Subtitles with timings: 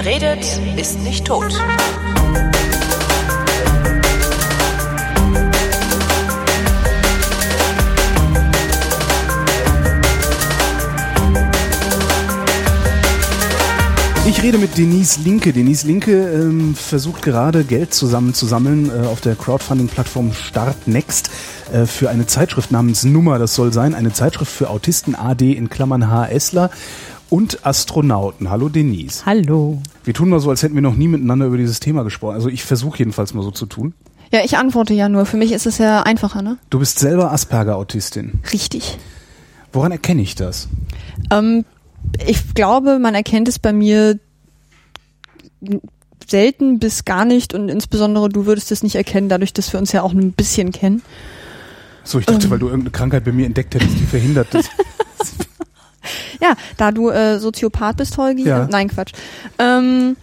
[0.00, 1.52] Wer redet, ist nicht tot.
[14.24, 15.52] Ich rede mit Denise Linke.
[15.52, 21.28] Denise Linke ähm, versucht gerade Geld zusammenzusammeln äh, auf der Crowdfunding-Plattform Start Next
[21.72, 23.40] äh, für eine Zeitschrift namens Nummer.
[23.40, 26.70] Das soll sein, eine Zeitschrift für Autisten AD in Klammern HSler
[27.30, 28.50] und Astronauten.
[28.50, 29.24] Hallo Denise.
[29.26, 29.82] Hallo.
[30.04, 32.34] Wir tun mal so, als hätten wir noch nie miteinander über dieses Thema gesprochen.
[32.34, 33.94] Also ich versuche jedenfalls mal so zu tun.
[34.30, 35.26] Ja, ich antworte ja nur.
[35.26, 36.58] Für mich ist es ja einfacher, ne?
[36.70, 38.40] Du bist selber Asperger-Autistin.
[38.52, 38.98] Richtig.
[39.72, 40.68] Woran erkenne ich das?
[41.30, 41.64] Ähm,
[42.26, 44.18] ich glaube, man erkennt es bei mir
[46.26, 49.92] selten bis gar nicht und insbesondere du würdest es nicht erkennen, dadurch, dass wir uns
[49.92, 51.02] ja auch ein bisschen kennen.
[52.04, 52.50] So, ich dachte, ähm.
[52.50, 54.70] weil du irgendeine Krankheit bei mir entdeckt hättest, die verhindert ist.
[56.40, 58.44] ja, da du äh, Soziopath bist, Holgi.
[58.44, 58.66] Ja.
[58.70, 59.12] Nein, Quatsch.
[59.58, 60.16] Ähm,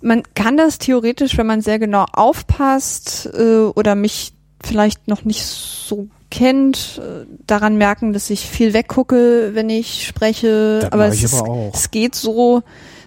[0.00, 5.44] man kann das theoretisch, wenn man sehr genau aufpasst äh, oder mich vielleicht noch nicht
[5.44, 10.80] so kennt, äh, daran merken, dass ich viel weggucke, wenn ich spreche.
[10.82, 11.74] Das aber, ich es, aber auch.
[11.74, 12.62] es geht so.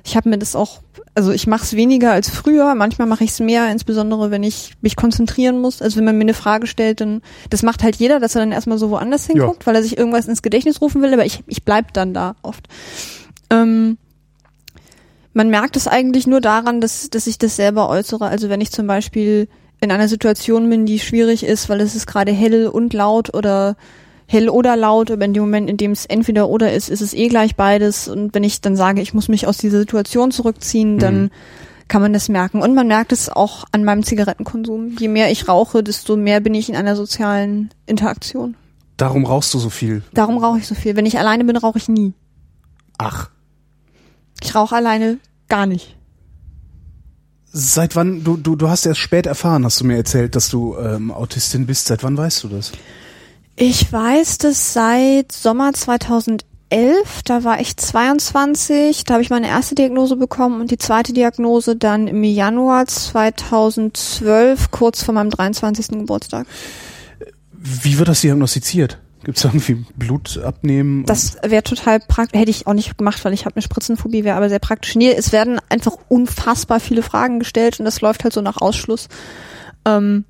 [0.08, 0.80] Ich habe mir das auch,
[1.16, 2.74] also ich mache es weniger als früher.
[2.76, 5.82] Manchmal mache ich es mehr, insbesondere wenn ich mich konzentrieren muss.
[5.82, 8.54] Also wenn man mir eine Frage stellt, dann das macht halt jeder, dass er dann
[8.54, 11.14] erstmal so woanders hinguckt, weil er sich irgendwas ins Gedächtnis rufen will.
[11.14, 12.70] Aber ich ich bleib dann da oft.
[13.50, 13.98] Ähm,
[15.34, 18.28] man merkt es eigentlich nur daran, dass dass ich das selber äußere.
[18.28, 19.50] Also wenn ich zum Beispiel
[19.82, 23.76] in einer Situation bin, die schwierig ist, weil es ist gerade hell und laut oder
[24.28, 27.14] hell oder laut, aber in dem Moment, in dem es entweder oder ist, ist es
[27.14, 28.08] eh gleich beides.
[28.08, 31.30] Und wenn ich dann sage, ich muss mich aus dieser Situation zurückziehen, dann Mhm.
[31.88, 32.62] kann man das merken.
[32.62, 34.98] Und man merkt es auch an meinem Zigarettenkonsum.
[35.00, 38.56] Je mehr ich rauche, desto mehr bin ich in einer sozialen Interaktion.
[38.98, 40.02] Darum rauchst du so viel.
[40.14, 40.96] Darum rauche ich so viel.
[40.98, 42.14] Wenn ich alleine bin, rauche ich nie.
[42.98, 43.30] Ach,
[44.42, 45.96] Ich rauche alleine gar nicht.
[47.46, 50.76] seit wann, du, du, du hast erst spät erfahren, hast du mir erzählt, dass du
[50.78, 51.88] ähm, Autistin bist.
[51.88, 52.72] Seit wann weißt du das?
[53.60, 56.44] Ich weiß das seit Sommer 2011.
[57.26, 59.04] Da war ich 22.
[59.04, 64.70] Da habe ich meine erste Diagnose bekommen und die zweite Diagnose dann im Januar 2012,
[64.70, 65.88] kurz vor meinem 23.
[65.88, 66.46] Geburtstag.
[67.52, 69.00] Wie wird das diagnostiziert?
[69.24, 71.04] Gibt es irgendwie Blut abnehmen?
[71.08, 72.40] Das wäre total praktisch.
[72.40, 74.96] Hätte ich auch nicht gemacht, weil ich habe eine Spritzenphobie, wäre aber sehr praktisch.
[74.96, 79.10] Nee, es werden einfach unfassbar viele Fragen gestellt und das läuft halt so nach Ausschluss.
[79.84, 80.26] Ähm,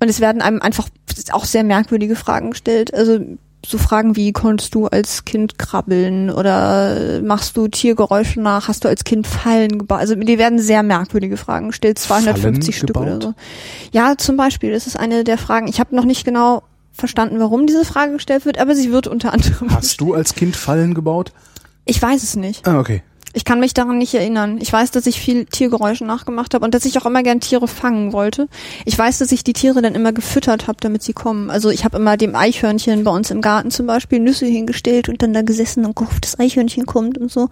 [0.00, 0.88] und es werden einem einfach
[1.32, 2.94] auch sehr merkwürdige Fragen gestellt.
[2.94, 3.18] Also
[3.66, 8.68] so Fragen wie, konntest du als Kind krabbeln oder machst du Tiergeräusche nach?
[8.68, 9.98] Hast du als Kind Fallen gebaut?
[9.98, 13.34] Also die werden sehr merkwürdige Fragen gestellt, 250 Fallen Stück oder so.
[13.92, 15.66] Ja, zum Beispiel, das ist eine der Fragen.
[15.68, 19.32] Ich habe noch nicht genau verstanden, warum diese Frage gestellt wird, aber sie wird unter
[19.32, 19.74] anderem.
[19.74, 21.32] Hast du als Kind Fallen gebaut?
[21.84, 22.66] Ich weiß es nicht.
[22.66, 23.02] Ah, okay.
[23.38, 24.58] Ich kann mich daran nicht erinnern.
[24.60, 27.68] Ich weiß, dass ich viel Tiergeräusche nachgemacht habe und dass ich auch immer gern Tiere
[27.68, 28.48] fangen wollte.
[28.84, 31.48] Ich weiß, dass ich die Tiere dann immer gefüttert habe, damit sie kommen.
[31.48, 35.22] Also ich habe immer dem Eichhörnchen bei uns im Garten zum Beispiel Nüsse hingestellt und
[35.22, 37.48] dann da gesessen und gehofft, das Eichhörnchen kommt und so.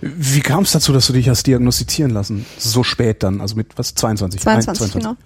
[0.00, 2.46] Wie kam es dazu, dass du dich hast diagnostizieren lassen?
[2.56, 4.40] So spät dann, also mit was, 22?
[4.40, 5.16] 22, genau.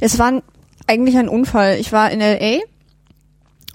[0.00, 0.40] Es war
[0.86, 1.76] eigentlich ein Unfall.
[1.78, 2.62] Ich war in L.A.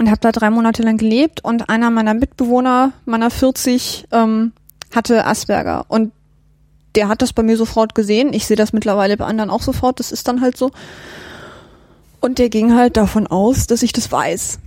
[0.01, 4.53] und habe da drei Monate lang gelebt und einer meiner Mitbewohner, meiner 40, ähm,
[4.95, 6.11] hatte Asperger und
[6.95, 8.33] der hat das bei mir sofort gesehen.
[8.33, 10.00] Ich sehe das mittlerweile bei anderen auch sofort.
[10.00, 10.72] Das ist dann halt so.
[12.22, 14.59] Und der ging halt davon aus, dass ich das weiß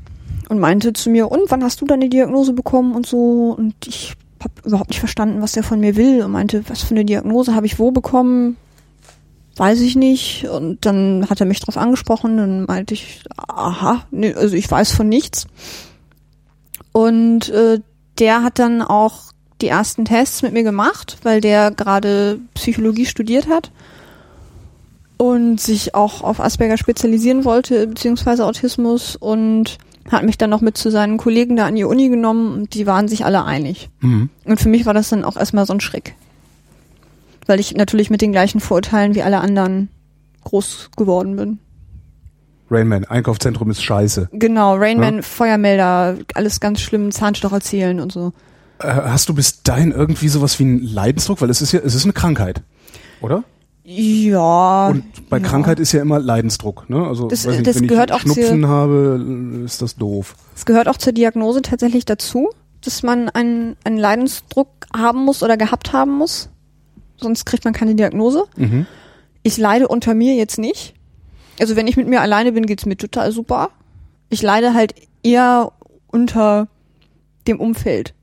[0.49, 3.55] und meinte zu mir, und wann hast du deine Diagnose bekommen und so?
[3.57, 6.95] Und ich habe überhaupt nicht verstanden, was der von mir will und meinte, was für
[6.95, 8.57] eine Diagnose habe ich wo bekommen?
[9.57, 10.47] Weiß ich nicht.
[10.49, 14.93] Und dann hat er mich drauf angesprochen, dann meinte ich, aha, nee, also ich weiß
[14.93, 15.47] von nichts.
[16.93, 17.81] Und äh,
[18.19, 23.49] der hat dann auch die ersten Tests mit mir gemacht, weil der gerade Psychologie studiert
[23.49, 23.71] hat
[25.17, 29.79] und sich auch auf Asperger spezialisieren wollte, beziehungsweise Autismus und
[30.11, 32.87] hat mich dann noch mit zu seinen Kollegen da an die Uni genommen und die
[32.87, 33.91] waren sich alle einig.
[34.01, 34.31] Mhm.
[34.45, 36.15] Und für mich war das dann auch erstmal so ein Schreck.
[37.47, 39.89] Weil ich natürlich mit den gleichen Vorurteilen wie alle anderen
[40.45, 41.59] groß geworden bin.
[42.71, 44.29] Rainman, Einkaufszentrum ist scheiße.
[44.33, 48.33] Genau, Rainman, Feuermelder, alles ganz schlimm, Zahnstoch erzählen und so.
[48.81, 51.41] Äh, hast du bis dahin irgendwie sowas wie einen Leidensdruck?
[51.41, 52.63] Weil es ist ja, es ist eine Krankheit,
[53.21, 53.45] oder?
[53.85, 54.89] Ja.
[54.89, 55.43] Und bei ja.
[55.45, 57.07] Krankheit ist ja immer Leidensdruck, ne?
[57.07, 60.35] Also Das- nicht, das wenn gehört ich auch Schnupfen zu- habe, ist das doof.
[60.55, 62.51] Es gehört auch zur Diagnose tatsächlich dazu,
[62.83, 66.51] dass man einen, einen Leidensdruck haben muss oder gehabt haben muss.
[67.17, 68.45] Sonst kriegt man keine Diagnose.
[68.57, 68.87] Mhm.
[69.43, 70.95] Ich leide unter mir jetzt nicht.
[71.59, 73.71] Also wenn ich mit mir alleine bin, geht's mir total super.
[74.29, 75.73] Ich leide halt eher
[76.09, 76.69] unter
[77.49, 78.15] dem Umfeld.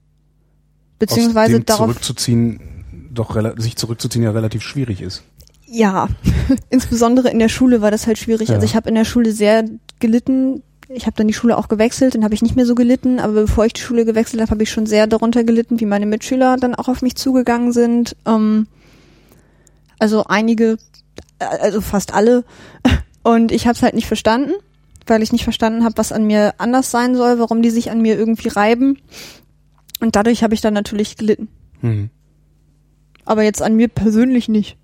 [1.00, 1.88] Beziehungsweise darauf.
[1.88, 2.60] zurückzuziehen,
[3.12, 5.24] doch sich zurückzuziehen ja relativ schwierig ist.
[5.68, 6.08] Ja,
[6.70, 8.50] insbesondere in der Schule war das halt schwierig.
[8.50, 8.56] Ja.
[8.56, 9.66] Also ich habe in der Schule sehr
[10.00, 10.64] gelitten.
[10.88, 13.34] Ich habe dann die Schule auch gewechselt, dann habe ich nicht mehr so gelitten, aber
[13.34, 16.58] bevor ich die Schule gewechselt habe, habe ich schon sehr darunter gelitten, wie meine Mitschüler
[16.58, 18.16] dann auch auf mich zugegangen sind.
[18.28, 18.68] Ähm,
[19.98, 20.78] also einige,
[21.40, 22.44] äh, also fast alle.
[23.24, 24.52] Und ich habe es halt nicht verstanden,
[25.08, 28.02] weil ich nicht verstanden habe, was an mir anders sein soll, warum die sich an
[28.02, 29.00] mir irgendwie reiben.
[30.00, 31.48] Und dadurch habe ich dann natürlich gelitten.
[31.82, 32.10] Hm.
[33.26, 34.78] Aber jetzt an mir persönlich nicht.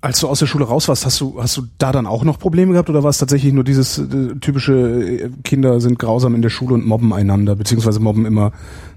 [0.00, 2.38] Als du aus der Schule raus warst, hast du, hast du da dann auch noch
[2.38, 6.42] Probleme gehabt oder war es tatsächlich nur dieses äh, typische äh, Kinder sind grausam in
[6.42, 8.52] der Schule und mobben einander, beziehungsweise mobben immer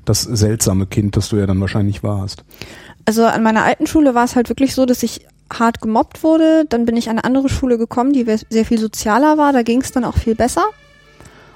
[0.05, 2.43] das seltsame Kind, das du ja dann wahrscheinlich warst?
[3.05, 6.65] Also an meiner alten Schule war es halt wirklich so, dass ich hart gemobbt wurde.
[6.69, 9.53] Dann bin ich an eine andere Schule gekommen, die sehr viel sozialer war.
[9.53, 10.65] Da ging es dann auch viel besser.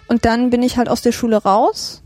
[0.07, 2.01] Und dann bin ich halt aus der Schule raus.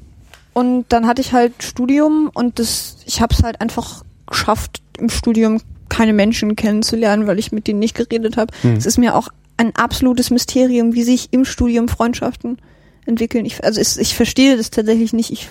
[0.59, 5.07] Und dann hatte ich halt Studium und das, ich habe es halt einfach geschafft, im
[5.07, 8.53] Studium keine Menschen kennenzulernen, weil ich mit denen nicht geredet habe.
[8.63, 8.75] Hm.
[8.75, 12.57] Es ist mir auch ein absolutes Mysterium, wie sich im Studium Freundschaften
[13.06, 13.45] entwickeln.
[13.45, 15.31] Ich, also es, ich verstehe das tatsächlich nicht.
[15.31, 15.50] Ich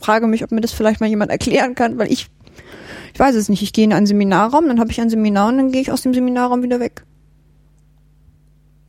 [0.00, 2.28] frage mich, ob mir das vielleicht mal jemand erklären kann, weil ich
[3.12, 3.62] ich weiß es nicht.
[3.62, 6.02] Ich gehe in einen Seminarraum, dann habe ich ein Seminar und dann gehe ich aus
[6.02, 7.04] dem Seminarraum wieder weg.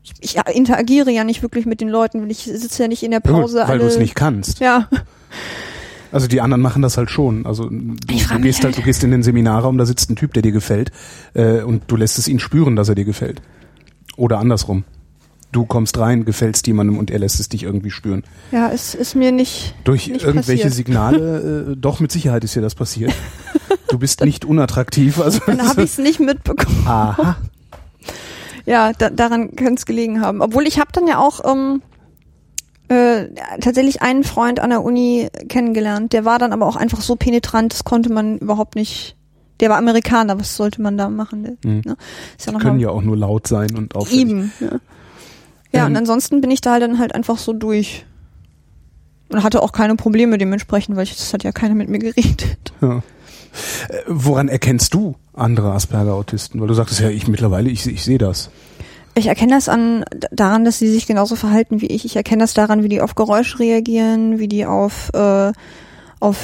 [0.01, 3.12] Ich, ich interagiere ja nicht wirklich mit den Leuten, weil ich sitze ja nicht in
[3.12, 3.66] der Pause.
[3.68, 4.62] weil du es nicht kannst.
[4.62, 4.89] Ja,
[6.12, 7.46] Also die anderen machen das halt schon.
[7.46, 10.42] Also du, du gehst halt, du gehst in den Seminarraum, da sitzt ein Typ, der
[10.42, 10.92] dir gefällt,
[11.36, 13.42] äh, und du lässt es ihn spüren, dass er dir gefällt.
[14.18, 14.84] Oder andersrum.
[15.52, 18.24] Du kommst rein, gefällst jemandem und er lässt es dich irgendwie spüren.
[18.52, 19.74] ja, es ist mir nicht.
[19.84, 20.74] Durch Nicht irgendwelche passiert.
[20.74, 23.14] Signale, äh, doch mit Sicherheit ist dir das passiert.
[23.90, 25.20] Du bist nicht unattraktiv.
[25.20, 26.84] Also Dann habe ich es nicht mitbekommen.
[26.86, 27.38] Aha.
[28.66, 30.42] Ja, da, daran könnte es gelegen haben.
[30.42, 31.81] Obwohl ich habe dann ja auch ähm,
[32.90, 33.28] äh,
[33.62, 36.14] tatsächlich einen Freund an der Uni kennengelernt.
[36.14, 39.16] Der war dann aber auch einfach so penetrant, das konnte man überhaupt nicht.
[39.60, 41.44] Der war Amerikaner, was sollte man da machen?
[41.44, 41.82] Der, Hm.
[41.86, 41.98] ne?
[42.38, 44.22] Ist ja noch Können mal- ja auch nur laut sein und auffällig.
[44.22, 44.52] Eben.
[44.60, 44.68] Ja,
[45.74, 48.06] ja Ähm, und ansonsten bin ich da dann halt einfach so durch.
[49.32, 52.74] Und hatte auch keine Probleme dementsprechend, weil ich, das hat ja keiner mit mir geredet.
[52.82, 52.98] Ja.
[52.98, 53.02] Äh,
[54.08, 56.60] woran erkennst du andere Asperger-Autisten?
[56.62, 58.50] Weil du sagtest ja, ich mittlerweile, ich, ich sehe das.
[59.16, 62.06] Ich erkenne das an daran, dass sie sich genauso verhalten wie ich.
[62.06, 65.52] Ich erkenne das daran, wie die auf Geräusch reagieren, wie die auf, äh,
[66.20, 66.38] auf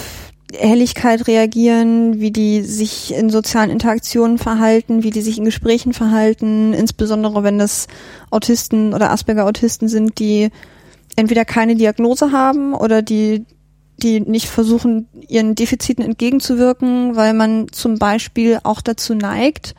[0.53, 6.73] Helligkeit reagieren, wie die sich in sozialen Interaktionen verhalten, wie die sich in Gesprächen verhalten,
[6.73, 7.87] insbesondere wenn das
[8.29, 10.49] Autisten oder Asperger-Autisten sind, die
[11.15, 13.45] entweder keine Diagnose haben oder die
[13.97, 19.73] die nicht versuchen, ihren Defiziten entgegenzuwirken, weil man zum Beispiel auch dazu neigt,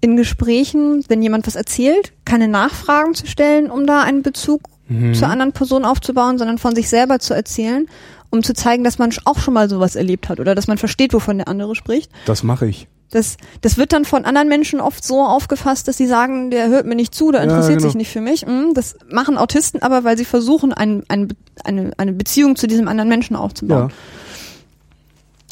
[0.00, 4.60] in Gesprächen, wenn jemand was erzählt, keine Nachfragen zu stellen, um da einen Bezug
[4.90, 5.12] Mhm.
[5.12, 7.86] zur anderen Person aufzubauen, sondern von sich selber zu erzählen,
[8.30, 11.12] um zu zeigen, dass man auch schon mal sowas erlebt hat oder dass man versteht,
[11.12, 12.10] wovon der andere spricht.
[12.24, 12.88] Das mache ich.
[13.10, 16.86] Das, das wird dann von anderen Menschen oft so aufgefasst, dass sie sagen, der hört
[16.86, 17.88] mir nicht zu, der Ja, interessiert genau.
[17.90, 18.42] sich nicht für mich.
[18.46, 21.34] Hm, Das machen Autisten aber, weil sie versuchen, ein, ein,
[21.64, 23.88] eine, eine Beziehung zu diesem anderen Menschen aufzubauen.
[23.90, 23.94] Ja.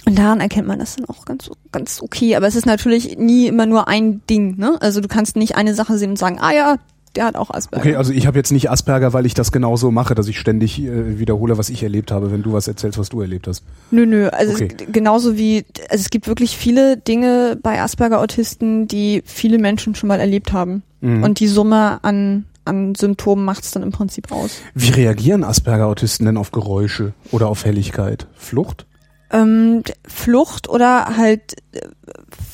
[0.06, 2.36] Und daran erkennt man das dann auch ganz, ganz okay.
[2.36, 4.56] Aber es ist natürlich nie immer nur ein Ding.
[4.56, 4.76] Ne?
[4.80, 6.76] Also du kannst nicht eine Sache sehen und sagen, ah ja,
[7.16, 7.82] der hat auch Asperger.
[7.82, 10.80] Okay, also ich habe jetzt nicht Asperger, weil ich das genauso mache, dass ich ständig
[10.80, 13.64] äh, wiederhole, was ich erlebt habe, wenn du was erzählst, was du erlebt hast.
[13.90, 14.28] Nö, nö.
[14.28, 14.68] Also Okay.
[14.78, 20.08] es, genauso wie, also es gibt wirklich viele Dinge bei Asperger-Autisten, die viele Menschen schon
[20.08, 20.82] mal erlebt haben.
[21.00, 21.22] Mhm.
[21.22, 24.60] Und die Summe an, an Symptomen macht es dann im Prinzip aus.
[24.74, 28.26] Wie reagieren Asperger-Autisten denn auf Geräusche oder auf Helligkeit?
[28.36, 28.86] Flucht?
[29.32, 31.80] Ähm, Flucht oder halt äh,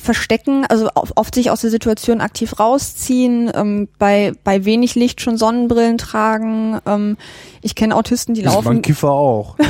[0.01, 5.37] verstecken, also oft sich aus der Situation aktiv rausziehen, ähm, bei, bei wenig Licht schon
[5.37, 6.79] Sonnenbrillen tragen.
[6.85, 7.17] Ähm,
[7.61, 8.65] ich kenne Autisten, die Das laufen.
[8.65, 9.55] waren Kiffer auch.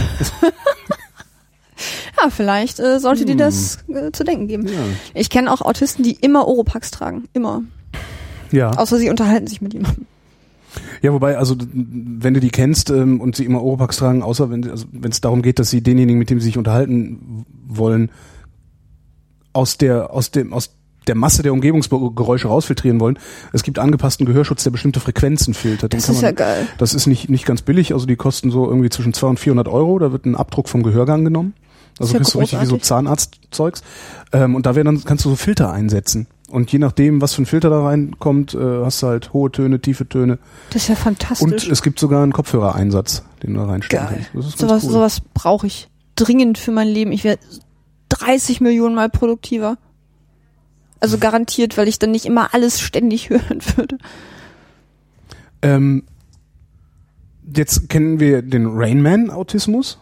[2.22, 3.38] Ja, vielleicht äh, sollte dir Hm.
[3.40, 4.68] das äh, zu denken geben.
[4.68, 4.80] Ja.
[5.14, 7.28] Ich kenne auch Autisten, die immer Oropax tragen.
[7.34, 7.64] Immer.
[8.52, 8.70] Ja.
[8.72, 10.06] Außer sie unterhalten sich mit jemandem.
[11.02, 14.70] Ja, wobei, also wenn du die kennst ähm, und sie immer Oropax tragen, außer wenn
[14.70, 18.12] also, wenn es darum geht, dass sie denjenigen, mit dem sie sich unterhalten wollen,
[19.54, 20.72] aus der aus dem aus
[21.08, 23.20] der Masse der Umgebungsgeräusche rausfiltrieren wollen.
[23.52, 25.92] Es gibt angepassten Gehörschutz, der bestimmte Frequenzen filtert.
[25.92, 26.68] Den Das ist man, ja geil.
[26.78, 29.68] Das ist nicht nicht ganz billig, also die kosten so irgendwie zwischen 200 und 400
[29.68, 30.00] Euro.
[30.00, 31.54] Da wird ein Abdruck vom Gehörgang genommen.
[32.00, 32.78] Also Ist ja kriegst du richtig wie so.
[32.78, 33.84] Zahnarztzeugs.
[34.32, 36.28] Ähm, und da werden dann kannst du so Filter einsetzen.
[36.50, 39.80] Und je nachdem, was für ein Filter da reinkommt, äh, hast du halt hohe Töne,
[39.80, 40.40] tiefe Töne.
[40.70, 41.42] Das ist ja fantastisch.
[41.42, 44.26] Und es gibt sogar einen Kopfhörereinsatz, den du da reinstecken Geil.
[44.32, 44.60] kannst.
[44.60, 44.92] Sowas cool.
[44.92, 47.12] sowas brauche ich dringend für mein Leben.
[47.12, 47.42] Ich werde
[48.10, 49.78] 30 Millionen Mal produktiver.
[51.00, 53.98] Also garantiert, weil ich dann nicht immer alles ständig hören würde.
[55.62, 56.04] Ähm,
[57.56, 60.00] jetzt kennen wir den Rainman-Autismus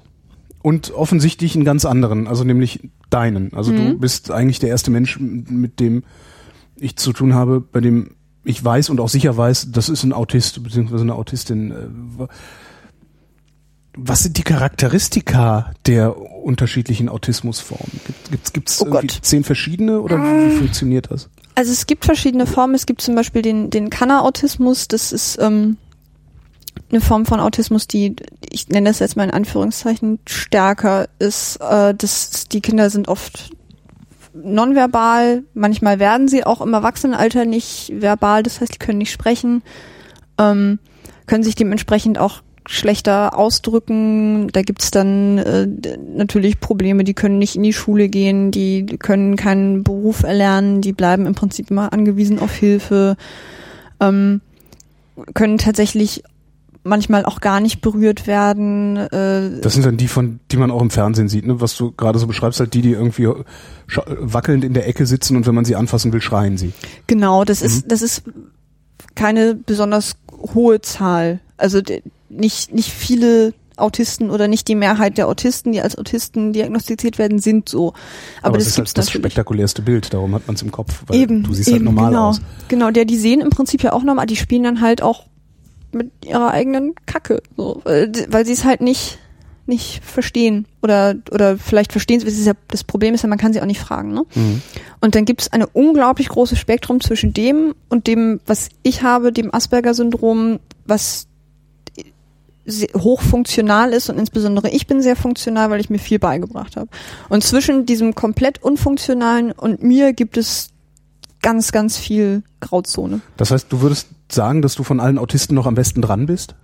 [0.62, 3.54] Und offensichtlich einen ganz anderen, also nämlich deinen.
[3.54, 6.04] Also du bist eigentlich der erste Mensch, mit dem
[6.82, 10.14] ich zu tun habe, bei dem ich weiß und auch sicher weiß, das ist ein
[10.14, 11.72] Autist beziehungsweise eine Autistin.
[11.72, 12.28] Äh,
[13.96, 18.00] Was sind die Charakteristika der unterschiedlichen Autismusformen?
[18.32, 21.30] Gibt gibt's Oh zehn verschiedene oder wie, wie funktioniert das?
[21.54, 22.74] Also es gibt verschiedene Formen.
[22.74, 24.88] Es gibt zum Beispiel den, den Kanner-Autismus.
[24.88, 25.78] Das ist ähm,
[26.90, 28.16] eine Form von Autismus, die,
[28.50, 31.58] ich nenne das jetzt mal in Anführungszeichen, stärker ist.
[31.58, 33.52] Äh, das, die Kinder sind oft
[34.34, 35.44] nonverbal.
[35.54, 38.44] Manchmal werden sie auch im Erwachsenenalter nicht verbal.
[38.44, 39.64] Das heißt, die können nicht sprechen,
[40.40, 40.80] ähm,
[41.28, 44.50] können sich dementsprechend auch schlechter ausdrücken.
[44.50, 45.68] Da gibt's dann äh,
[46.16, 50.94] natürlich Probleme, die können nicht in die Schule gehen, die können keinen Beruf erlernen, die
[50.94, 53.18] bleiben im Prinzip immer angewiesen auf Hilfe,
[54.00, 54.42] ähm,
[55.34, 56.24] können tatsächlich
[56.84, 58.98] manchmal auch gar nicht berührt werden.
[58.98, 61.62] Äh, Das sind dann die von, die man auch im Fernsehen sieht, ne?
[61.62, 63.28] Was du gerade so beschreibst, halt die, die irgendwie
[64.06, 66.74] wackelnd in der Ecke sitzen und wenn man sie anfassen will, schreien sie.
[67.08, 68.24] Genau, das ist, das ist
[69.16, 70.16] keine besonders
[70.54, 71.40] hohe Zahl.
[71.58, 71.82] Also
[72.30, 77.40] nicht, nicht viele Autisten oder nicht die Mehrheit der Autisten, die als Autisten diagnostiziert werden,
[77.40, 77.94] sind so.
[78.42, 79.22] Aber, es das ist gibt's halt das natürlich.
[79.34, 82.12] spektakulärste Bild, darum hat man es im Kopf, weil Eben, du siehst eben, halt normal
[82.12, 82.30] genau.
[82.30, 82.42] aus.
[82.68, 85.26] Genau, der, die sehen im Prinzip ja auch normal, die spielen dann halt auch
[85.94, 89.20] mit ihrer eigenen Kacke, so, weil, sie es halt nicht,
[89.66, 93.62] nicht verstehen oder, oder vielleicht verstehen sie, ja, das Problem ist ja, man kann sie
[93.62, 94.24] auch nicht fragen, ne?
[94.36, 94.62] Mhm.
[95.02, 99.32] Und dann gibt es eine unglaublich große Spektrum zwischen dem und dem, was ich habe,
[99.32, 101.28] dem Asperger-Syndrom, was
[102.66, 106.90] se- hochfunktional ist und insbesondere ich bin sehr funktional, weil ich mir viel beigebracht habe.
[107.30, 110.70] Und zwischen diesem komplett unfunktionalen und mir gibt es
[111.42, 113.22] ganz, ganz viel Grauzone.
[113.38, 116.56] Das heißt, du würdest sagen, dass du von allen Autisten noch am besten dran bist?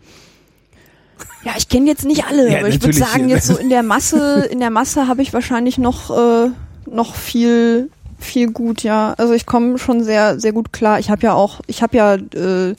[1.43, 3.83] Ja, ich kenne jetzt nicht alle, Ja, aber ich würde sagen, jetzt so in der
[3.83, 6.49] Masse, in der Masse habe ich wahrscheinlich noch, äh,
[6.89, 9.13] noch viel, viel gut, ja.
[9.17, 10.99] Also ich komme schon sehr, sehr gut klar.
[10.99, 12.75] Ich habe ja auch, ich habe ja äh,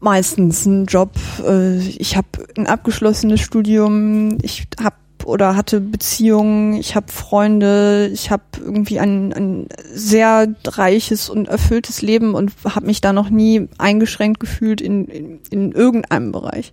[0.00, 1.12] meistens einen Job,
[1.44, 8.30] äh, ich habe ein abgeschlossenes Studium, ich habe oder hatte Beziehungen, ich habe Freunde, ich
[8.30, 13.68] habe irgendwie ein, ein sehr reiches und erfülltes Leben und habe mich da noch nie
[13.78, 16.72] eingeschränkt gefühlt in, in, in irgendeinem Bereich.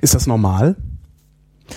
[0.00, 0.76] Ist das normal?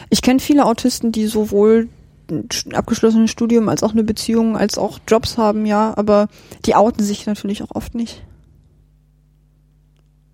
[0.10, 1.89] Ich kenne viele Autisten, die sowohl
[2.29, 6.27] ein abgeschlossenes Studium als auch eine Beziehung als auch Jobs haben, ja, aber
[6.65, 8.24] die outen sich natürlich auch oft nicht.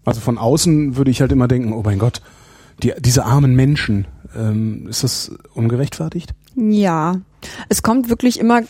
[0.05, 2.21] Also von außen würde ich halt immer denken, oh mein Gott,
[2.83, 4.05] die, diese armen Menschen,
[4.37, 6.33] ähm, ist das ungerechtfertigt?
[6.55, 7.15] Ja,
[7.69, 8.61] es kommt wirklich immer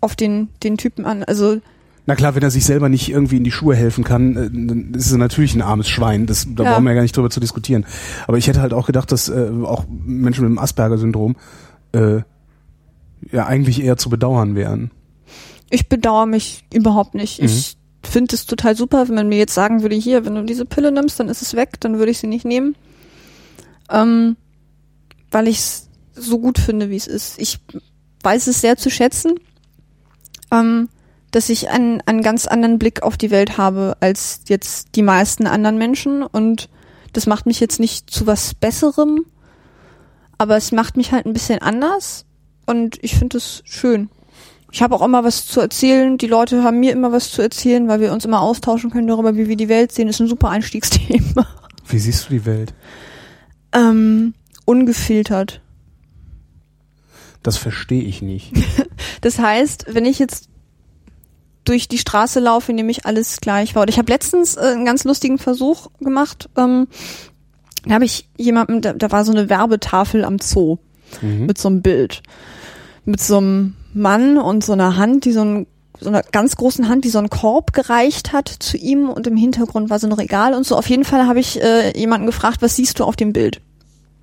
[0.00, 1.24] auf den, den Typen an.
[1.24, 1.60] Also
[2.06, 4.92] Na klar, wenn er sich selber nicht irgendwie in die Schuhe helfen kann, äh, dann
[4.94, 6.26] ist er natürlich ein armes Schwein.
[6.26, 6.72] Das, da Ja.
[6.72, 7.86] brauchen wir ja gar nicht drüber zu diskutieren.
[8.26, 11.36] Aber ich hätte halt auch gedacht, dass äh, auch Menschen mit dem Asperger-Syndrom
[11.92, 12.20] äh,
[13.32, 14.90] ja eigentlich eher zu bedauern wären.
[15.70, 17.40] ich bedauere mich überhaupt nicht.
[17.40, 20.66] Ich finde es total super, wenn man mir jetzt sagen würde, hier, wenn du diese
[20.66, 22.76] Pille nimmst, dann ist es weg, dann würde ich sie nicht nehmen.
[23.90, 24.36] Ähm,
[25.30, 27.38] weil ich es so gut finde, wie es ist.
[27.38, 27.58] Ich
[28.22, 29.34] weiß es sehr zu schätzen,
[30.50, 30.88] ähm,
[31.30, 35.46] dass ich einen, einen ganz anderen Blick auf die Welt habe als jetzt die meisten
[35.46, 36.68] anderen Menschen und
[37.12, 39.26] das macht mich jetzt nicht zu was Besserem,
[40.38, 42.24] aber es macht mich halt ein bisschen anders
[42.66, 44.08] und ich finde es schön.
[44.72, 46.18] Ich habe auch immer was zu erzählen.
[46.18, 49.36] Die Leute haben mir immer was zu erzählen, weil wir uns immer austauschen können darüber,
[49.36, 50.08] wie wir die Welt sehen.
[50.08, 51.46] ist ein super Einstiegsthema.
[51.86, 52.74] Wie siehst du die Welt?
[53.74, 55.60] Ähm, ungefiltert.
[57.42, 58.52] Das verstehe ich nicht.
[59.20, 60.50] Das heißt, wenn ich jetzt
[61.64, 63.82] durch die Straße laufe, nehme ich alles gleich wahr.
[63.82, 66.50] Und ich habe letztens äh, einen ganz lustigen Versuch gemacht.
[66.58, 66.88] Ähm,
[67.86, 70.76] da habe ich jemanden, da, da war so eine Werbetafel am Zoo
[71.22, 71.46] Mhm.
[71.46, 72.22] mit so einem Bild.
[73.06, 75.66] Mit so einem Mann und so einer Hand, die so ein
[76.00, 79.36] so einer ganz großen Hand, die so einen Korb gereicht hat zu ihm und im
[79.36, 80.76] Hintergrund war so ein Regal und so.
[80.76, 83.60] Auf jeden Fall habe ich äh, jemanden gefragt, was siehst du auf dem Bild?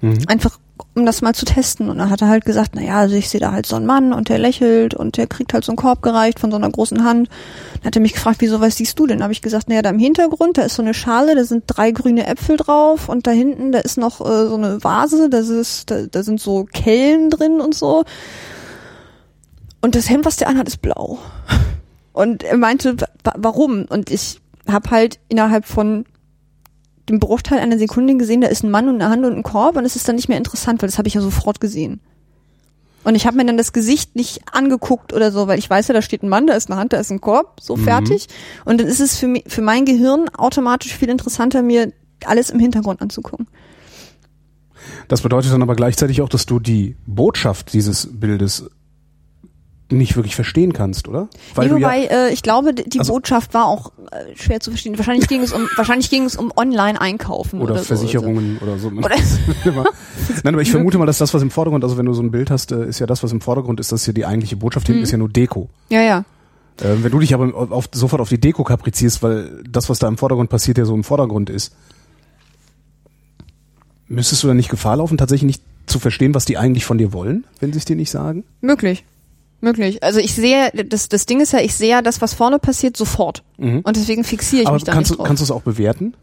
[0.01, 0.19] Mhm.
[0.27, 0.59] Einfach
[0.93, 1.89] um das mal zu testen.
[1.89, 3.85] Und er hat er halt gesagt, na ja, also ich sehe da halt so einen
[3.85, 6.69] Mann und der lächelt und der kriegt halt so einen Korb gereicht von so einer
[6.69, 7.29] großen Hand.
[7.75, 9.23] Dann hat er mich gefragt, wieso, was siehst du denn?
[9.23, 11.63] habe ich gesagt, na ja, da im Hintergrund, da ist so eine Schale, da sind
[11.67, 15.49] drei grüne Äpfel drauf und da hinten, da ist noch äh, so eine Vase, das
[15.49, 18.03] ist, da, da sind so Kellen drin und so.
[19.81, 21.19] Und das Hemd, was der anhat, ist blau.
[22.13, 23.85] Und er meinte, wa warum?
[23.85, 26.05] Und ich habe halt innerhalb von
[27.09, 29.75] dem Bruchteil einer Sekunde gesehen, da ist ein Mann und eine Hand und ein Korb
[29.75, 31.99] und es ist dann nicht mehr interessant, weil das habe ich ja sofort gesehen.
[33.03, 35.93] Und ich habe mir dann das Gesicht nicht angeguckt oder so, weil ich weiß ja,
[35.95, 37.83] da steht ein Mann, da ist eine Hand, da ist ein Korb, so Mhm.
[37.83, 38.27] fertig.
[38.63, 41.91] Und dann ist es für, mich, für mein Gehirn automatisch viel interessanter, mir
[42.25, 43.47] alles im Hintergrund anzugucken.
[45.07, 48.69] Das bedeutet dann aber gleichzeitig auch, dass du die Botschaft dieses Bildes
[49.91, 51.27] nicht wirklich verstehen kannst, oder?
[51.55, 54.71] Weil nee, wobei, ja, äh, ich glaube, die also, Botschaft war auch äh, schwer zu
[54.71, 54.97] verstehen.
[54.97, 58.65] Wahrscheinlich ging es um, wahrscheinlich ging es um Online-Einkaufen oder, oder Versicherungen so.
[58.65, 58.87] oder so.
[58.89, 59.09] Oder
[60.43, 62.31] Nein, aber ich vermute mal, dass das, was im Vordergrund, also wenn du so ein
[62.31, 64.55] Bild hast, äh, ist ja das, was im Vordergrund ist, das ist ja die eigentliche
[64.55, 64.87] Botschaft.
[64.87, 65.03] Hinten mhm.
[65.03, 65.69] ist ja nur Deko.
[65.89, 66.25] Ja, ja.
[66.79, 70.07] Äh, wenn du dich aber auf, sofort auf die Deko kaprizierst, weil das, was da
[70.07, 71.73] im Vordergrund passiert, ja so im Vordergrund ist,
[74.07, 77.13] müsstest du dann nicht Gefahr laufen, tatsächlich nicht zu verstehen, was die eigentlich von dir
[77.13, 78.43] wollen, wenn sie es dir nicht sagen?
[78.61, 79.03] Möglich.
[79.61, 80.03] Möglich.
[80.03, 82.97] Also ich sehe, das, das Ding ist ja, ich sehe ja das, was vorne passiert,
[82.97, 83.43] sofort.
[83.57, 83.81] Mhm.
[83.81, 86.15] Und deswegen fixiere ich Aber mich da kannst nicht du, Kannst du es auch bewerten?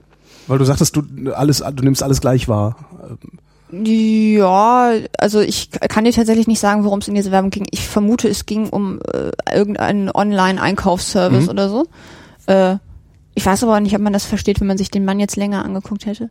[0.49, 2.77] Weil du sagtest, du alles, du nimmst alles gleich wahr.
[3.71, 7.67] Ja, also ich kann dir tatsächlich nicht sagen, worum es in dieser Werbung ging.
[7.71, 11.51] Ich vermute, es ging um äh, irgendeinen Online-Einkaufsservice mhm.
[11.51, 11.87] oder so.
[12.47, 12.77] Äh,
[13.35, 15.65] ich weiß aber nicht, ob man das versteht, wenn man sich den Mann jetzt länger
[15.65, 16.31] angeguckt hätte.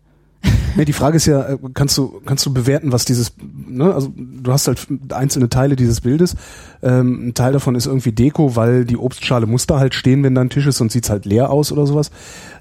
[0.77, 3.33] Nee, die Frage ist ja, äh, kannst du, kannst du bewerten, was dieses,
[3.67, 6.35] ne, also du hast halt einzelne Teile dieses Bildes.
[6.83, 10.35] Ähm, ein Teil davon ist irgendwie Deko, weil die Obstschale muss da halt stehen, wenn
[10.35, 12.11] da ein Tisch ist und sieht's halt leer aus oder sowas.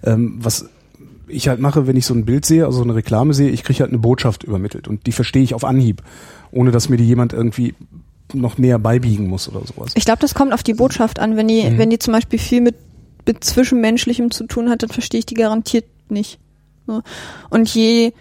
[0.03, 0.67] Ähm, was
[1.29, 3.65] ich halt mache, wenn ich so ein Bild sehe, also so eine Reklame sehe, ich
[3.65, 6.03] kriege halt eine Botschaft übermittelt und die verstehe ich auf Anhieb,
[6.53, 7.75] ohne dass mir die jemand irgendwie
[8.33, 9.93] noch näher beibiegen muss oder sowas.
[9.95, 11.37] Ich glaube, das kommt auf die Botschaft an.
[11.37, 11.79] Wenn die, mhm.
[11.79, 12.77] wenn die zum Beispiel viel mit,
[13.27, 16.39] mit Zwischenmenschlichem zu tun hat, dann verstehe ich die garantiert nicht.
[16.87, 17.03] So.
[17.51, 18.13] Und je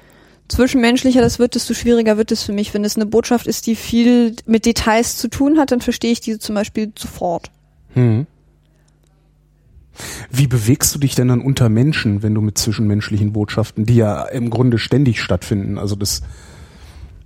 [0.48, 2.74] zwischenmenschlicher das wird, desto schwieriger wird es für mich.
[2.74, 6.22] Wenn es eine Botschaft ist, die viel mit Details zu tun hat, dann verstehe ich
[6.22, 7.52] diese zum Beispiel sofort.
[7.94, 8.28] Hm.
[10.30, 14.24] Wie bewegst du dich denn dann unter Menschen, wenn du mit zwischenmenschlichen Botschaften, die ja
[14.24, 16.22] im Grunde ständig stattfinden, also das,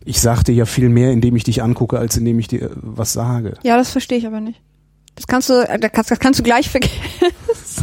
[0.06, 3.56] ich sagte ja viel mehr, indem ich dich angucke, als indem ich dir was sage.
[3.64, 4.62] Ja, das verstehe ich aber nicht.
[5.16, 6.94] Das kannst du, das kannst, das kannst du gleich vergessen.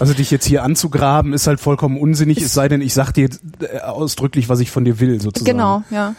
[0.00, 3.28] Also dich jetzt hier anzugraben ist halt vollkommen unsinnig, es sei denn, ich sag dir
[3.60, 5.56] äh, ausdrücklich, was ich von dir will, sozusagen.
[5.56, 6.14] Genau, ja.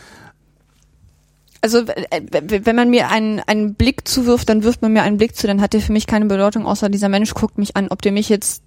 [1.61, 5.35] Also äh, wenn man mir einen, einen Blick zuwirft, dann wirft man mir einen Blick
[5.35, 7.89] zu, dann hat der für mich keine Bedeutung, außer dieser Mensch guckt mich an.
[7.89, 8.63] Ob der mich jetzt,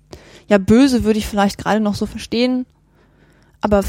[0.49, 2.67] ja böse würde ich vielleicht gerade noch so verstehen,
[3.61, 3.83] aber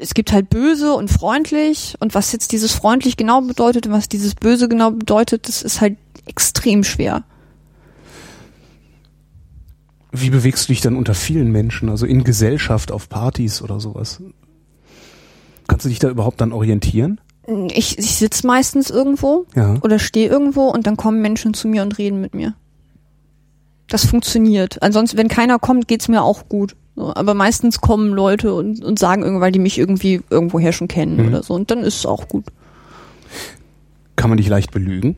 [0.00, 4.08] es gibt halt böse und freundlich und was jetzt dieses freundlich genau bedeutet und was
[4.08, 7.24] dieses böse genau bedeutet, das ist halt extrem schwer.
[10.16, 14.22] Wie bewegst du dich dann unter vielen Menschen, also in Gesellschaft, auf Partys oder sowas?
[15.66, 17.20] Kannst du dich da überhaupt dann orientieren?
[17.74, 19.76] Ich, ich sitze meistens irgendwo ja.
[19.82, 22.54] oder stehe irgendwo und dann kommen Menschen zu mir und reden mit mir.
[23.88, 24.80] Das funktioniert.
[24.82, 26.76] Ansonsten, wenn keiner kommt, geht's mir auch gut.
[26.96, 31.26] Aber meistens kommen Leute und, und sagen irgendwann, die mich irgendwie irgendwoher schon kennen mhm.
[31.26, 31.54] oder so.
[31.54, 32.44] Und dann ist es auch gut.
[34.14, 35.16] Kann man dich leicht belügen?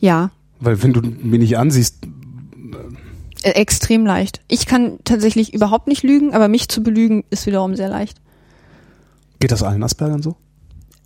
[0.00, 0.30] Ja.
[0.58, 1.98] Weil wenn du mir nicht ansiehst,
[3.42, 4.40] extrem leicht.
[4.48, 8.20] Ich kann tatsächlich überhaupt nicht lügen, aber mich zu belügen ist wiederum sehr leicht.
[9.40, 10.36] Geht das allen Aspergern so?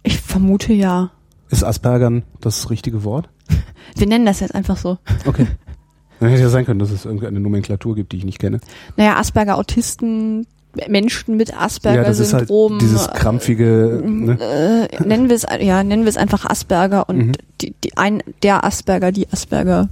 [0.02, 1.10] Ich vermute ja.
[1.50, 3.28] Ist Aspergern das richtige Wort?
[3.94, 4.98] Wir nennen das jetzt einfach so.
[5.26, 5.46] Okay.
[6.20, 8.60] Dann hätte ja sein können, dass es irgendeine Nomenklatur gibt, die ich nicht kenne.
[8.96, 10.46] Naja, Asperger, Autisten,
[10.88, 12.72] Menschen mit Asperger-Syndrom.
[12.72, 14.02] Ja, halt dieses krampfige.
[14.04, 14.88] Ne?
[14.90, 17.32] Äh, nennen wir es ja, nennen wir es einfach Asperger und mhm.
[17.60, 19.88] die, die ein der Asperger, die Asperger,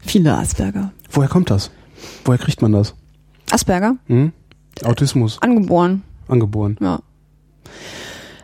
[0.00, 0.92] viele Asperger.
[1.10, 1.70] Woher kommt das?
[2.24, 2.94] Woher kriegt man das?
[3.50, 3.96] Asperger?
[4.06, 4.32] Hm?
[4.84, 5.40] Autismus.
[5.42, 6.02] Angeboren.
[6.28, 6.76] Angeboren.
[6.80, 7.00] Ja.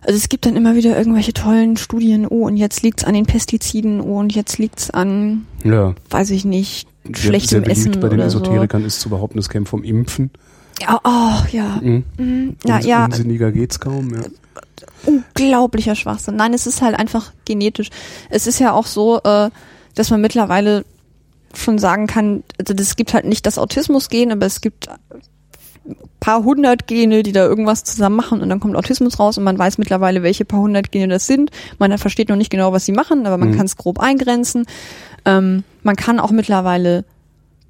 [0.03, 3.27] Also es gibt dann immer wieder irgendwelche tollen Studien, oh, und jetzt liegt's an den
[3.27, 5.95] Pestiziden, oh, und jetzt liegt's an, ja.
[6.11, 8.01] weiß ich nicht, schlechtem sehr Essen.
[8.01, 8.87] bei den Esoterikern so.
[8.87, 10.31] ist zu behaupten, es käme vom Impfen.
[10.81, 11.81] Ja, oh, ja.
[11.83, 12.05] Mhm.
[12.19, 12.57] Mhm.
[12.65, 13.05] Ja, ja.
[13.07, 14.23] Unsinniger geht's kaum, ja.
[15.07, 16.37] Unglaublicher Schwachsinn.
[16.37, 17.91] Nein, es ist halt einfach genetisch.
[18.31, 19.51] Es ist ja auch so, äh,
[19.95, 20.85] dass man mittlerweile
[21.55, 24.89] schon sagen kann, also es gibt halt nicht das Autismus-Gen, aber es gibt
[26.21, 29.59] paar hundert Gene, die da irgendwas zusammen machen und dann kommt Autismus raus und man
[29.59, 31.51] weiß mittlerweile, welche paar hundert Gene das sind.
[31.79, 33.57] Man versteht noch nicht genau, was sie machen, aber man mhm.
[33.57, 34.67] kann es grob eingrenzen.
[35.25, 37.05] Ähm, man kann auch mittlerweile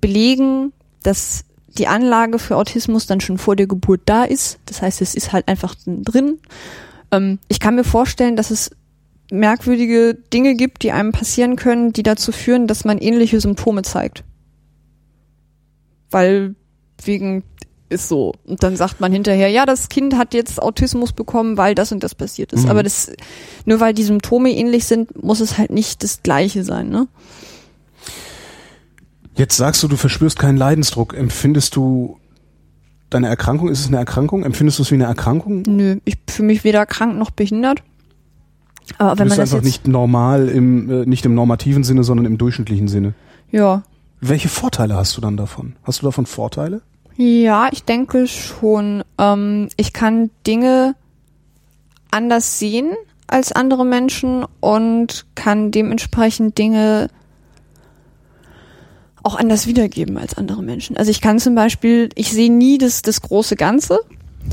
[0.01, 4.59] belegen, dass die Anlage für Autismus dann schon vor der Geburt da ist.
[4.65, 6.39] Das heißt, es ist halt einfach drin.
[7.13, 8.71] Ähm, ich kann mir vorstellen, dass es
[9.31, 14.25] merkwürdige Dinge gibt, die einem passieren können, die dazu führen, dass man ähnliche Symptome zeigt.
[16.11, 16.55] Weil
[17.03, 17.43] wegen
[17.89, 18.35] ist so.
[18.45, 22.03] Und dann sagt man hinterher, ja, das Kind hat jetzt Autismus bekommen, weil das und
[22.03, 22.65] das passiert ist.
[22.65, 22.71] Mhm.
[22.71, 23.13] Aber das,
[23.65, 27.07] nur weil die Symptome ähnlich sind, muss es halt nicht das Gleiche sein, ne?
[29.37, 31.15] Jetzt sagst du, du verspürst keinen Leidensdruck.
[31.15, 32.19] Empfindest du
[33.11, 33.69] deine Erkrankung?
[33.69, 34.45] Ist es eine Erkrankung?
[34.45, 35.63] Empfindest du es wie eine Erkrankung?
[35.67, 37.83] Nö, ich fühle mich weder krank noch behindert.
[38.99, 42.05] Aber wenn du bist man das einfach nicht normal im, äh, nicht im normativen Sinne,
[42.05, 43.15] sondern im durchschnittlichen Sinne.
[43.51, 43.83] Ja.
[44.21, 45.77] Welche Vorteile hast du dann davon?
[45.83, 46.83] Hast du davon Vorteile?
[47.17, 49.03] Ja, ich denke schon.
[49.19, 50.95] Ähm, ich kann Dinge
[52.11, 52.93] anders sehen
[53.27, 57.09] als andere Menschen und kann dementsprechend Dinge
[59.23, 60.97] auch anders wiedergeben als andere Menschen.
[60.97, 63.99] Also ich kann zum Beispiel, ich sehe nie das, das große Ganze,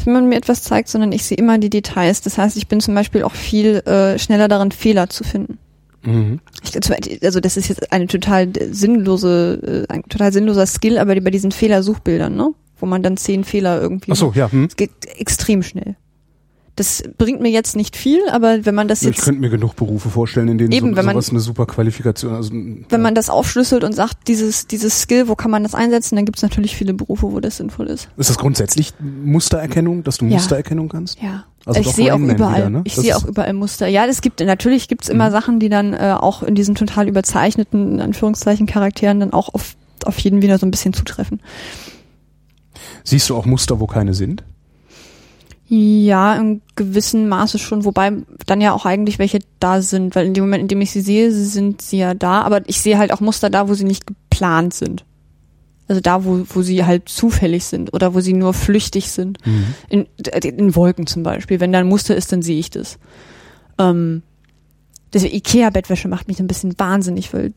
[0.05, 2.21] wenn man mir etwas zeigt, sondern ich sehe immer die Details.
[2.21, 5.57] Das heißt, ich bin zum Beispiel auch viel äh, schneller darin, Fehler zu finden.
[6.03, 6.39] Mhm.
[6.63, 6.75] Ich,
[7.23, 11.51] also das ist jetzt eine total sinnlose, äh, ein total sinnloser Skill, aber bei diesen
[11.51, 12.53] Fehlersuchbildern, ne?
[12.77, 14.11] Wo man dann zehn Fehler irgendwie.
[14.11, 14.51] Ach so, ja.
[14.51, 14.65] Hm.
[14.65, 15.95] Es geht extrem schnell.
[16.75, 19.19] Das bringt mir jetzt nicht viel, aber wenn man das jetzt.
[19.19, 21.67] Ich könnte mir genug Berufe vorstellen, in denen Eben, so, wenn man- sowas eine super
[21.67, 22.33] Qualifikation.
[22.33, 26.15] Also, wenn man das aufschlüsselt und sagt, dieses, dieses Skill, wo kann man das einsetzen,
[26.15, 28.09] dann gibt es natürlich viele Berufe, wo das sinnvoll ist.
[28.17, 30.31] ist das grundsätzlich Mustererkennung, dass du Ja.
[30.37, 31.21] Mustererkennung kannst?
[31.21, 31.45] Ja.
[31.65, 32.81] Also ich sehe auch überall, wieder, ne?
[32.85, 33.87] ich sehe auch überall Muster.
[33.87, 35.31] Ja, es gibt natürlich gibt's immer Mhm.
[35.31, 39.75] Sachen, die dann äh, auch in diesen total überzeichneten in Anführungszeichen Charakteren dann auch auf
[40.05, 41.39] auf jeden wieder so ein bisschen zutreffen.
[43.05, 44.43] Siehst du auch Muster, wo keine sind?
[45.75, 48.11] Ja, in gewissem Maße schon, wobei
[48.45, 51.01] dann ja auch eigentlich welche da sind, weil in dem Moment, in dem ich sie
[51.01, 54.05] sehe, sind sie ja da, aber ich sehe halt auch Muster da, wo sie nicht
[54.05, 55.03] geplant sind.
[55.87, 59.39] Also da, wo, wo sie halt zufällig sind oder wo sie nur flüchtig sind.
[59.89, 60.05] In,
[60.43, 61.59] in Wolken zum Beispiel.
[61.59, 62.99] Wenn da ein Muster ist, dann sehe ich das.
[63.79, 64.21] Ähm,
[65.11, 67.51] diese Ikea-Bettwäsche macht mich ein bisschen wahnsinnig, weil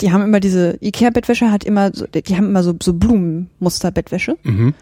[0.00, 4.38] die haben immer diese, Ikea-Bettwäsche hat immer so, die haben immer so, so Blumenmuster-Bettwäsche.
[4.42, 4.74] Mhm.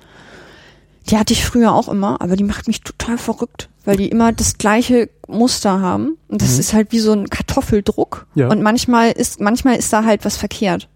[1.10, 4.32] Die hatte ich früher auch immer, aber die macht mich total verrückt, weil die immer
[4.32, 6.16] das gleiche Muster haben.
[6.28, 8.26] Und das ist halt wie so ein Kartoffeldruck.
[8.36, 8.48] Ja.
[8.48, 10.88] Und manchmal ist, manchmal ist da halt was verkehrt.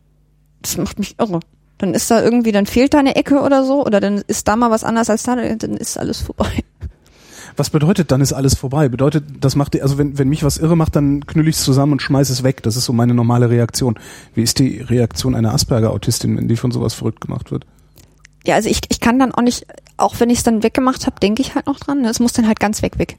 [0.63, 1.41] Das macht mich irre.
[1.79, 4.55] Dann ist da irgendwie, dann fehlt da eine Ecke oder so, oder dann ist da
[4.55, 6.63] mal was anders als da, dann ist alles vorbei.
[7.57, 8.89] Was bedeutet, dann ist alles vorbei?
[8.89, 11.93] Bedeutet, das macht, also wenn, wenn mich was irre macht, dann knüll ich es zusammen
[11.93, 12.63] und schmeiß es weg.
[12.63, 13.99] Das ist so meine normale Reaktion.
[14.35, 17.67] Wie ist die Reaktion einer Asperger-Autistin, wenn die von sowas verrückt gemacht wird?
[18.47, 21.19] Ja, also ich, ich kann dann auch nicht, auch wenn ich es dann weggemacht habe,
[21.21, 22.03] denke ich halt noch dran.
[22.03, 22.09] ne?
[22.09, 23.17] Es muss dann halt ganz weg, weg.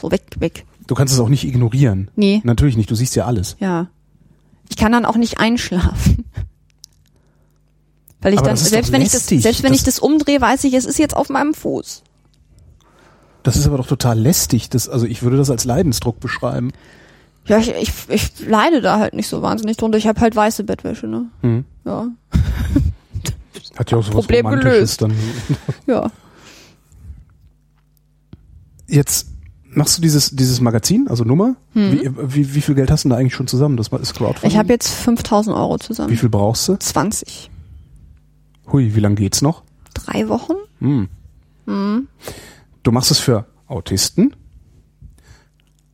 [0.00, 0.64] So weg, weg.
[0.86, 2.10] Du kannst es auch nicht ignorieren.
[2.16, 2.40] Nee.
[2.44, 3.56] Natürlich nicht, du siehst ja alles.
[3.58, 3.88] Ja.
[4.70, 6.24] Ich kann dann auch nicht einschlafen.
[8.20, 10.64] Weil ich Aber dann, selbst wenn ich das, selbst wenn Das- ich das umdrehe, weiß
[10.64, 12.02] ich, es ist jetzt auf meinem Fuß.
[13.44, 14.68] Das ist aber doch total lästig.
[14.70, 16.72] Das, also ich würde das als Leidensdruck beschreiben.
[17.46, 19.96] Ja, ich, ich, ich leide da halt nicht so wahnsinnig drunter.
[19.96, 21.26] Ich habe halt weiße Bettwäsche, ne?
[21.42, 21.64] Hm.
[21.84, 22.08] Ja.
[23.76, 25.02] Hat ja auch so was Problem Romantisches gelöst.
[25.02, 25.12] dann.
[25.86, 26.10] Ja.
[28.86, 29.28] Jetzt
[29.64, 31.56] machst du dieses, dieses Magazin, also Nummer.
[31.74, 31.92] Hm.
[31.92, 33.76] Wie, wie, wie viel Geld hast du da eigentlich schon zusammen?
[33.76, 34.50] Das ist Crowdfunding.
[34.50, 36.10] Ich habe jetzt 5000 Euro zusammen.
[36.10, 36.76] Wie viel brauchst du?
[36.78, 37.50] 20.
[38.72, 39.62] Hui, wie lange geht's noch?
[39.94, 40.54] Drei Wochen?
[40.80, 41.08] Hm.
[42.82, 44.34] Du machst es für Autisten,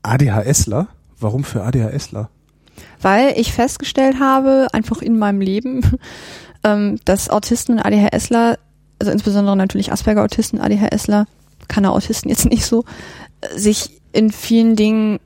[0.03, 0.89] ADHSler.
[1.19, 2.31] Warum für ADHSler?
[3.01, 5.81] Weil ich festgestellt habe, einfach in meinem Leben,
[6.65, 8.59] ähm, dass Autisten und ADHSler,
[8.99, 11.27] also insbesondere natürlich Asperger-Autisten, ADHSler,
[11.69, 12.85] keine Autisten jetzt nicht so,
[13.41, 15.19] äh, sich in vielen Dingen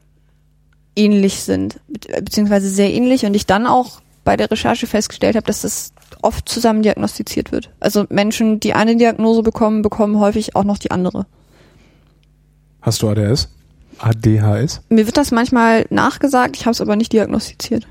[0.96, 5.46] ähnlich sind, be- beziehungsweise sehr ähnlich und ich dann auch bei der Recherche festgestellt habe,
[5.46, 7.70] dass das oft zusammen diagnostiziert wird.
[7.80, 11.26] Also Menschen, die eine Diagnose bekommen, bekommen häufig auch noch die andere.
[12.82, 13.48] Hast du ADHS?
[13.98, 14.82] ADHS?
[14.88, 17.86] Mir wird das manchmal nachgesagt, ich habe es aber nicht diagnostiziert.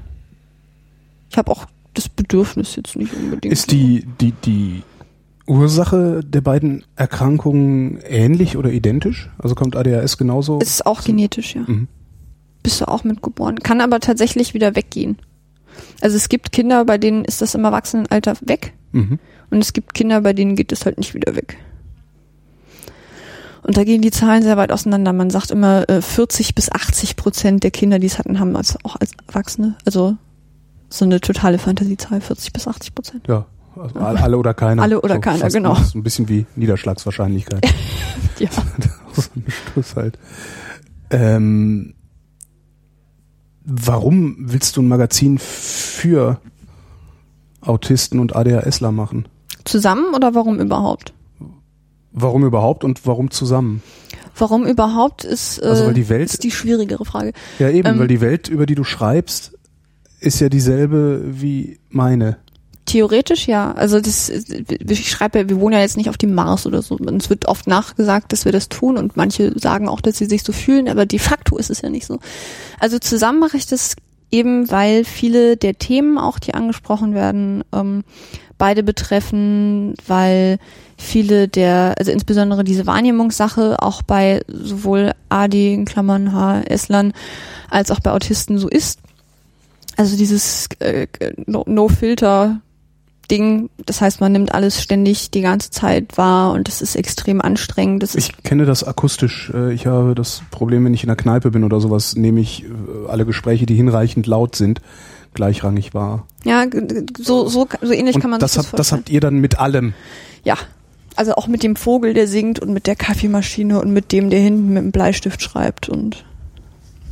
[1.29, 1.65] Ich habe auch
[1.97, 3.51] das Bedürfnis jetzt nicht unbedingt.
[3.51, 4.83] Ist die, die, die
[5.47, 9.29] Ursache der beiden Erkrankungen ähnlich oder identisch?
[9.37, 10.59] Also kommt ADHS genauso?
[10.59, 11.63] Ist auch genetisch, ja.
[11.65, 11.87] Mhm.
[12.63, 13.59] Bist du auch mitgeboren.
[13.59, 15.17] Kann aber tatsächlich wieder weggehen.
[16.01, 18.73] Also es gibt Kinder, bei denen ist das im Erwachsenenalter weg.
[18.91, 19.19] Mhm.
[19.49, 21.57] Und es gibt Kinder, bei denen geht es halt nicht wieder weg.
[23.63, 25.13] Und da gehen die Zahlen sehr weit auseinander.
[25.13, 28.77] Man sagt immer, äh, 40 bis 80 Prozent der Kinder, die es hatten, haben als,
[28.83, 29.75] auch als Erwachsene.
[29.85, 30.17] Also
[30.89, 33.27] so eine totale Fantasiezahl, 40 bis 80 Prozent.
[33.27, 33.45] Ja.
[33.75, 34.81] Also alle oder keiner.
[34.81, 35.75] Alle oder so keiner, genau.
[35.75, 37.65] So ein bisschen wie Niederschlagswahrscheinlichkeit.
[38.39, 38.49] Ja.
[39.13, 40.19] so ein Schluss halt.
[41.09, 41.95] Ähm,
[43.63, 46.39] warum willst du ein Magazin für
[47.61, 49.27] Autisten und ADHSler machen?
[49.65, 51.13] Zusammen oder warum überhaupt?
[52.11, 53.81] Warum überhaupt und warum zusammen?
[54.35, 57.33] Warum überhaupt ist, äh, Also, weil die Welt- ist die schwierigere Frage.
[57.59, 59.56] Ja, eben, Ähm, weil die Welt, über die du schreibst,
[60.19, 62.37] ist ja dieselbe wie meine.
[62.85, 63.73] Theoretisch ja.
[63.73, 66.95] Also das, ich schreibe, wir wohnen ja jetzt nicht auf dem Mars oder so.
[66.95, 70.43] Uns wird oft nachgesagt, dass wir das tun und manche sagen auch, dass sie sich
[70.43, 72.19] so fühlen, aber de facto ist es ja nicht so.
[72.79, 73.95] Also zusammen mache ich das
[74.31, 78.03] eben, weil viele der Themen auch, die angesprochen werden, ähm,
[78.57, 80.57] beide betreffen, weil
[80.97, 87.13] viele der, also insbesondere diese Wahrnehmungssache auch bei sowohl AD in Klammern HSlern
[87.69, 88.99] als auch bei Autisten so ist.
[89.97, 91.07] Also dieses äh,
[91.45, 92.61] No- No-Filter
[93.29, 93.69] Ding.
[93.85, 98.01] Das heißt, man nimmt alles ständig die ganze Zeit wahr und das ist extrem anstrengend.
[98.03, 99.51] Das Ich kenne das akustisch.
[99.53, 102.63] Äh, Ich habe das Problem, wenn ich in der Kneipe bin oder sowas, nehme ich
[102.63, 102.67] äh,
[103.09, 104.79] alle Gespräche, die hinreichend laut sind,
[105.33, 106.25] gleichrangig wahr.
[106.45, 106.63] ja
[107.19, 109.35] so so so ähnlich Und kann man das, sich das habt, das habt ihr dann
[109.39, 109.93] mit allem.
[110.45, 110.55] ja,
[111.17, 114.39] also auch mit dem Vogel, der singt und mit der Kaffeemaschine und mit dem, der
[114.39, 116.23] hinten mit dem Bleistift schreibt und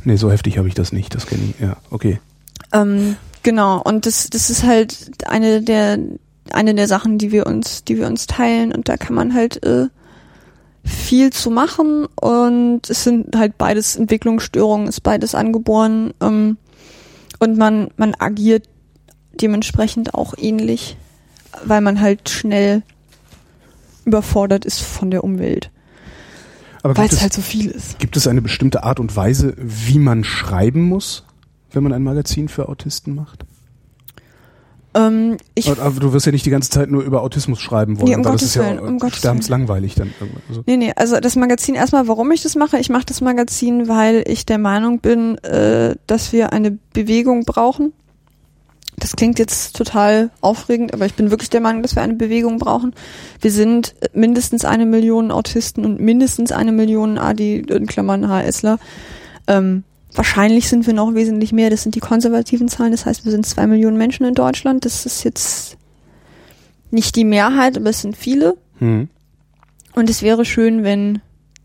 [0.04, 1.60] Nee, so heftig habe ich das nicht, das kenne ich.
[1.60, 2.20] Ja, okay.
[2.72, 5.98] Ähm, genau, und das, das ist halt eine der,
[6.52, 8.72] eine der Sachen, die wir uns, die wir uns teilen.
[8.72, 9.86] Und da kann man halt äh,
[10.84, 12.06] viel zu machen.
[12.20, 16.12] Und es sind halt beides Entwicklungsstörungen, ist beides angeboren.
[16.20, 16.56] Ähm,
[17.38, 18.68] und man, man agiert
[19.40, 20.96] dementsprechend auch ähnlich,
[21.64, 22.82] weil man halt schnell
[24.04, 25.70] überfordert ist von der Umwelt,
[26.82, 27.98] weil es, halt so viel ist.
[27.98, 31.25] gibt es eine bestimmte Art und Weise, wie man schreiben muss,
[31.76, 33.44] wenn man ein Magazin für Autisten macht?
[34.96, 38.08] Ähm, ich Aber du wirst ja nicht die ganze Zeit nur über Autismus schreiben wollen,
[38.08, 40.12] Nee, um weil das Gottes ist ja Willen, um Gottes sterbenslangweilig dann.
[40.48, 42.78] Also, Nee, nee, also das Magazin erstmal, warum ich das mache.
[42.78, 47.92] Ich mache das Magazin, weil ich der Meinung bin, äh, dass wir eine Bewegung brauchen.
[48.98, 52.58] Das klingt jetzt total aufregend, aber ich bin wirklich der Meinung, dass wir eine Bewegung
[52.58, 52.94] brauchen.
[53.42, 58.78] Wir sind mindestens eine Million Autisten und mindestens eine Million AD in Klammern HSler.
[59.46, 61.70] Ähm, wahrscheinlich sind wir noch wesentlich mehr.
[61.70, 62.92] Das sind die konservativen Zahlen.
[62.92, 64.84] Das heißt, wir sind zwei Millionen Menschen in Deutschland.
[64.84, 65.76] Das ist jetzt
[66.90, 68.56] nicht die Mehrheit, aber es sind viele.
[68.78, 69.08] hm.
[69.94, 71.20] Und es wäre schön, wenn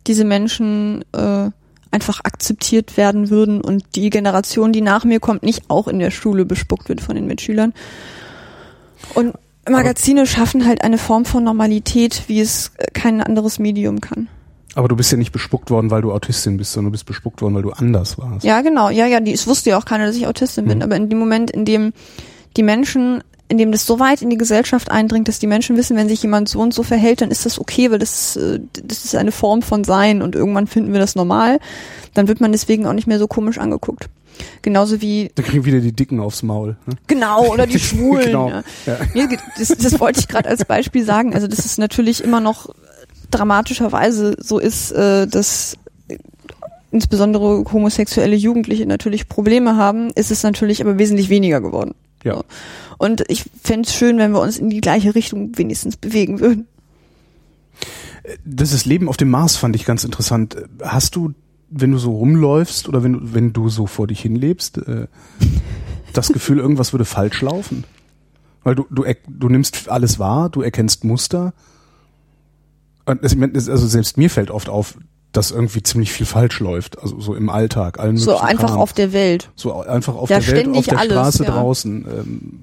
[0.07, 1.49] diese Menschen äh,
[1.91, 6.11] einfach akzeptiert werden würden und die Generation, die nach mir kommt, nicht auch in der
[6.11, 7.73] Schule bespuckt wird von den Mitschülern.
[9.13, 9.33] Und
[9.69, 14.29] Magazine schaffen halt eine Form von Normalität, wie es kein anderes Medium kann.
[14.75, 17.41] Aber du bist ja nicht bespuckt worden, weil du Autistin bist, sondern du bist bespuckt
[17.41, 18.45] worden, weil du anders warst.
[18.45, 18.89] Ja, genau.
[18.89, 20.77] Ja, ja, die, es wusste ja auch keiner, dass ich Autistin bin.
[20.77, 20.83] Mhm.
[20.83, 21.93] Aber in dem Moment, in dem
[22.57, 25.97] die Menschen, in dem das so weit in die Gesellschaft eindringt, dass die Menschen wissen,
[25.97, 29.03] wenn sich jemand so und so verhält, dann ist das okay, weil das, äh, das
[29.03, 31.59] ist eine Form von Sein und irgendwann finden wir das normal.
[32.13, 34.07] Dann wird man deswegen auch nicht mehr so komisch angeguckt.
[34.61, 36.77] Genauso wie, Da kriegen wieder die Dicken aufs Maul.
[36.85, 36.95] Ne?
[37.07, 38.27] genau, oder die Schwulen.
[38.27, 38.49] Genau.
[38.49, 38.63] ja.
[38.85, 38.97] Ja.
[39.13, 41.33] Nee, das, das wollte ich gerade als Beispiel sagen.
[41.33, 42.73] Also, dass es natürlich immer noch
[43.31, 45.77] dramatischerweise so ist, äh, dass
[46.91, 51.95] insbesondere homosexuelle Jugendliche natürlich Probleme haben, ist es natürlich aber wesentlich weniger geworden.
[52.23, 52.41] Ja.
[52.97, 56.67] Und ich fände es schön, wenn wir uns in die gleiche Richtung wenigstens bewegen würden.
[58.45, 60.55] Das ist Leben auf dem Mars fand ich ganz interessant.
[60.83, 61.33] Hast du,
[61.69, 65.07] wenn du so rumläufst oder wenn, du- wenn du so vor dich hinlebst, äh,
[66.13, 67.85] das Gefühl, irgendwas würde falsch laufen?
[68.63, 71.53] Weil du, du, du nimmst alles wahr, du erkennst Muster.
[73.19, 74.97] Und es- Also selbst mir fällt oft auf,
[75.31, 76.99] dass irgendwie ziemlich viel falsch läuft.
[76.99, 77.99] Also so im Alltag.
[77.99, 78.79] Allen So einfach Kram.
[78.79, 79.49] auf der Welt.
[79.55, 81.51] so einfach auf Ja, der Welt, auf der alles, Straße ja.
[81.51, 82.05] draußen.
[82.05, 82.59] Ähm,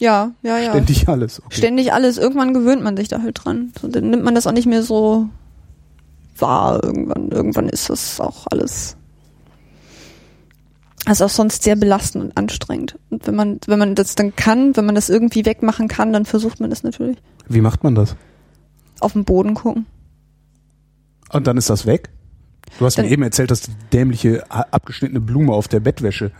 [0.00, 0.70] Ja, ja, ja.
[0.70, 1.40] Ständig alles.
[1.44, 1.56] Okay.
[1.56, 2.18] Ständig alles.
[2.18, 3.72] Irgendwann gewöhnt man sich da halt dran.
[3.80, 5.28] So, dann nimmt man das auch nicht mehr so
[6.38, 6.82] wahr.
[6.82, 8.96] Irgendwann, irgendwann ist das auch alles.
[11.04, 12.96] Das ist auch sonst sehr belastend und anstrengend.
[13.10, 16.24] Und wenn man, wenn man das dann kann, wenn man das irgendwie wegmachen kann, dann
[16.24, 17.18] versucht man das natürlich.
[17.48, 18.14] Wie macht man das?
[19.02, 19.86] Auf den Boden gucken.
[21.30, 22.10] Und dann ist das weg?
[22.78, 26.30] Du hast Dann- mir eben erzählt, dass die dämliche abgeschnittene Blume auf der Bettwäsche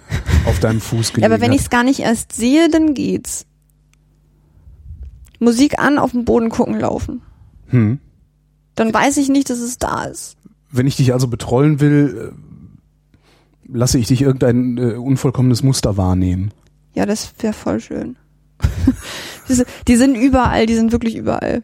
[0.47, 3.47] auf deinem Fuß Ja, gelegen aber wenn ich es gar nicht erst sehe, dann geht's.
[5.41, 7.21] Musik an, auf den Boden gucken, laufen.
[7.69, 7.99] Hm.
[8.77, 10.37] Dann weiß ich nicht, dass es da ist.
[10.71, 16.53] Wenn ich dich also betrollen will, äh, lasse ich dich irgendein äh, unvollkommenes Muster wahrnehmen.
[16.95, 18.17] Ja, das wäre voll schön.
[19.89, 21.63] Die sind überall, die sind wirklich überall.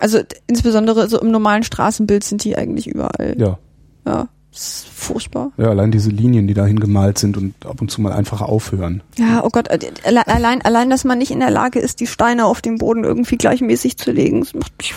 [0.00, 3.34] Also insbesondere so im normalen Straßenbild sind die eigentlich überall.
[3.38, 3.58] Ja.
[4.06, 5.52] Ja, das ist furchtbar.
[5.56, 9.02] Ja, allein diese Linien, die dahin gemalt sind und ab und zu mal einfach aufhören.
[9.18, 12.06] Ja, oh Gott, äh, alle- allein, allein, dass man nicht in der Lage ist, die
[12.06, 14.94] Steine auf dem Boden irgendwie gleichmäßig zu legen, das macht mich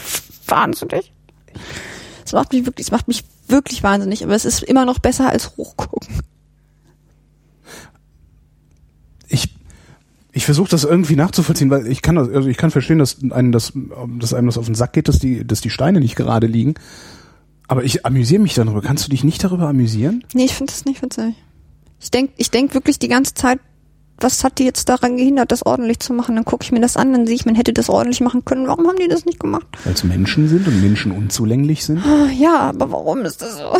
[0.47, 1.13] wahnsinnig.
[2.23, 5.29] Das macht mich wirklich, das macht mich wirklich wahnsinnig, aber es ist immer noch besser
[5.29, 6.07] als hochgucken.
[9.29, 9.49] Ich
[10.37, 13.51] ich versuche das irgendwie nachzuvollziehen, weil ich kann das, also ich kann verstehen, dass einem
[13.51, 13.73] das,
[14.19, 16.75] dass einem das auf den Sack geht, dass die, dass die Steine nicht gerade liegen.
[17.67, 18.81] Aber ich amüsiere mich darüber.
[18.81, 20.23] Kannst du dich nicht darüber amüsieren?
[20.35, 21.33] Nee, ich finde das nicht witzig.
[21.99, 23.59] Ich denk, ich denk wirklich die ganze Zeit,
[24.19, 26.35] was hat die jetzt daran gehindert, das ordentlich zu machen?
[26.35, 28.67] Dann gucke ich mir das an, dann sehe ich, man hätte das ordentlich machen können.
[28.67, 29.65] Warum haben die das nicht gemacht?
[29.85, 31.99] Weil es Menschen sind und Menschen unzulänglich sind?
[32.05, 33.75] Ah, Ja, aber warum ist das so?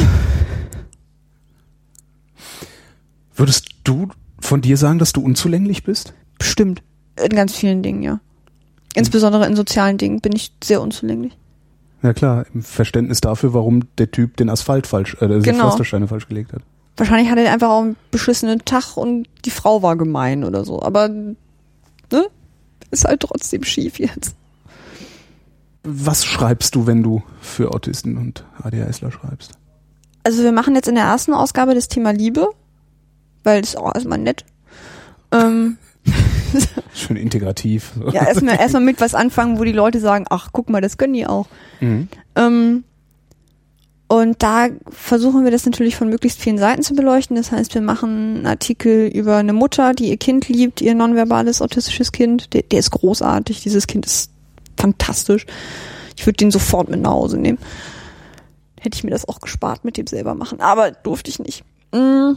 [3.35, 4.07] Würdest du
[4.39, 6.13] von dir sagen, dass du unzulänglich bist?
[6.37, 6.81] Bestimmt.
[7.21, 8.19] In ganz vielen Dingen, ja.
[8.93, 11.37] Insbesondere in sozialen Dingen bin ich sehr unzulänglich.
[12.03, 15.65] Ja klar, im Verständnis dafür, warum der Typ den Asphalt falsch, äh, die Genau.
[15.65, 16.61] Pflastersteine falsch gelegt hat.
[16.95, 20.81] Wahrscheinlich hatte er einfach auch einen beschissenen Tag und die Frau war gemein oder so.
[20.81, 21.35] Aber, ne?
[22.91, 24.35] ist halt trotzdem schief jetzt.
[25.83, 29.51] Was schreibst du, wenn du für Autisten und ADHSler schreibst?
[30.23, 32.49] Also wir machen jetzt in der ersten Ausgabe das Thema Liebe,
[33.43, 34.43] weil das ist auch erstmal nett.
[35.31, 35.77] Ähm,
[36.93, 37.93] Schön integrativ.
[38.11, 41.13] ja, erstmal erstmal mit was anfangen, wo die Leute sagen, ach, guck mal, das können
[41.13, 41.47] die auch.
[41.79, 42.07] Mhm.
[42.35, 42.83] Ähm,
[44.07, 47.35] und da versuchen wir das natürlich von möglichst vielen Seiten zu beleuchten.
[47.35, 51.61] Das heißt, wir machen einen Artikel über eine Mutter, die ihr Kind liebt, ihr nonverbales
[51.61, 52.53] autistisches Kind.
[52.53, 53.61] Der, der ist großartig.
[53.61, 54.31] Dieses Kind ist
[54.77, 55.45] fantastisch.
[56.15, 57.57] Ich würde den sofort mit nach Hause nehmen.
[58.79, 61.63] Hätte ich mir das auch gespart mit dem selber machen, aber durfte ich nicht.
[61.91, 62.35] Mm.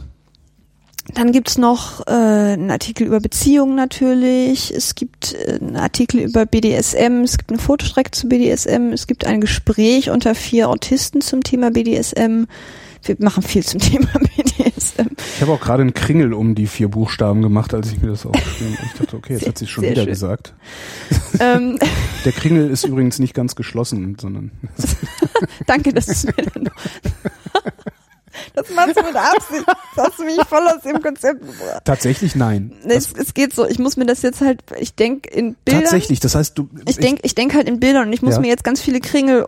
[1.13, 4.71] Dann gibt's noch äh, einen Artikel über Beziehungen natürlich.
[4.73, 7.23] Es gibt äh, einen Artikel über BDSM.
[7.23, 8.91] Es gibt eine Fotostrecke zu BDSM.
[8.93, 12.43] Es gibt ein Gespräch unter vier Autisten zum Thema BDSM.
[13.03, 15.07] Wir machen viel zum Thema BDSM.
[15.35, 18.25] Ich habe auch gerade einen Kringel um die vier Buchstaben gemacht, als ich mir das
[18.27, 18.87] aufgeschrieben habe.
[18.93, 20.05] Ich dachte, okay, jetzt hat sie schon wieder schön.
[20.11, 20.53] gesagt.
[21.39, 21.79] ähm,
[22.25, 24.51] Der Kringel ist übrigens nicht ganz geschlossen, sondern
[25.65, 26.71] danke, dass du es mir dann noch...
[28.67, 29.65] Das machst du mit Absicht.
[29.95, 31.81] Das hast du mich voll aus dem Konzept gebracht.
[31.85, 32.71] tatsächlich nein.
[32.87, 35.83] Es, es geht so, ich muss mir das jetzt halt, ich denk in Bildern.
[35.83, 38.41] Tatsächlich, das heißt, du Ich denk, ich denk halt in Bildern und ich muss Ja.
[38.41, 39.47] mir jetzt ganz viele Kringel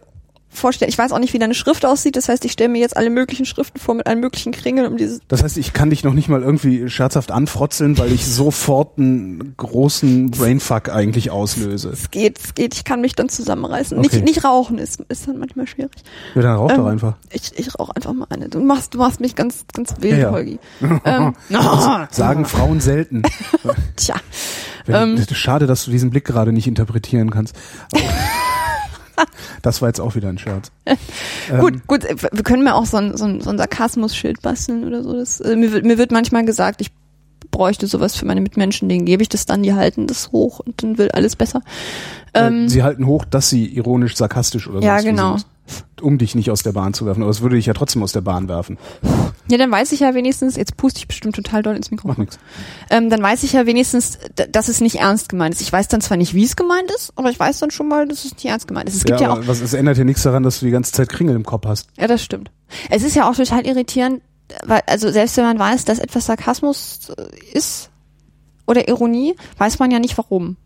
[0.53, 0.89] vorstellen.
[0.89, 2.15] Ich weiß auch nicht, wie deine Schrift aussieht.
[2.15, 4.97] Das heißt, ich stelle mir jetzt alle möglichen Schriften vor mit allen möglichen Kringeln, um
[4.97, 5.19] dieses.
[5.27, 9.55] Das heißt, ich kann dich noch nicht mal irgendwie scherzhaft anfrotzeln, weil ich sofort einen
[9.57, 11.89] großen Brainfuck eigentlich auslöse.
[11.89, 12.73] Es geht, es geht.
[12.73, 13.97] Ich kann mich dann zusammenreißen.
[13.97, 14.17] Okay.
[14.17, 15.91] Nicht, nicht rauchen ist, ist dann manchmal schwierig.
[16.35, 17.15] Ja, dann rauch doch Ähm, einfach.
[17.31, 18.49] Ich, ich rauche einfach mal eine.
[18.49, 20.31] Du machst, du machst mich ganz, ganz wild, Ja, ja.
[20.31, 20.59] Holgi.
[21.05, 21.33] ähm,
[22.11, 23.23] Sagen Frauen selten.
[23.95, 24.15] tja.
[24.85, 25.25] Wenn, Ähm.
[25.33, 27.55] Schade, dass du diesen Blick gerade nicht interpretieren kannst.
[29.61, 30.71] Das war jetzt auch wieder ein Scherz.
[31.51, 34.41] Ähm, Gut, gut, äh, wir können mir auch so ein, so ein, so ein Sarkasmus-Schild
[34.41, 35.13] basteln oder so.
[35.13, 36.89] Das, äh, mir, wird, mir wird manchmal gesagt, ich
[37.51, 40.81] bräuchte sowas für meine Mitmenschen, denen gebe ich das dann, die halten das hoch und
[40.81, 41.61] dann wird alles besser.
[42.33, 45.37] Ähm, äh, Sie halten hoch, dass sie ironisch, sarkastisch oder Ja, sonst wie genau.
[45.37, 45.45] sind.
[46.01, 47.21] Um dich nicht aus der Bahn zu werfen.
[47.21, 48.77] Aber es würde dich ja trotzdem aus der Bahn werfen.
[49.49, 52.23] ja, dann weiß ich ja wenigstens, jetzt puste ich bestimmt total doll ins Macht Mikrofon,
[52.23, 52.39] nichts.
[52.89, 54.19] ähm, dann weiß ich ja wenigstens,
[54.51, 55.61] dass es nicht ernst gemeint ist.
[55.61, 58.07] Ich weiß dann zwar nicht, wie es gemeint ist, aber ich weiß dann schon mal,
[58.07, 58.95] dass es nicht ernst gemeint ist.
[58.95, 60.91] Es gibt ja, aber auch was, es ändert ja nichts daran, dass du die ganze
[60.91, 61.87] Zeit Kringel im Kopf hast.
[61.97, 62.51] Ja, das stimmt.
[62.89, 64.21] Es ist ja auch total irritierend,
[64.65, 67.89] weil, also selbst wenn man weiß, dass etwas Sarkasmus äh, ist
[68.67, 70.57] oder Ironie, weiß man ja nicht warum.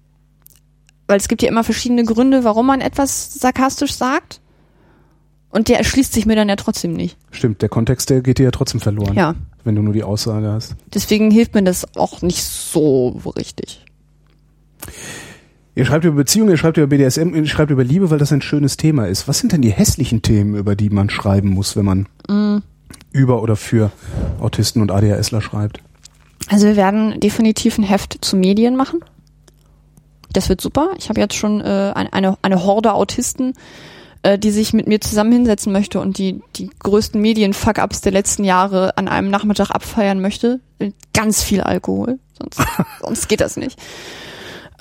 [1.07, 4.41] Weil es gibt ja immer verschiedene Gründe, warum man etwas sarkastisch sagt.
[5.49, 7.17] Und der erschließt sich mir dann ja trotzdem nicht.
[7.31, 9.33] Stimmt, der Kontext, der geht dir ja trotzdem verloren, Ja.
[9.63, 10.75] wenn du nur die Aussage hast.
[10.93, 13.83] Deswegen hilft mir das auch nicht so richtig.
[15.75, 18.41] Ihr schreibt über Beziehungen, ihr schreibt über BDSM, ihr schreibt über Liebe, weil das ein
[18.41, 19.27] schönes Thema ist.
[19.27, 22.57] Was sind denn die hässlichen Themen, über die man schreiben muss, wenn man Mm.
[23.11, 23.91] über oder für
[24.39, 25.79] Autisten und ADHSler schreibt?
[26.49, 29.01] Also wir werden definitiv ein Heft zu Medien machen.
[30.33, 30.91] Das wird super.
[30.97, 33.53] Ich habe jetzt schon äh, ein- eine, eine Horde Autisten,
[34.27, 38.43] äh, die sich mit mir zusammen hinsetzen möchte und die die größten Medien-Fuck-Ups der letzten
[38.43, 40.59] Jahre an einem Nachmittag abfeiern möchte.
[40.79, 42.59] Mit Ganz viel Alkohol, sonst,
[43.01, 43.79] sonst geht das nicht.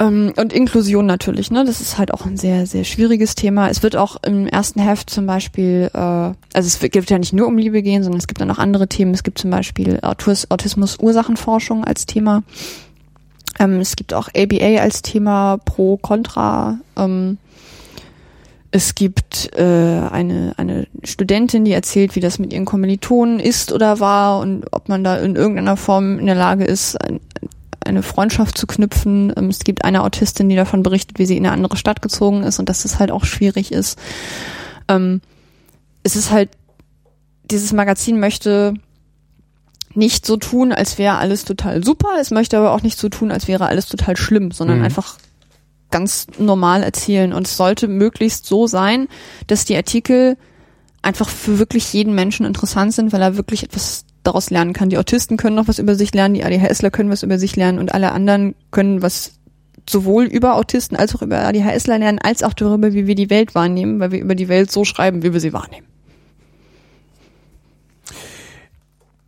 [0.01, 1.65] Ähm, und Inklusion natürlich, ne?
[1.65, 3.69] Das ist halt auch ein sehr, sehr schwieriges Thema.
[3.69, 7.47] Es wird auch im ersten Heft zum Beispiel, äh, also es wird ja nicht nur
[7.47, 9.15] um Liebe gehen, sondern es gibt dann noch andere Themen.
[9.15, 12.43] Es gibt zum Beispiel Autis Autismus-Ursachenforschung als Thema.
[13.61, 16.81] Ähm, es gibt auch ABA als Thema pro, contra.
[16.97, 17.39] Ähm,
[18.77, 24.01] es gibt äh, eine, eine Studentin, die erzählt, wie das mit ihren Kommilitonen ist oder
[24.01, 27.21] war und ob man da in irgendeiner Form in der Lage ist, ein,
[27.83, 29.33] eine Freundschaft zu knüpfen.
[29.35, 32.43] Ähm, es gibt eine Autistin, die davon berichtet, wie sie in eine andere Stadt gezogen
[32.43, 33.99] ist und dass das halt auch schwierig ist.
[34.89, 35.23] Ähm,
[36.03, 36.51] es ist halt,
[37.51, 38.75] dieses Magazin möchte
[39.95, 42.11] nicht so tun, als wäre alles total super.
[42.21, 44.85] Es möchte aber auch nicht so tun, als wäre alles total schlimm, sondern Mhm.
[44.85, 45.17] einfach
[45.97, 47.33] ganz normal erzählen.
[47.33, 49.09] Und es sollte möglichst so sein,
[49.47, 50.37] dass die Artikel
[51.01, 54.91] einfach für wirklich jeden Menschen interessant sind, weil er wirklich etwas daraus lernen kann.
[54.91, 57.79] Die Autisten können noch was über sich lernen, die ADHSler können was über sich lernen
[57.79, 59.33] und alle anderen können was
[59.89, 63.55] sowohl über Autisten als auch über ADHSler lernen, als auch darüber, wie wir die Welt
[63.55, 65.87] wahrnehmen, weil wir über die Welt so schreiben, wie wir sie wahrnehmen.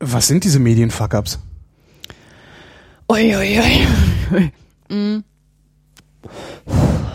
[0.01, 1.38] Was sind diese Medien-Fuck-Ups?
[3.11, 4.53] Ui, ui, ui.
[4.90, 5.22] Mm.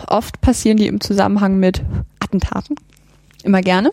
[0.06, 1.82] Oft passieren die im Zusammenhang mit
[2.20, 2.76] Attentaten.
[3.42, 3.92] Immer gerne.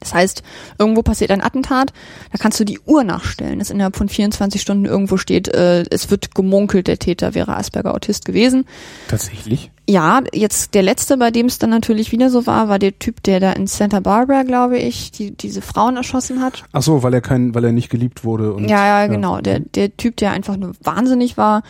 [0.00, 0.42] Das heißt,
[0.78, 1.92] irgendwo passiert ein Attentat,
[2.32, 6.10] da kannst du die Uhr nachstellen, dass innerhalb von 24 Stunden irgendwo steht, äh, es
[6.10, 8.64] wird gemunkelt, der Täter wäre Asperger-Autist gewesen.
[9.08, 9.70] Tatsächlich?
[9.88, 13.22] Ja, jetzt der letzte, bei dem es dann natürlich wieder so war, war der Typ,
[13.24, 16.64] der da in Santa Barbara, glaube ich, die, diese Frauen erschossen hat.
[16.72, 18.54] Ach so, weil er kein, weil er nicht geliebt wurde.
[18.54, 19.40] Und, Ja, ja, genau.
[19.40, 21.62] Der, der Typ, der einfach nur wahnsinnig war.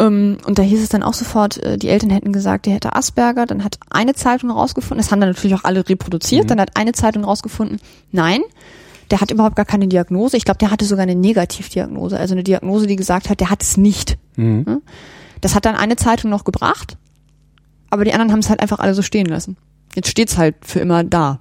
[0.00, 2.94] Ähm, und da hieß es dann auch sofort, äh, die Eltern hätten gesagt, der hätte
[2.94, 3.46] Asperger.
[3.46, 6.48] Dann hat eine Zeitung rausgefunden, das haben dann natürlich auch alle reproduziert, Mhm.
[6.48, 7.80] dann hat eine Zeitung rausgefunden,
[8.12, 8.40] nein,
[9.10, 10.36] der hat überhaupt gar keine Diagnose.
[10.36, 13.62] Ich glaube, der hatte sogar eine Negativdiagnose, also eine Diagnose, die gesagt hat, der hat
[13.62, 14.18] es nicht.
[14.36, 14.64] Mhm.
[14.66, 14.82] Hm?
[15.40, 16.96] Das hat dann eine Zeitung noch gebracht,
[17.90, 19.56] aber die anderen haben es halt einfach alle so stehen lassen.
[19.94, 21.40] Jetzt steht's halt für immer da.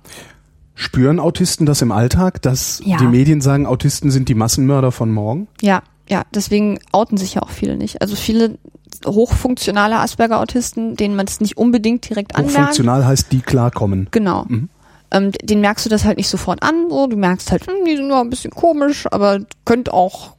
[0.76, 2.97] Spüren Autisten das im Alltag, dass Ja.
[2.97, 5.47] die Medien sagen, Autisten sind die Massenmörder von morgen?
[5.62, 8.01] Ja, ja, deswegen outen sich ja auch viele nicht.
[8.01, 8.58] Also viele
[9.05, 12.58] hochfunktionale Asperger-Autisten, denen man es nicht unbedingt direkt anmerkt.
[12.58, 14.08] Hochfunktional heißt, die klarkommen.
[14.12, 14.45] Genau.
[14.47, 14.70] Mhm.
[15.12, 16.89] Ähm, den merkst du das halt nicht sofort an.
[16.89, 20.36] So, du merkst halt, hm, die sind nur ein bisschen komisch, aber könnt auch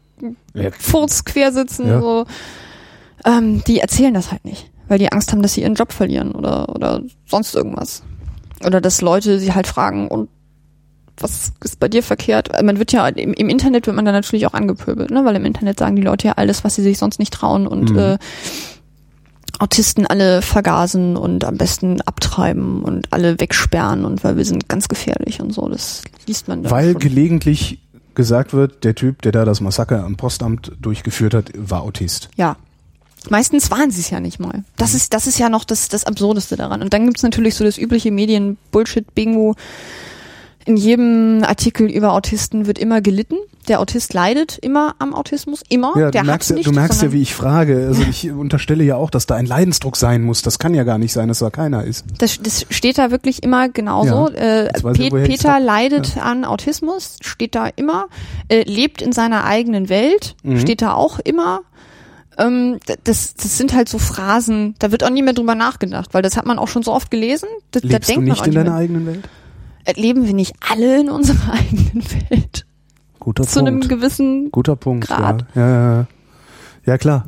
[0.55, 0.71] Ja.
[0.79, 1.87] Furz quer sitzen.
[1.89, 2.01] Ja.
[2.01, 2.27] So.
[3.25, 6.33] Ähm, die erzählen das halt nicht, weil die Angst haben, dass sie ihren Job verlieren
[6.33, 8.03] oder oder sonst irgendwas.
[8.65, 10.29] Oder dass Leute sie halt fragen und
[11.21, 12.51] was ist bei dir verkehrt?
[12.63, 15.25] Man wird ja im, im Internet wird man dann natürlich auch angepöbelt, ne?
[15.25, 17.91] weil im Internet sagen die Leute ja alles, was sie sich sonst nicht trauen und
[17.91, 17.99] Mhm.
[17.99, 18.19] äh,
[19.61, 24.87] Autisten alle vergasen und am besten abtreiben und alle wegsperren und weil wir sind ganz
[24.87, 25.69] gefährlich und so.
[25.69, 27.01] Das liest man dann Weil schon.
[27.01, 27.81] gelegentlich
[28.15, 32.29] gesagt wird, der Typ, der da das Massaker am Postamt durchgeführt hat, war Autist.
[32.37, 32.57] Ja.
[33.31, 34.63] Meistens waren sie es ja nicht mal.
[34.77, 36.81] Das ist, das ist ja noch das, das Absurdeste daran.
[36.81, 39.57] Und dann gibt's natürlich so das übliche Medien-Bullshit-Bingo.
[40.69, 43.37] In jedem Artikel über Autisten wird immer gelitten.
[43.69, 45.63] Der Autist leidet immer am Autismus.
[45.71, 45.95] Immer.
[45.97, 47.87] Ja, der du merkst, ja, nicht, du merkst ja, wie ich frage.
[47.89, 50.43] Also ich unterstelle ja auch, dass da ein Leidensdruck sein muss.
[50.43, 52.05] Das kann ja gar nicht sein, dass da keiner ist.
[52.19, 54.29] Das, das steht da wirklich immer genauso.
[54.29, 58.09] Ja, äh, Pet, ich's Peter leidet an Autismus, steht da immer.
[58.49, 60.61] Äh, lebt in seiner eigenen Welt, Mhm.
[60.61, 61.61] steht da auch immer.
[62.37, 66.21] Ähm, das, das sind halt so Phrasen, da wird auch nie mehr drüber nachgedacht, weil
[66.21, 67.49] das hat man auch schon so oft gelesen.
[67.71, 69.25] Da, da Lebst du denkt man nicht auch in deiner eigenen Welt?
[69.97, 72.67] Leben wir nicht alle in unserer eigenen Welt?
[73.21, 73.89] Guter Zu einem Punkt.
[73.89, 75.07] gewissen, Guter Punkt.
[75.09, 75.45] Grad.
[75.55, 75.61] Ja.
[75.61, 76.07] Ja, ja, ja.
[76.87, 77.27] ja, klar.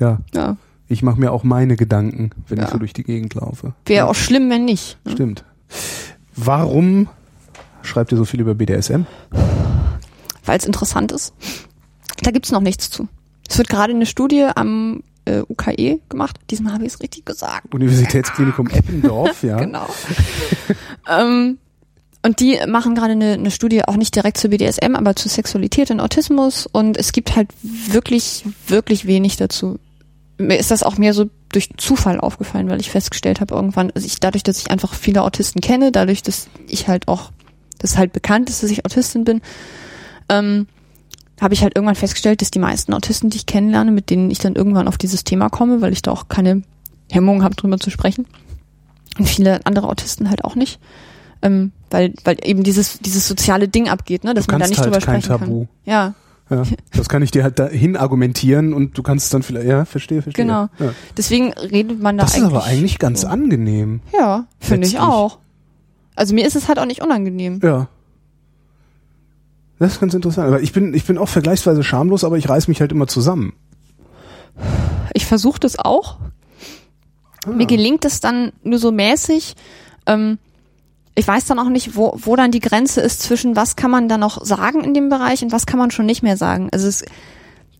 [0.00, 0.56] Ja, ja,
[0.88, 2.64] ich mache mir auch meine Gedanken, wenn Ja.
[2.64, 3.74] ich so durch die Gegend laufe.
[3.86, 4.98] wäre ja, auch schlimm, wenn nicht.
[5.04, 5.12] ne?
[5.12, 5.44] Stimmt.
[6.34, 7.08] Warum
[7.82, 9.02] schreibt ihr so viel über BDSM?
[10.44, 11.32] weil es interessant ist.
[12.22, 13.06] Da gibt's noch nichts zu.
[13.48, 16.40] Es wird gerade eine Studie am äh, UKE gemacht.
[16.50, 17.72] Diesmal habe ich es richtig gesagt.
[17.72, 19.56] Universitätsklinikum Eppendorf, ja.
[19.58, 19.86] Genau.
[21.08, 21.58] ähm,
[22.24, 25.90] und die machen gerade eine, eine Studie auch nicht direkt zu BDSM, aber zu Sexualität
[25.90, 26.66] und Autismus.
[26.66, 29.80] Und es gibt halt wirklich, wirklich wenig dazu.
[30.38, 34.06] Mir ist das auch mehr so durch Zufall aufgefallen, weil ich festgestellt habe irgendwann, also
[34.06, 37.32] ich, dadurch, dass ich einfach viele Autisten kenne, dadurch, dass ich halt auch,
[37.78, 39.42] dass halt bekannt ist, dass ich Autistin bin,
[40.28, 40.68] ähm,
[41.40, 44.38] habe ich halt irgendwann festgestellt, dass die meisten Autisten, die ich kennenlerne, mit denen ich
[44.38, 46.62] dann irgendwann auf dieses Thema komme, weil ich da auch keine
[47.10, 48.26] Hemmung habe, drüber zu sprechen.
[49.18, 50.78] Und viele andere Autisten halt auch nicht.
[51.42, 54.78] Ähm, weil, weil eben dieses, dieses soziale Ding abgeht, ne, dass Du man da nicht
[54.80, 55.60] halt drüber kein sprechen Tabu.
[55.66, 55.68] kann.
[55.84, 56.14] Ja,
[56.50, 56.62] Ja,
[56.96, 60.22] das kann ich dir halt dahin argumentieren und du kannst es dann vielleicht, ja, verstehe,
[60.22, 60.44] verstehe.
[60.44, 60.68] Genau.
[60.78, 60.92] Ja.
[61.16, 62.54] deswegen redet man da Das ist eigentlich.
[62.56, 63.28] aber eigentlich ganz so.
[63.28, 64.00] angenehm.
[64.18, 65.38] Ja, finde ich auch.
[66.16, 67.60] Also mir ist es halt auch nicht unangenehm.
[67.62, 67.88] Ja.
[69.78, 70.46] Das ist ganz interessant.
[70.48, 73.54] Aber ich bin, ich bin auch vergleichsweise schamlos, aber ich reiß mich halt immer zusammen.
[75.14, 76.18] Ich versuche das auch.
[77.46, 79.54] Mir gelingt es dann nur so mäßig.
[80.06, 80.38] Ähm,
[81.14, 84.08] ich weiß dann auch nicht, wo, wo dann die Grenze ist zwischen was kann man
[84.08, 86.68] da noch sagen in dem Bereich und was kann man schon nicht mehr sagen.
[86.72, 87.04] Also es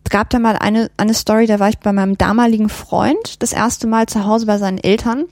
[0.09, 3.87] gab da mal eine, eine Story, da war ich bei meinem damaligen Freund das erste
[3.87, 5.25] Mal zu Hause bei seinen Eltern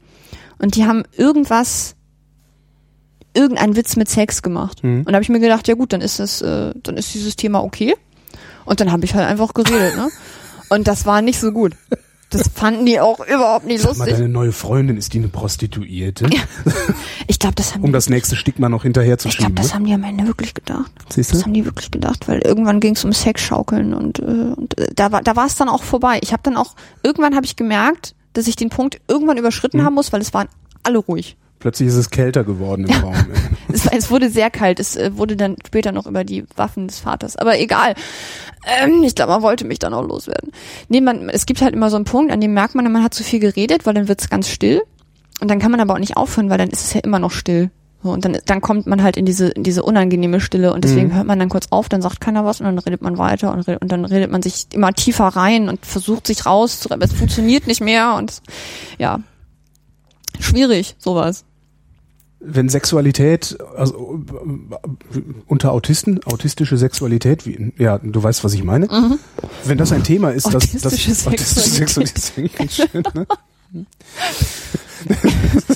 [0.57, 1.95] und die haben irgendwas,
[3.35, 4.83] irgendeinen Witz mit Sex gemacht.
[4.83, 4.99] Mhm.
[4.99, 7.35] Und da habe ich mir gedacht, ja gut, dann ist das, äh, dann ist dieses
[7.35, 7.95] Thema okay.
[8.65, 10.09] Und dann habe ich halt einfach geredet, ne?
[10.69, 11.73] Und das war nicht so gut.
[12.31, 14.15] Das fanden die auch überhaupt nicht Sag mal, lustig.
[14.17, 16.29] deine neue Freundin, ist die eine Prostituierte?
[17.27, 19.67] Ich glaube, das haben Um die, das nächste Stigma noch hinterher zu ich glaube, das
[19.67, 19.73] ne?
[19.73, 20.91] haben die am Ende wirklich gedacht.
[21.09, 21.45] Siehst Das du?
[21.45, 25.11] haben die wirklich gedacht, weil irgendwann ging es um Sexschaukeln und, äh, und äh, da
[25.11, 26.19] war da war es dann auch vorbei.
[26.23, 29.85] Ich habe dann auch irgendwann habe ich gemerkt, dass ich den Punkt irgendwann überschritten Mhm.
[29.85, 30.47] haben muss, weil es waren
[30.83, 31.35] alle ruhig.
[31.61, 33.15] Plötzlich ist es kälter geworden im Raum.
[33.71, 34.79] Es, es wurde sehr kalt.
[34.79, 37.37] Es äh, wurde dann später noch über die Waffen des Vaters.
[37.37, 37.93] Aber egal.
[38.83, 40.51] Ähm, ich glaube, man wollte mich dann auch loswerden.
[40.89, 43.13] Nee, man, es gibt halt immer so einen Punkt, an dem merkt man, man hat
[43.13, 44.81] zu viel geredet, weil dann wird's ganz still.
[45.39, 47.31] Und dann kann man aber auch nicht aufhören, weil dann ist es ja immer noch
[47.31, 47.71] still.
[48.03, 51.09] So, und dann, dann kommt man halt in diese, in diese unangenehme Stille und deswegen
[51.09, 51.15] Mhm.
[51.15, 53.59] hört man dann kurz auf, dann sagt keiner was und dann redet man weiter und,
[53.59, 57.03] redet, und dann redet man sich immer tiefer rein und versucht sich rauszureiben.
[57.03, 58.41] Es funktioniert nicht mehr und
[58.97, 59.19] ja.
[60.39, 61.45] Schwierig, sowas.
[62.43, 64.19] Wenn Sexualität, also
[65.47, 68.87] unter Autisten, autistische Sexualität, wie, ja, du weißt, was ich meine.
[69.63, 70.85] Wenn das ein Thema ist, das, das
[71.27, 72.57] Autistische Sexualität.
[72.57, 73.27] Ganz schön, ne?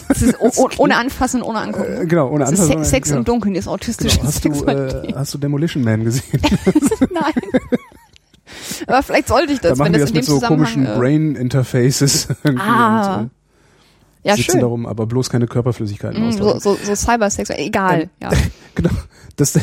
[0.09, 2.01] Ist oh, oh, ohne Anfassen, ohne Angucken.
[2.01, 2.77] Äh, genau, ohne Anfassen.
[2.77, 3.19] Sex, Sex genau.
[3.19, 4.27] im Dunkeln ist autistische Genau.
[4.27, 5.11] Hast, du, Sexualität.
[5.11, 6.41] äh, hast du Demolition Man gesehen?
[7.11, 7.33] Nein.
[8.87, 10.95] Aber vielleicht sollte ich Da das, machen wenn das in dem so komischen Zusammenhang.
[10.95, 13.29] Äh, Brain Interfaces irgendwie Ah,
[14.25, 14.61] ja, sitzen schön.
[14.61, 17.59] darum, aber bloß keine Körperflüssigkeiten Mm, so, so, so cybersexuell.
[17.59, 18.01] Egal.
[18.01, 18.31] Ähm, ja.
[18.75, 18.89] Genau.
[19.37, 19.57] Das,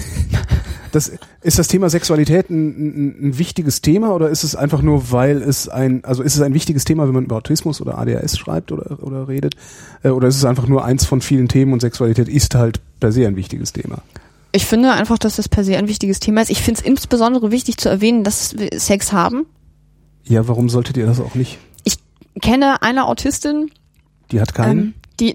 [0.93, 5.11] das, ist das Thema Sexualität ein, ein, ein wichtiges Thema oder ist es einfach nur,
[5.11, 8.39] weil es ein, also ist es ein wichtiges Thema, wenn man über Autismus oder ADHS
[8.39, 9.55] schreibt oder, oder redet?
[10.03, 13.13] Äh, Oder ist es einfach nur eins von vielen Themen und Sexualität ist halt per
[13.13, 13.99] se ein wichtiges Thema?
[14.53, 16.51] Ich finde einfach, dass das per se ein wichtiges Thema ist.
[16.51, 19.47] Ich finde es insbesondere wichtig zu erwähnen, dass wir Sex haben.
[20.25, 21.59] Ja, warum solltet ihr das auch nicht?
[21.85, 21.97] Ich
[22.41, 23.71] kenne eine Autistin,
[24.33, 24.79] Die hat keinen?
[24.79, 25.35] ähm, die,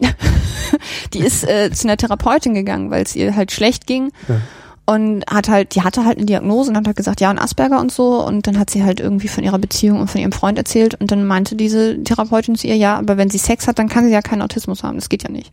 [1.13, 4.11] die ist äh, zu einer Therapeutin gegangen, weil es ihr halt schlecht ging.
[4.27, 4.41] Ja.
[4.89, 7.79] Und hat halt, die hatte halt eine Diagnose und hat halt gesagt, ja, und Asperger
[7.81, 8.25] und so.
[8.25, 10.95] Und dann hat sie halt irgendwie von ihrer Beziehung und von ihrem Freund erzählt.
[10.95, 14.05] Und dann meinte diese Therapeutin zu ihr, ja, aber wenn sie Sex hat, dann kann
[14.05, 14.95] sie ja keinen Autismus haben.
[14.95, 15.51] Das geht ja nicht.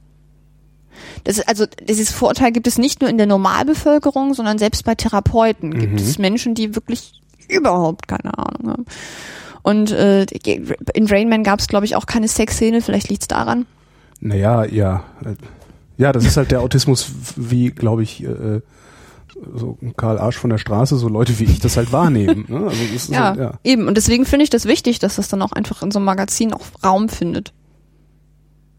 [1.24, 4.94] Das ist, also dieses Vorurteil gibt es nicht nur in der Normalbevölkerung, sondern selbst bei
[4.94, 5.98] Therapeuten gibt Mhm.
[5.98, 8.84] es Menschen, die wirklich überhaupt keine Ahnung haben.
[9.64, 10.26] Und äh,
[10.92, 12.82] in Rain Man gab es, glaube ich, auch keine Sexszene.
[12.82, 13.64] Vielleicht liegt's daran.
[14.20, 15.04] Naja, ja.
[15.96, 18.60] Ja, das ist halt der Autismus, wie, glaube ich, äh,
[19.54, 22.44] so Karl Arsch von der Straße, so Leute wie ich das halt wahrnehmen.
[22.46, 22.66] Ne?
[22.68, 23.52] Also Ja, halt, ja.
[23.64, 23.88] eben.
[23.88, 26.52] Und deswegen finde ich das wichtig, dass das dann auch einfach in so einem Magazin
[26.52, 27.54] auch Raum findet.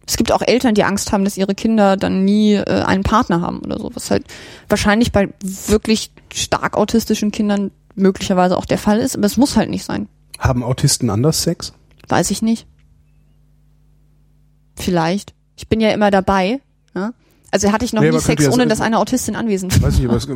[0.07, 3.41] Es gibt auch Eltern, die Angst haben, dass ihre Kinder dann nie äh, einen Partner
[3.41, 4.25] haben oder so, was halt
[4.69, 9.71] wahrscheinlich bei wirklich stark autistischen Kindern möglicherweise auch der Fall ist, aber es muss halt
[9.71, 10.07] nicht sein.
[10.39, 11.73] Haben Autisten anders Sex?
[12.07, 12.67] Weiß ich nicht.
[14.75, 15.33] Vielleicht.
[15.55, 16.59] Ich bin ja immer dabei.
[16.93, 17.13] Ja?
[17.51, 19.87] Also hatte ich noch Nee, nie Sex, ohne dass eine Autistin anwesend war.
[19.89, 20.27] Weiß nicht, aber es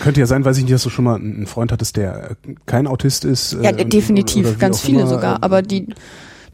[0.00, 2.34] könnte ja sein, weiß ich nicht, dass du schon mal einen Freund hattest, der äh,
[2.66, 3.52] kein Autist ist.
[3.52, 5.36] Ja, äh, definitiv, oder ganz viele immer, sogar.
[5.36, 5.94] äh, Aber die,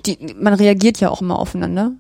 [0.05, 1.93] die, man reagiert ja auch immer aufeinander.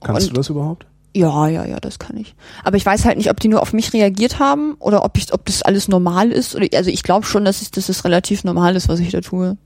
[0.00, 0.86] Kannst und- du das überhaupt?
[1.18, 2.36] Ja, ja, ja, das kann ich.
[2.62, 5.32] Aber ich weiß halt nicht, ob die nur auf mich reagiert haben oder ob ich,
[5.34, 6.54] ob das alles normal ist.
[6.54, 9.20] Oder, also ich glaube schon, dass, ich, dass es relativ normal ist, was ich da
[9.20, 9.56] tue.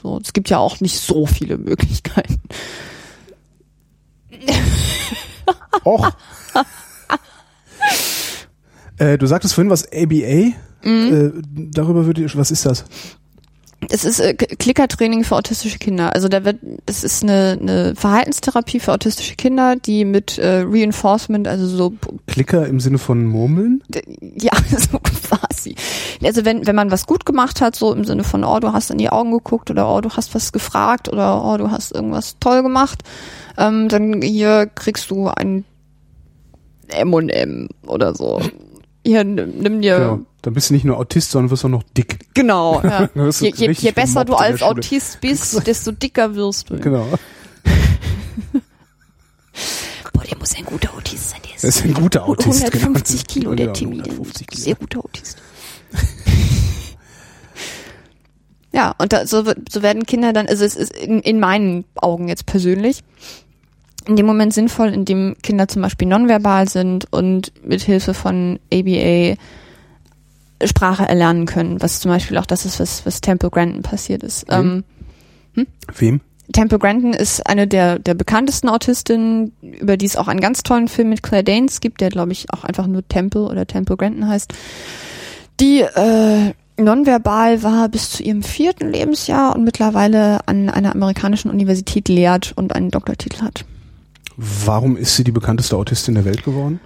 [0.00, 2.40] So, es gibt ja auch nicht so viele Möglichkeiten.
[5.84, 6.08] Och.
[8.98, 10.52] äh, du sagtest vorhin was ABA.
[10.84, 10.84] Mhm.
[10.84, 11.32] Äh,
[11.72, 12.84] darüber würde ich, was ist das?
[13.90, 16.14] Es ist äh, Klickertraining für autistische Kinder.
[16.14, 21.48] Also da wird, es ist eine, eine Verhaltenstherapie für autistische Kinder, die mit äh, Reinforcement,
[21.48, 21.92] also so
[22.26, 23.82] Klicker im Sinne von Murmeln?
[24.20, 25.74] Ja, so quasi.
[26.22, 28.90] Also wenn, wenn man was gut gemacht hat, so im Sinne von, oh, du hast
[28.90, 32.36] in die Augen geguckt oder oh, du hast was gefragt oder oh, du hast irgendwas
[32.38, 33.02] toll gemacht,
[33.58, 35.64] ähm, dann hier kriegst du ein
[36.88, 38.40] M&M oder so.
[39.04, 40.20] Hier, nimm, dir, Genau.
[40.42, 42.18] Dann bist du nicht nur Autist, sondern wirst auch noch dick.
[42.34, 43.08] genau, ja.
[43.14, 44.62] Je, je, je besser du als.
[44.62, 46.78] Autist bist, desto dicker wirst du.
[46.78, 47.06] Genau.
[50.12, 51.40] Boah, der muss ein guter Autist sein.
[51.44, 52.62] Der Das ist ein guter Autist.
[52.64, 53.32] 150 genau.
[53.32, 53.96] Kilo, der Ja, Timmy.
[53.96, 54.62] der 150 Kilo.
[54.64, 55.38] Sehr guter Autist.
[58.72, 62.28] ja, und da, so, so werden Kinder dann, also es ist in, in meinen Augen
[62.28, 63.02] jetzt persönlich,
[64.06, 69.36] in dem Moment sinnvoll, in dem Kinder zum Beispiel nonverbal sind und mithilfe von ABA
[70.64, 74.48] Sprache erlernen können, was zum Beispiel auch das ist, was, was Temple Grandin passiert ist.
[74.48, 74.84] Mhm.
[75.56, 76.20] Ähm, Wem?
[76.52, 80.88] Temple Grandin ist eine der, der bekanntesten Autistinnen, über die es auch einen ganz tollen
[80.88, 84.28] Film mit Claire Danes gibt, der glaube ich auch einfach nur Temple oder Temple Grandin
[84.28, 84.52] heißt,
[85.60, 92.08] die äh, nonverbal war bis zu ihrem vierten Lebensjahr und mittlerweile an einer amerikanischen Universität
[92.08, 93.64] lehrt und einen Doktortitel hat.
[94.64, 96.80] Warum ist sie die bekannteste Autistin der Welt geworden?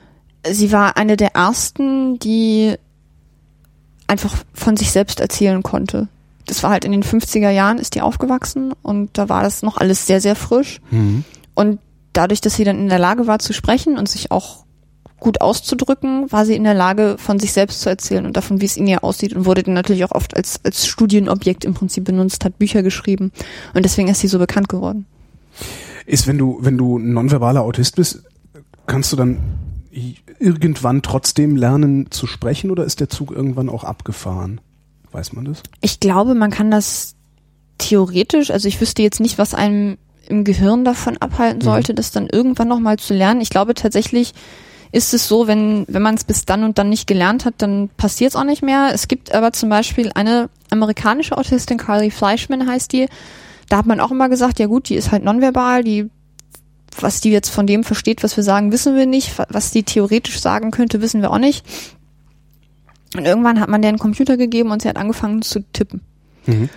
[0.46, 2.74] Sie war eine der ersten, die
[4.06, 6.08] einfach von sich selbst erzählen konnte.
[6.44, 9.78] Das war halt in den 50er Jahren ist die aufgewachsen und da war das noch
[9.78, 10.80] alles sehr, sehr frisch.
[10.90, 11.24] Mhm.
[11.54, 11.80] Und
[12.12, 14.66] dadurch, dass sie dann in der Lage war zu sprechen und sich auch
[15.18, 18.66] gut auszudrücken, war sie in der Lage, von sich selbst zu erzählen und davon, wie
[18.66, 22.04] es in ihr aussieht und wurde dann natürlich auch oft als, als Studienobjekt im Prinzip
[22.04, 23.32] benutzt, hat Bücher geschrieben
[23.74, 25.06] und deswegen ist sie so bekannt geworden.
[26.06, 28.22] Ist, wenn du, wenn du ein nonverbaler Autist bist,
[28.86, 29.38] kannst du dann
[30.38, 34.60] irgendwann trotzdem lernen zu sprechen oder ist der Zug irgendwann auch abgefahren?
[35.12, 35.62] Weiß man das?
[35.80, 37.14] Ich glaube, man kann das
[37.78, 39.98] theoretisch, also ich wüsste jetzt nicht, was einem
[40.28, 43.40] im Gehirn davon abhalten sollte, das dann irgendwann nochmal zu lernen.
[43.40, 44.34] Ich glaube tatsächlich
[44.92, 47.88] ist es so, wenn, wenn man es bis dann und dann nicht gelernt hat, dann
[47.96, 48.90] passiert es auch nicht mehr.
[48.92, 53.08] Es gibt aber zum Beispiel eine amerikanische Autistin, Carly Fleischman heißt die,
[53.68, 56.10] da hat man auch immer gesagt, ja gut, die ist halt nonverbal, die
[56.98, 59.38] was die jetzt von dem versteht, was wir sagen, wissen wir nicht.
[59.50, 61.64] Was die theoretisch sagen könnte, wissen wir auch nicht.
[63.16, 66.00] Und irgendwann hat man der einen Computer gegeben und sie hat angefangen zu tippen.
[66.46, 66.68] Mhm.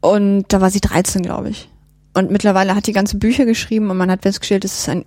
[0.00, 1.68] Und da war sie 13, glaube ich.
[2.14, 5.04] Und mittlerweile hat die ganze Bücher geschrieben und man hat festgestellt, es ist ein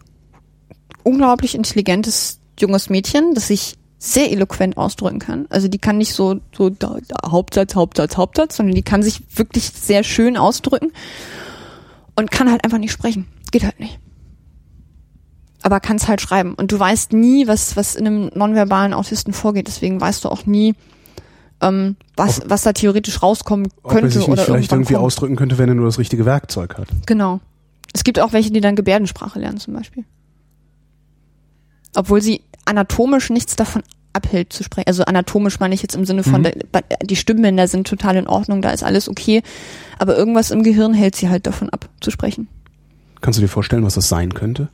[1.04, 3.76] unglaublich intelligentes junges Mädchen, das sich
[4.06, 5.45] sehr eloquent ausdrücken kann.
[5.49, 9.22] Also die kann nicht so, so da, da, Hauptsatz, Hauptsatz, Hauptsatz, sondern die kann sich
[9.38, 10.91] wirklich sehr schön ausdrücken
[12.18, 13.28] und kann halt einfach nicht sprechen.
[13.51, 13.97] Geht halt nicht.
[15.62, 16.54] Aber kann es halt schreiben.
[16.56, 19.68] Und du weißt nie, was, was in einem nonverbalen Autisten vorgeht.
[19.68, 20.76] Deswegen weißt du auch nie,
[21.62, 24.95] ähm, was, Ob- was da theoretisch rauskommen Ob er könnte sich nicht oder vielleicht irgendwie
[24.95, 25.06] kommt.
[25.06, 26.89] ausdrücken könnte, wenn er nur das richtige Werkzeug hat.
[27.06, 27.39] Genau.
[27.93, 30.04] Es gibt auch welche, die dann Gebärdensprache lernen zum Beispiel.
[31.95, 33.84] Obwohl sie anatomisch nichts davon
[34.14, 34.88] abhält zu sprechen.
[34.88, 36.43] Also anatomisch meine ich jetzt im Sinne von, Mhm.
[36.43, 36.53] der,
[37.03, 39.41] die Stimmbänder sind total in Ordnung, da ist alles okay.
[39.97, 42.47] Aber irgendwas im Gehirn hält sie halt davon ab zu sprechen.
[43.22, 44.68] Kannst du dir vorstellen, was das sein könnte?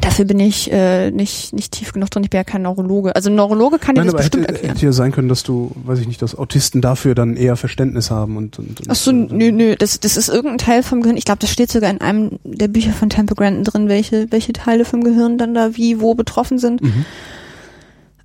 [0.00, 2.22] Dafür bin ich äh, nicht, nicht tief genug drin.
[2.24, 3.16] Ich bin ja kein Neurologe.
[3.16, 4.74] Also ein Neurologe kann dir das aber bestimmt hätte, erklären.
[4.74, 8.10] hätte ja sein können, dass du, weiß ich nicht, dass Autisten dafür dann eher Verständnis
[8.10, 11.16] haben und, und, und Ach so, nö, nö, das, das ist irgendein Teil vom Gehirn.
[11.16, 14.52] Ich glaube, das steht sogar in einem der Bücher von Temple Grandin drin, welche, welche
[14.52, 16.82] Teile vom Gehirn dann da wie, wo betroffen sind.
[16.82, 17.04] Mhm.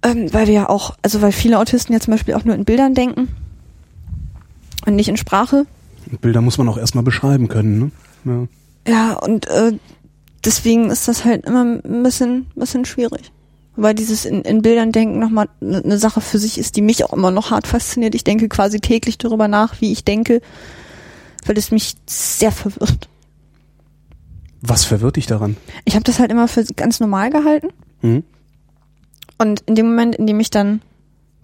[0.04, 2.66] Ähm, weil wir ja auch, also weil viele Autisten ja zum Beispiel auch nur in
[2.66, 3.30] Bildern denken
[4.86, 5.66] und nicht in Sprache.
[6.12, 7.92] Und Bilder muss man auch erstmal beschreiben können, ne?
[8.26, 8.48] Ja.
[8.86, 9.72] Ja, und äh,
[10.46, 13.32] deswegen ist das halt immer ein bisschen, bisschen schwierig.
[13.76, 17.14] Weil dieses in, in Bildern denken nochmal eine Sache für sich ist, die mich auch
[17.14, 18.14] immer noch hart fasziniert.
[18.14, 20.41] Ich denke quasi täglich darüber nach, wie ich denke,
[21.46, 23.10] weil es mich sehr verwirrt.
[24.62, 25.58] Was verwirrt dich daran?
[25.86, 27.70] Ich habe das halt immer für ganz normal gehalten.
[28.02, 28.24] Hm?
[29.39, 30.82] Und in dem Moment, in dem ich dann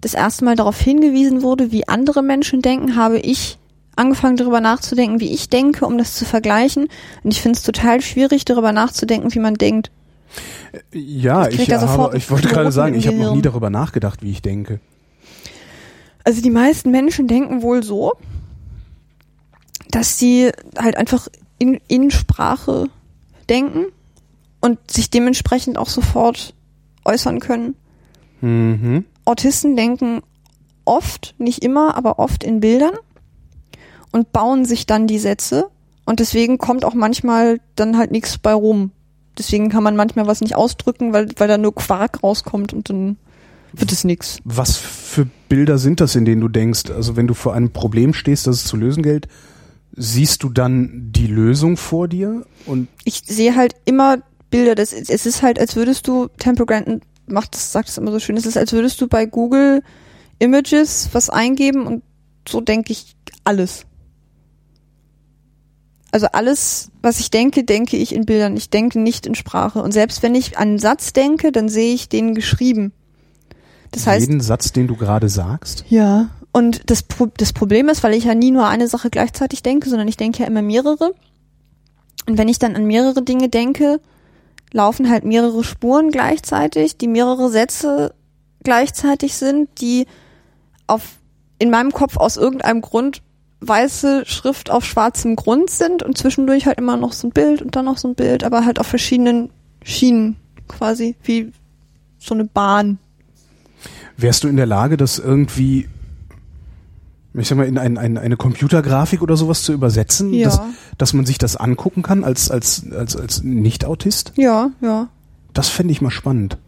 [0.00, 3.58] das erste Mal darauf hingewiesen wurde, wie andere Menschen denken, habe ich
[4.00, 6.88] angefangen darüber nachzudenken, wie ich denke, um das zu vergleichen.
[7.22, 9.90] Und ich finde es total schwierig, darüber nachzudenken, wie man denkt.
[10.92, 14.30] Ja, Ich ich, habe, ich wollte gerade sagen, ich habe noch nie darüber nachgedacht, wie
[14.30, 14.80] ich denke.
[16.24, 18.12] Also die meisten Menschen denken wohl so,
[19.90, 21.28] dass sie halt einfach
[21.58, 22.88] in, in Sprache
[23.48, 23.86] denken
[24.60, 26.54] und sich dementsprechend auch sofort
[27.04, 27.74] äußern können.
[28.40, 29.04] Mhm.
[29.24, 30.22] Autisten denken
[30.84, 32.94] oft, nicht immer, aber oft in Bildern
[34.12, 35.70] und bauen sich dann die Sätze
[36.04, 38.92] und deswegen kommt auch manchmal dann halt nichts bei rum.
[39.38, 43.16] Deswegen kann man manchmal was nicht ausdrücken, weil, weil da nur Quark rauskommt und dann
[43.72, 44.38] wird es nix.
[44.44, 46.90] Was für Bilder sind das, in denen du denkst?
[46.90, 49.28] Also wenn du vor einem Problem stehst, das es zu lösen gilt,
[49.96, 52.44] siehst du dann die Lösung vor dir?
[52.66, 54.18] Und Ich sehe halt immer
[54.50, 58.10] Bilder, das, es ist halt, als würdest du, Temple Grandin macht das, sagt es immer
[58.10, 59.82] so schön, es ist, als würdest du bei Google
[60.40, 62.02] Images was eingeben und
[62.48, 63.86] so denke ich alles.
[66.12, 68.56] Also alles, was ich denke, denke ich in Bildern.
[68.56, 69.82] Ich denke nicht in Sprache.
[69.82, 72.92] Und selbst wenn ich an einen Satz denke, dann sehe ich den geschrieben.
[73.92, 75.84] Das heißt, jeden Satz, den du gerade sagst?
[75.88, 76.30] ja.
[76.52, 79.88] Und das, Pro das Problem ist, weil ich ja nie nur eine Sache gleichzeitig denke,
[79.88, 81.14] sondern ich denke ja immer mehrere.
[82.26, 84.00] Und wenn ich dann an mehrere Dinge denke,
[84.72, 88.14] laufen halt mehrere Spuren gleichzeitig, die mehrere Sätze
[88.64, 90.06] gleichzeitig sind, die
[90.86, 91.02] auf,
[91.58, 93.22] in meinem Kopf aus irgendeinem Grund
[93.60, 97.76] weiße Schrift auf schwarzem Grund sind und zwischendurch halt immer noch so ein Bild und
[97.76, 99.50] dann noch so ein Bild, aber halt auf verschiedenen
[99.82, 100.36] Schienen
[100.68, 101.52] quasi, wie
[102.18, 102.98] so eine Bahn.
[104.16, 105.88] Wärst du in der Lage, das irgendwie,
[107.34, 110.46] ich sag mal, in ein, ein, eine Computergrafik oder sowas zu übersetzen, Ja.
[110.48, 110.60] dass,
[110.98, 114.32] dass man sich das angucken kann als, als, als, als Nicht-Autist?
[114.36, 115.08] Ja, ja.
[115.54, 116.58] Das fände ich mal spannend.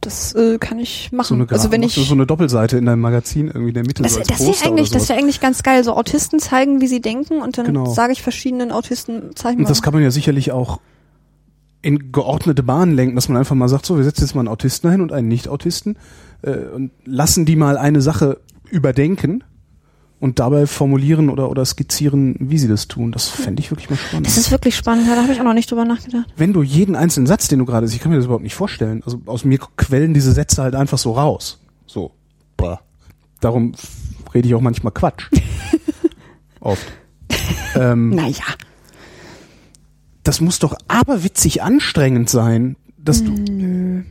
[0.00, 1.26] Das äh, kann ich machen.
[1.28, 3.82] So eine, Gra- also wenn ich so eine Doppelseite in deinem Magazin irgendwie in der
[3.86, 5.84] Mitte das, so als das wäre eigentlich, das wäre eigentlich ganz geil.
[5.84, 7.86] So Autisten zeigen, wie sie denken und dann Genau.
[7.92, 9.64] sage ich verschiedenen Autisten, zeig mal.
[9.64, 10.80] Und das kann man ja sicherlich auch
[11.82, 14.48] in geordnete Bahnen lenken, dass man einfach mal sagt, so, wir setzen jetzt mal einen
[14.48, 15.96] Autisten dahin und einen Nicht-Autisten
[16.42, 18.38] äh, und lassen die mal eine Sache
[18.70, 19.44] überdenken
[20.20, 23.10] und dabei formulieren oder, oder skizzieren, wie sie das tun.
[23.10, 24.26] Das fände ich wirklich mal spannend.
[24.26, 25.08] das ist wirklich spannend.
[25.08, 26.26] Ja, da habe ich auch noch nicht drüber nachgedacht.
[26.36, 29.02] Wenn du jeden einzelnen Satz, den du gerade, ich kann mir das überhaupt nicht vorstellen,
[29.04, 31.58] also aus mir quellen diese Sätze halt einfach so raus.
[31.86, 32.12] So.
[32.56, 32.80] Bah.
[33.40, 33.72] Darum
[34.34, 35.30] rede ich auch manchmal Quatsch.
[36.60, 36.84] Oft.
[37.74, 38.44] ähm, Naja.
[40.22, 43.30] das muss doch aberwitzig anstrengend sein, dass du.
[43.32, 44.02] Nö.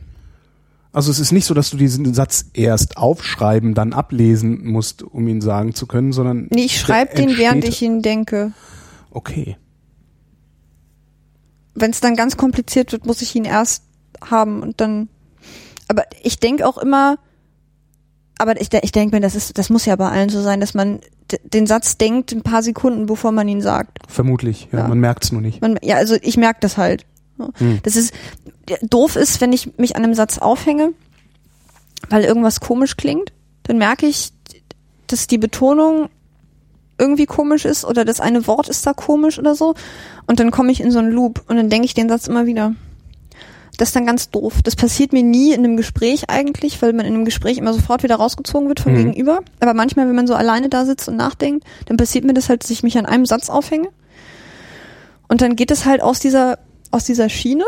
[0.92, 5.28] Also es ist nicht so, dass du diesen Satz erst aufschreiben, dann ablesen musst, um
[5.28, 6.48] ihn sagen zu können, sondern.
[6.50, 8.52] Nee, ich schreibe den, während ich ihn denke.
[9.10, 9.56] Okay.
[11.74, 13.84] Wenn es dann ganz kompliziert wird, muss ich ihn erst
[14.20, 15.08] haben und dann.
[15.88, 17.18] Aber ich denke auch immer,
[18.38, 20.74] aber ich, ich denke mir, das ist, das muss ja bei allen so sein, dass
[20.74, 21.00] man
[21.44, 23.98] den Satz denkt ein paar Sekunden, bevor man ihn sagt.
[24.08, 24.68] Vermutlich.
[24.72, 24.88] Ja, Ja.
[24.88, 25.60] man merkt es nur nicht.
[25.60, 27.06] Man, ja, also ich merke das halt.
[27.58, 27.80] Hm.
[27.82, 28.14] Das ist
[28.82, 30.92] doof ist, wenn ich mich an einem Satz aufhänge,
[32.08, 33.32] weil irgendwas komisch klingt,
[33.64, 34.32] dann merke ich,
[35.06, 36.08] dass die Betonung
[36.98, 39.74] irgendwie komisch ist oder das eine Wort ist da komisch oder so
[40.26, 42.46] und dann komme ich in so einen Loop und dann denke ich den Satz immer
[42.46, 42.74] wieder.
[43.78, 44.60] Das ist dann ganz doof.
[44.62, 48.02] Das passiert mir nie in einem Gespräch eigentlich, weil man in einem Gespräch immer sofort
[48.02, 48.96] wieder rausgezogen wird vom Mhm.
[48.98, 49.40] Gegenüber.
[49.58, 52.62] Aber manchmal, wenn man so alleine da sitzt und nachdenkt, dann passiert mir das halt,
[52.62, 53.88] dass ich mich an einem Satz aufhänge.
[55.28, 56.58] Und dann geht es halt aus dieser,
[56.90, 57.64] aus dieser Schiene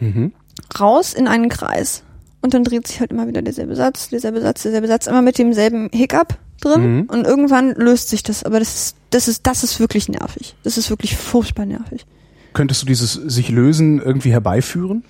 [0.00, 0.32] Mhm.
[0.78, 2.02] raus in einen Kreis.
[2.40, 5.38] Und dann dreht sich halt immer wieder derselbe Satz, derselbe Satz, derselbe Satz, immer mit
[5.38, 6.96] demselben Hiccup drin.
[6.98, 7.02] Mhm.
[7.08, 8.44] Und irgendwann löst sich das.
[8.44, 10.54] Aber das ist, das ist, das ist wirklich nervig.
[10.62, 12.06] Das ist wirklich furchtbar nervig.
[12.52, 15.04] Könntest du dieses sich lösen irgendwie herbeiführen?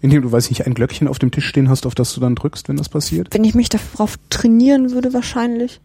[0.00, 2.20] Indem du, weiß ich nicht, ein Glöckchen auf dem Tisch stehen hast, auf das du
[2.20, 3.28] dann drückst, wenn das passiert?
[3.32, 5.80] Wenn ich mich darauf trainieren würde, wahrscheinlich.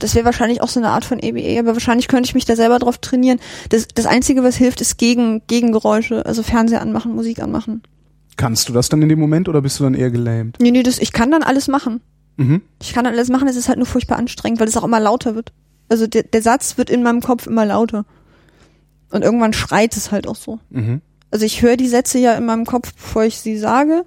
[0.00, 2.56] Das wäre wahrscheinlich auch so eine Art von EBE, aber wahrscheinlich könnte ich mich da
[2.56, 3.38] selber drauf trainieren.
[3.68, 7.82] Das, das Einzige, was hilft, ist gegen, Gegengeräusche, also Fernseher anmachen, Musik anmachen.
[8.36, 10.56] Kannst du das dann in dem Moment oder bist du dann eher gelähmt?
[10.60, 12.00] Nee, nee, das, ich kann dann alles machen.
[12.36, 12.62] Mhm.
[12.80, 14.98] Ich kann dann alles machen, es ist halt nur furchtbar anstrengend, weil es auch immer
[14.98, 15.52] lauter wird.
[15.90, 18.06] Also der, der Satz wird in meinem Kopf immer lauter.
[19.10, 20.58] Und irgendwann schreit es halt auch so.
[20.70, 21.02] Mhm.
[21.30, 24.04] Also ich höre die Sätze ja in meinem Kopf, bevor ich sie sage,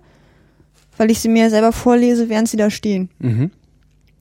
[0.97, 3.09] weil ich sie mir selber vorlese, während sie da stehen.
[3.19, 3.51] Mhm.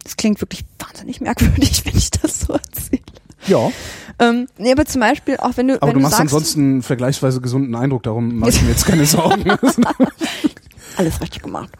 [0.05, 3.03] Das klingt wirklich wahnsinnig merkwürdig, wenn ich das so erzähle.
[3.46, 3.70] Ja,
[4.18, 6.82] Ähm, nee, aber zum Beispiel, auch wenn du, aber wenn du machst sagst, ansonsten einen
[6.82, 9.50] vergleichsweise gesunden Eindruck, darum mach ich mir jetzt keine Sorgen.
[10.96, 11.70] alles richtig gemacht.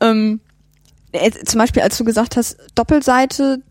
[0.00, 0.40] Ähm,
[1.12, 3.62] äh, zum Beispiel, als du gesagt hast, Doppelseite,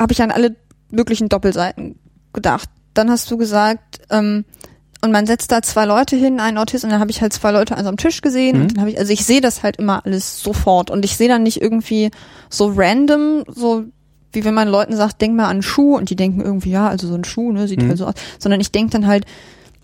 [0.00, 0.56] habe ich an alle
[0.90, 1.98] möglichen Doppelseiten
[2.32, 2.68] gedacht.
[2.94, 4.44] Dann hast du gesagt, ähm,
[5.02, 7.50] und man setzt da zwei Leute hin, einen Autist, und dann habe ich halt zwei
[7.50, 8.62] Leute also am Tisch gesehen Mhm.
[8.62, 11.28] und dann habe ich, also ich sehe das halt immer alles sofort und ich sehe
[11.28, 12.10] dann nicht irgendwie
[12.48, 13.84] so random, so
[14.32, 16.88] wie wenn man Leuten sagt, denk mal an einen Schuh und die denken irgendwie, ja,
[16.88, 17.88] also so ein Schuh, ne, sieht Mhm.
[17.88, 19.26] halt so aus, sondern ich denke dann halt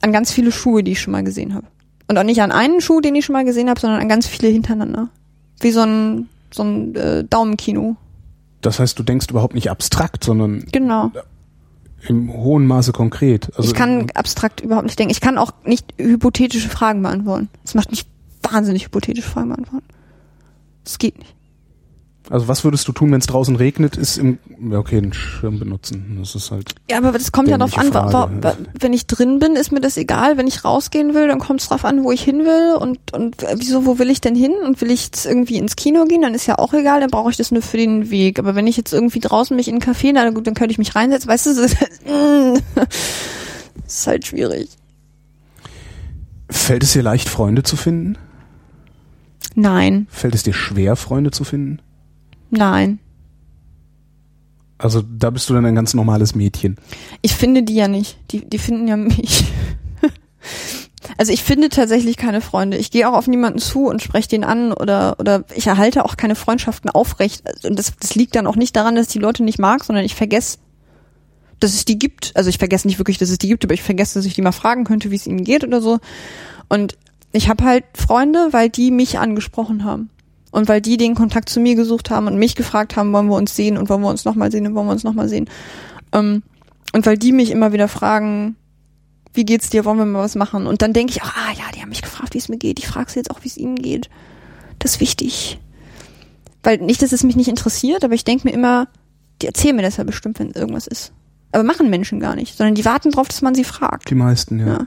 [0.01, 1.67] an ganz viele Schuhe, die ich schon mal gesehen habe.
[2.07, 4.27] Und auch nicht an einen Schuh, den ich schon mal gesehen habe, sondern an ganz
[4.27, 5.09] viele hintereinander.
[5.61, 7.97] Wie so ein, so ein äh, Daumenkino.
[8.63, 11.11] Das heißt, du denkst überhaupt nicht abstrakt, sondern Genau.
[12.07, 13.51] Im hohen Maße konkret.
[13.57, 15.11] Also, ich kann abstrakt überhaupt nicht denken.
[15.11, 17.49] Ich kann auch nicht hypothetische Fragen beantworten.
[17.65, 18.07] Es macht mich
[18.43, 19.87] wahnsinnig hypothetische Fragen beantworten.
[20.85, 21.35] Das geht nicht.
[22.31, 24.39] Also was würdest du tun, wenn es draußen regnet, ist im
[24.71, 26.19] ja okay, einen Schirm benutzen.
[26.21, 27.95] Das ist halt Ja, aber das kommt ja darauf an.
[27.95, 30.37] Wa, wa, wenn ich drin bin, ist mir das egal.
[30.37, 32.77] Wenn ich rausgehen will, dann kommt es drauf an, wo ich hin will.
[32.79, 34.53] Und, und wieso, wo will ich denn hin?
[34.65, 37.31] Und will ich jetzt irgendwie ins Kino gehen, dann ist ja auch egal, dann brauche
[37.31, 38.39] ich das nur für den Weg.
[38.39, 40.79] Aber wenn ich jetzt irgendwie draußen mich in einen Café, na gut, dann könnte ich
[40.79, 41.31] mich reinsetzen.
[41.31, 41.77] Weißt du, das ist,
[42.75, 42.89] das
[43.87, 44.69] ist halt schwierig.
[46.51, 48.19] Fällt es dir leicht, Freunde zu finden?
[49.55, 51.81] Nein, Fällt es dir schwer, Freunde zu finden?
[52.51, 52.99] Nein.
[54.79, 56.77] Also da bist du dann ein ganz normales Mädchen.
[57.21, 58.17] Ich finde die ja nicht.
[58.31, 59.45] Die, die finden ja mich.
[61.17, 62.77] Also ich finde tatsächlich keine Freunde.
[62.77, 66.17] Ich gehe auch auf niemanden zu und spreche den an oder oder ich erhalte auch
[66.17, 67.43] keine Freundschaften aufrecht.
[67.47, 69.85] Also, Und das, das liegt dann auch nicht daran, dass ich die Leute nicht mag,
[69.85, 70.59] sondern ich vergesse,
[71.61, 72.33] dass es die gibt.
[72.35, 74.43] Also ich vergesse nicht wirklich, dass es die gibt, aber ich vergesse, dass ich die
[74.43, 75.99] mal fragen könnte, wie es ihnen geht oder so.
[76.69, 76.99] Und
[77.33, 80.11] ich habe halt Freunde, weil die mich angesprochen haben.
[80.51, 83.37] Und weil die den Kontakt zu mir gesucht haben und mich gefragt haben, wollen wir
[83.37, 85.49] uns sehen und wollen wir uns nochmal sehen und wollen wir uns nochmal sehen.
[86.13, 86.43] Ähm,
[86.93, 88.57] und weil die mich immer wieder fragen,
[89.35, 90.67] wie geht's dir, wollen wir mal was machen?
[90.67, 92.79] Und dann denke ich, auch, ah ja, die haben mich gefragt, wie es mir geht.
[92.79, 94.09] Ich frage sie jetzt auch, wie es ihnen geht.
[94.79, 95.59] Das ist wichtig.
[96.63, 98.89] Weil nicht, dass es mich nicht interessiert, aber ich denke mir immer,
[99.43, 101.13] die erzählen mir das ja bestimmt, wenn irgendwas ist.
[101.53, 104.11] Aber machen Menschen gar nicht, sondern die warten drauf, dass man sie fragt.
[104.11, 104.67] Die meisten, ja.
[104.67, 104.87] Ja.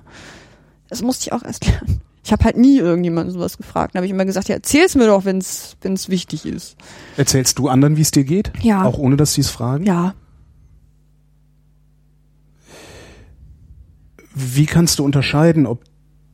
[0.90, 2.02] Das musste ich auch erst lernen.
[2.24, 3.96] Ich habe halt nie irgendjemanden sowas gefragt.
[3.96, 6.76] Da habe ich immer gesagt, ja, erzähl's mir doch, wenn's wenn's wichtig ist.
[7.18, 8.52] Erzählst du anderen, wie es dir geht?
[8.62, 8.84] Ja.
[8.84, 9.86] Auch ohne, dass sie es fragen?
[9.86, 10.14] Ja.
[14.34, 15.84] Wie kannst du unterscheiden, ob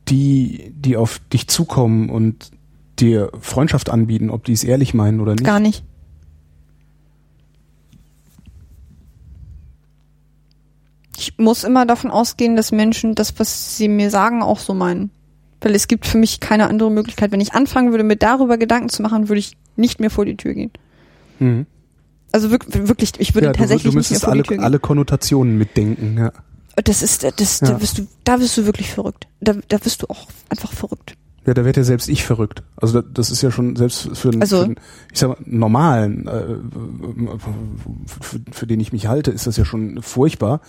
[0.08, 2.50] die, die auf dich zukommen und
[2.98, 5.44] dir Freundschaft anbieten, ob die es ehrlich meinen oder nicht?
[5.44, 5.84] Gar nicht.
[11.16, 15.10] Ich muss immer davon ausgehen, dass Menschen das, was sie mir sagen, auch so meinen.
[15.60, 17.32] Weil es gibt für mich keine andere Möglichkeit.
[17.32, 20.36] Wenn ich anfangen würde, mir darüber Gedanken zu machen, würde ich nicht mehr vor die
[20.36, 20.70] Tür gehen.
[21.40, 21.66] Mhm.
[22.30, 24.56] Also wirklich, wirklich ich würde ja, du, tatsächlich du nicht mehr vor alle, die Tür
[24.58, 24.64] gehen.
[24.64, 26.32] alle Konnotationen mitdenken, ja.
[26.84, 27.68] Das ist, das, Ja.
[27.72, 29.26] da wirst du, da wirst du wirklich verrückt.
[29.40, 31.14] Da, da wirst du auch einfach verrückt.
[31.44, 32.62] Ja, da wird ja selbst ich verrückt.
[32.76, 34.76] Also da- das ist ja schon selbst für einen, Also- für einen
[35.12, 36.44] ich sag mal, normalen, äh,
[38.20, 40.60] für, für den ich mich halte, ist das ja schon furchtbar,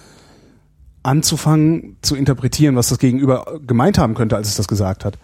[1.04, 5.18] anzufangen zu interpretieren, was das Gegenüber gemeint haben könnte, als es das gesagt hat.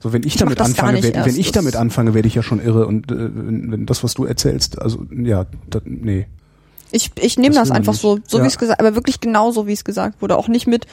[0.00, 2.42] So, wenn ich, Ich damit anfange, nicht werd, wenn ich damit anfange, werde ich ja
[2.42, 6.26] schon irre und äh, wenn, wenn das, was du erzählst, also ja, das, nee.
[6.90, 8.02] Ich, ich nehme Das das, einfach nicht.
[8.02, 8.44] so, so Ja.
[8.44, 10.36] wie es gesagt, aber wirklich genau so, wie es gesagt wurde.
[10.36, 10.86] Auch nicht mit,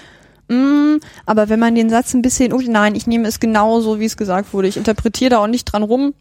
[0.47, 3.99] mm, aber wenn man den Satz ein bisschen, oh nein, ich nehme es genau so,
[3.99, 4.67] wie es gesagt wurde.
[4.67, 6.13] Ich interpretiere da auch nicht dran rum.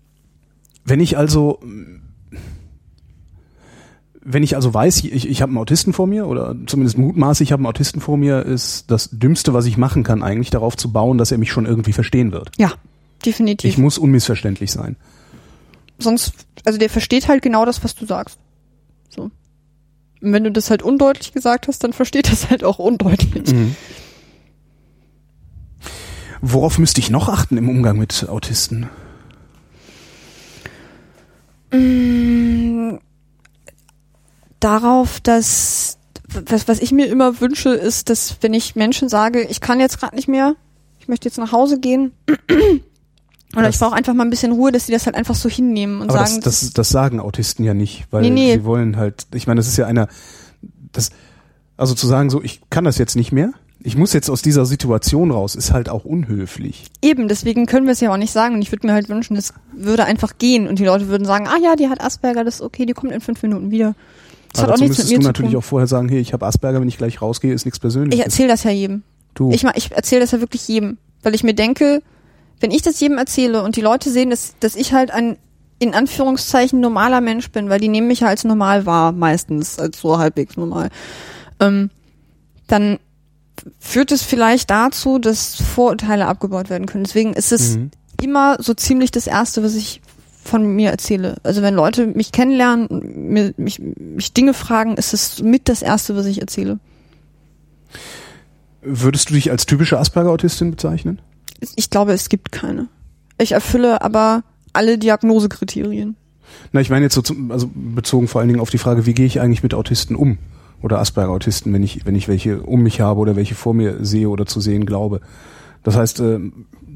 [0.85, 1.61] Wenn ich also
[4.31, 7.51] wenn ich also weiß, ich, ich habe einen Autisten vor mir oder zumindest mutmaße, ich
[7.51, 10.93] habe einen Autisten vor mir, ist das Dümmste, was ich machen kann, eigentlich darauf zu
[10.93, 12.51] bauen, dass er mich schon irgendwie verstehen wird.
[12.59, 12.72] Ja.
[13.24, 13.70] definitiv.
[13.70, 14.97] Ich muss unmissverständlich sein.
[15.99, 18.39] Sonst, also der versteht halt genau das, was du sagst.
[19.09, 19.22] So.
[19.22, 23.53] Und wenn du das halt undeutlich gesagt hast, dann versteht das halt auch undeutlich.
[23.53, 23.76] Mhm.
[26.43, 28.91] Worauf müsste ich noch achten im Umgang mit Autisten?
[31.72, 32.99] Mm,
[34.61, 35.99] darauf, dass
[36.47, 39.99] was, was ich mir immer wünsche, ist, dass wenn ich Menschen sage, ich kann jetzt
[39.99, 40.57] gerade nicht mehr,
[40.99, 42.13] ich möchte jetzt nach Hause gehen,
[43.55, 45.49] oder Das- ich brauche einfach mal ein bisschen Ruhe, dass sie das halt einfach so
[45.49, 48.53] hinnehmen und Aber sagen, das, das, das sagen Autisten ja nicht, weil Nee, nee.
[48.55, 50.09] sie wollen halt, ich meine, das ist ja einer,
[50.93, 51.11] das,
[51.79, 54.67] also zu sagen so, ich kann das jetzt nicht mehr, ich muss jetzt aus dieser
[54.67, 56.85] Situation raus, ist halt auch unhöflich.
[57.01, 58.57] Eben, deswegen können wir es ja auch nicht sagen.
[58.57, 61.47] Und ich würde mir halt wünschen, das würde einfach gehen und die Leute würden sagen,
[61.47, 63.95] ah ja, die hat Asperger, das ist okay, die kommt in fünf Minuten wieder.
[64.53, 65.59] Das Aber hat auch nichts mit müsstest mir du natürlich tun.
[65.61, 68.25] auch vorher sagen, hey, ich habe Asperger, wenn ich gleich rausgehe, ist nichts Ich Persönliches.
[68.25, 69.03] erzähle das ja jedem.
[69.35, 69.51] du.
[69.53, 72.03] Ich, ich erzähle das ja wirklich jedem, weil ich mir denke,
[72.61, 75.37] wenn ich das jedem erzähle und die Leute sehen, dass, dass ich halt ein
[75.81, 80.01] in Anführungszeichen normaler Mensch bin, weil die nehmen mich ja als normal wahr, meistens, als
[80.01, 80.89] so halbwegs normal,
[81.61, 81.91] ähm,
[82.67, 82.99] dann
[83.79, 87.05] führt es vielleicht dazu, dass Vorurteile abgebaut werden können.
[87.05, 87.91] Deswegen ist es Mhm.
[88.21, 90.01] immer so ziemlich das Erste, was ich
[90.49, 91.37] von mir erzähle.
[91.43, 92.89] Also wenn Leute mich kennenlernen,
[93.33, 96.79] mir, mich, mich Dinge fragen, ist es mit das Erste, was ich erzähle.
[98.83, 101.21] Würdest du dich als typische Asperger-Autistin bezeichnen?
[101.77, 102.89] Ich glaube, es gibt keine.
[103.39, 104.43] Ich erfülle aber
[104.73, 106.17] alle Diagnosekriterien.
[106.73, 109.15] Na, ich meine jetzt so zum, also bezogen vor allen Dingen auf die Frage, wie
[109.15, 110.39] gehe ich eigentlich mit Autisten um?
[110.81, 114.29] Oder Asperger-Autisten, wenn ich, wenn ich welche um mich habe oder welche vor mir sehe
[114.29, 115.21] oder zu sehen glaube.
[115.83, 116.41] Das heißt, äh,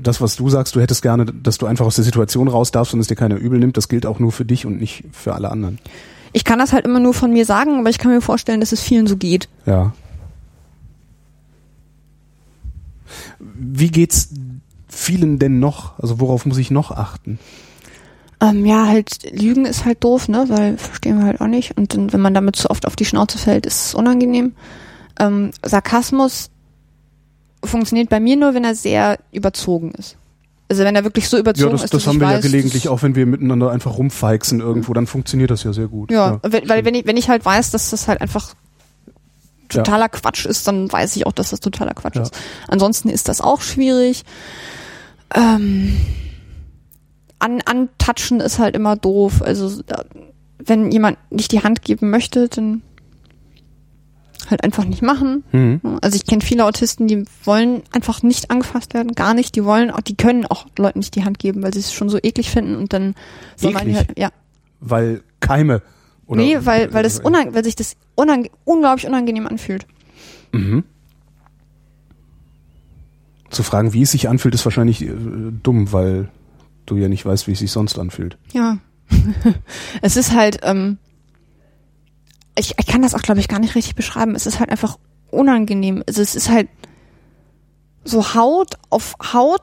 [0.02, 2.94] das, was du sagst, du hättest gerne, dass du einfach aus der Situation raus darfst
[2.94, 5.34] und es dir keiner übel nimmt, das gilt auch nur für dich und nicht für
[5.34, 5.78] alle anderen.
[6.32, 8.72] Ich kann das halt immer nur von mir sagen, aber ich kann mir vorstellen, dass
[8.72, 9.48] es vielen so geht.
[9.66, 9.92] Ja.
[13.38, 14.30] Wie geht's
[14.88, 15.98] vielen denn noch?
[15.98, 17.38] Also worauf muss ich noch achten?
[18.40, 21.76] Ähm, ja, halt, Lügen ist halt doof, ne, weil verstehen wir halt auch nicht.
[21.76, 24.52] Und dann, wenn man damit zu oft auf die Schnauze fällt, ist es unangenehm.
[25.20, 26.50] Ähm, Sarkasmus
[27.64, 30.16] funktioniert bei mir nur, wenn er sehr überzogen ist.
[30.68, 32.84] Also wenn er wirklich so Ja, überzogen das, ist, das haben wir ja weiß, gelegentlich
[32.84, 36.10] das- auch, wenn wir miteinander einfach rumfeixen irgendwo, dann funktioniert das ja sehr gut.
[36.10, 38.54] Ja, weil, weil wenn ich, wenn ich halt weiß, dass das halt einfach
[39.72, 39.82] Ja.
[39.82, 42.22] totaler Quatsch ist, dann weiß ich auch, dass das totaler Quatsch Ja.
[42.22, 42.34] ist.
[42.68, 44.24] Ansonsten ist das auch schwierig.
[45.34, 45.96] Ähm,
[47.38, 49.42] an, antatschen ist halt immer doof.
[49.42, 50.04] Also da-
[50.58, 52.82] wenn jemand nicht die Hand geben möchte, dann
[54.50, 55.44] halt einfach nicht machen.
[55.52, 55.80] Mhm.
[56.00, 59.56] Also ich kenne viele Autisten, die wollen einfach nicht angefasst werden, gar nicht.
[59.56, 62.18] Die wollen, die können auch Leuten nicht die Hand geben, weil sie es schon so
[62.22, 63.14] eklig finden und dann
[63.56, 64.30] soll man halt, ja.
[64.80, 65.82] Weil Keime
[66.26, 69.86] oder nee, weil, weil, das unang weil sich das unang unglaublich unangenehm anfühlt.
[70.52, 70.84] Mhm.
[73.50, 75.12] Zu fragen, wie es sich anfühlt, ist wahrscheinlich äh,
[75.62, 76.28] dumm, weil
[76.86, 78.38] du ja nicht weißt, wie es sich sonst anfühlt.
[78.52, 78.78] Ja.
[80.02, 80.98] es ist halt, ähm,
[82.56, 84.34] ich, ich kann das auch, glaube ich, gar nicht richtig beschreiben.
[84.34, 84.98] Es ist halt einfach
[85.30, 86.02] unangenehm.
[86.06, 86.68] Also es ist halt
[88.04, 89.62] so Haut auf Haut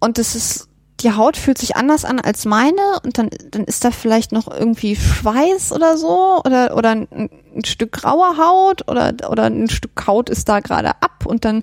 [0.00, 0.68] und es ist,
[1.00, 4.48] die Haut fühlt sich anders an als meine und dann, dann ist da vielleicht noch
[4.48, 7.08] irgendwie Schweiß oder so oder, oder ein,
[7.54, 11.62] ein Stück graue Haut oder, oder ein Stück Haut ist da gerade ab und dann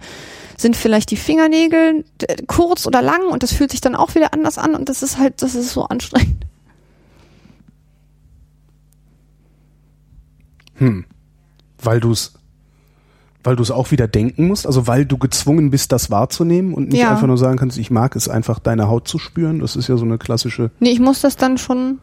[0.58, 4.34] sind vielleicht die Fingernägel äh, kurz oder lang und das fühlt sich dann auch wieder
[4.34, 6.46] anders an und das ist halt, das ist so anstrengend.
[10.76, 11.06] Hm.
[11.82, 12.34] Weil du es
[13.44, 16.90] weil du es auch wieder denken musst, also weil du gezwungen bist, das wahrzunehmen und
[16.90, 17.12] nicht Ja.
[17.12, 19.60] einfach nur sagen kannst, ich mag es einfach, deine Haut zu spüren.
[19.60, 20.72] Das ist ja so eine klassische.
[20.80, 22.00] Nee, ich muss das dann schon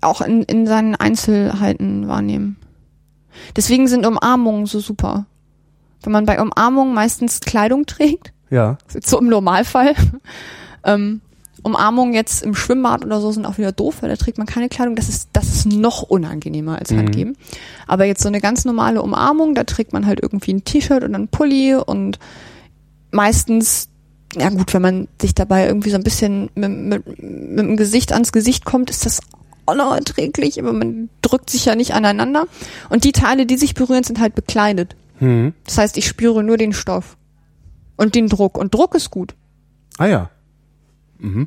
[0.00, 2.56] auch in, in seinen Einzelheiten wahrnehmen.
[3.54, 5.26] Deswegen sind Umarmungen so super.
[6.02, 8.78] Wenn man bei Umarmungen meistens Kleidung trägt, Ja.
[9.04, 9.94] so im Normalfall,
[10.84, 11.20] ähm,
[11.62, 14.68] Umarmungen jetzt im Schwimmbad oder so sind auch wieder doof, weil da trägt man keine
[14.68, 14.96] Kleidung.
[14.96, 16.98] Das ist, das ist noch unangenehmer als Mhm.
[16.98, 17.36] Handgeben.
[17.86, 21.14] Aber jetzt so eine ganz normale Umarmung, da trägt man halt irgendwie ein T-Shirt und
[21.14, 22.18] ein Pulli und
[23.10, 23.88] meistens,
[24.36, 28.12] ja gut, wenn man sich dabei irgendwie so ein bisschen mit, mit, mit dem Gesicht
[28.12, 29.20] ans Gesicht kommt, ist das
[29.66, 32.46] unerträglich, aber man drückt sich ja nicht aneinander.
[32.88, 34.96] Und die Teile, die sich berühren, sind halt bekleidet.
[35.18, 35.52] Hm.
[35.66, 37.16] Das heißt, ich spüre nur den Stoff
[37.96, 38.56] und den Druck.
[38.56, 39.34] Und Druck ist gut.
[39.98, 40.30] Ah ja.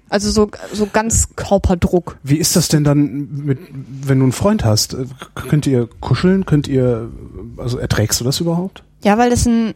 [0.09, 2.17] Also so, so ganz Körperdruck.
[2.23, 4.93] Wie ist das denn dann mit, wenn du einen Freund hast?
[4.93, 6.45] Äh, Könnt ihr kuscheln?
[6.45, 7.09] Könnt ihr,
[7.57, 8.83] also erträgst du das überhaupt?
[9.03, 9.73] Ja, weil das ein,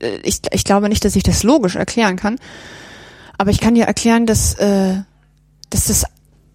[0.00, 2.38] äh, ich, ich glaube nicht, dass ich das logisch erklären kann.
[3.38, 4.94] Aber ich kann dir erklären, dass, äh,
[5.70, 6.04] dass das,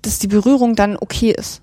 [0.02, 1.62] dass die Berührung dann okay ist.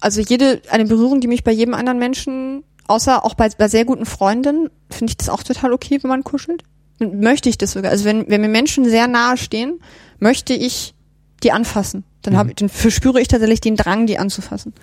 [0.00, 3.84] Also jede, eine Berührung, die mich bei jedem anderen Menschen, außer auch bei, bei sehr
[3.84, 6.64] guten Freunden, finde ich das auch total okay, wenn man kuschelt.
[6.98, 7.90] Möchte ich das sogar.
[7.90, 9.80] Also wenn, wenn mir Menschen sehr nahe stehen,
[10.18, 10.94] möchte ich
[11.42, 12.04] die anfassen.
[12.22, 14.74] Dann, hab, dann verspüre ich tatsächlich den Drang, die anzufassen.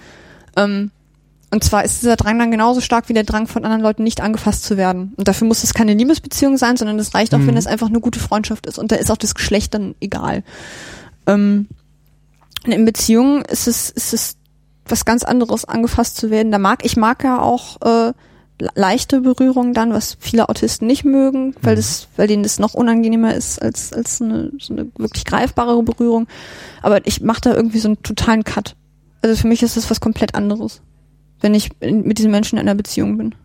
[0.56, 0.92] Ähm,
[1.52, 4.22] und zwar ist dieser Drang dann genauso stark wie der Drang von anderen Leuten, nicht
[4.22, 5.14] angefasst zu werden.
[5.16, 8.00] Und dafür muss es keine Liebesbeziehung sein, sondern es reicht auch, wenn es einfach eine
[8.00, 8.80] gute Freundschaft ist.
[8.80, 10.44] Und da ist auch das Geschlecht dann egal.
[11.28, 11.68] Ähm,
[12.66, 14.38] und in Beziehungen ist es, ist es
[14.88, 16.52] was ganz anderes, angefasst zu werden.
[16.52, 18.14] Da mag, ich mag ja auch äh,
[18.60, 23.34] leichte Berührungen dann, was viele Autisten nicht mögen, weil das, weil denen das noch unangenehmer
[23.34, 26.28] ist als, als eine, so eine wirklich greifbare Berührung.
[26.82, 28.76] Aber ich mache da irgendwie so einen totalen Cut.
[29.22, 30.82] Also für mich ist das was komplett anderes,
[31.42, 33.36] wenn ich mit diesen Menschen in einer Beziehung bin.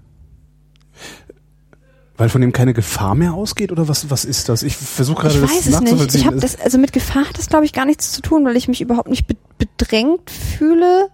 [2.17, 4.63] Weil von dem keine Gefahr mehr ausgeht oder was, was ist das?
[4.63, 6.15] Ich versuche gerade Ich das weiß es nicht.
[6.15, 8.57] Ich habe das, also mit Gefahr hat das glaube ich gar nichts zu tun, weil
[8.57, 11.09] ich mich überhaupt nicht be bedrängt fühle.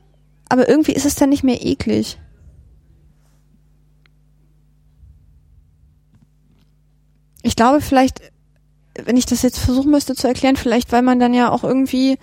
[0.49, 2.19] Aber irgendwie ist es dann nicht mehr eklig.
[7.47, 8.21] Ich glaube vielleicht,
[9.05, 12.19] wenn ich das jetzt versuchen müsste zu erklären, vielleicht weil man dann ja auch irgendwie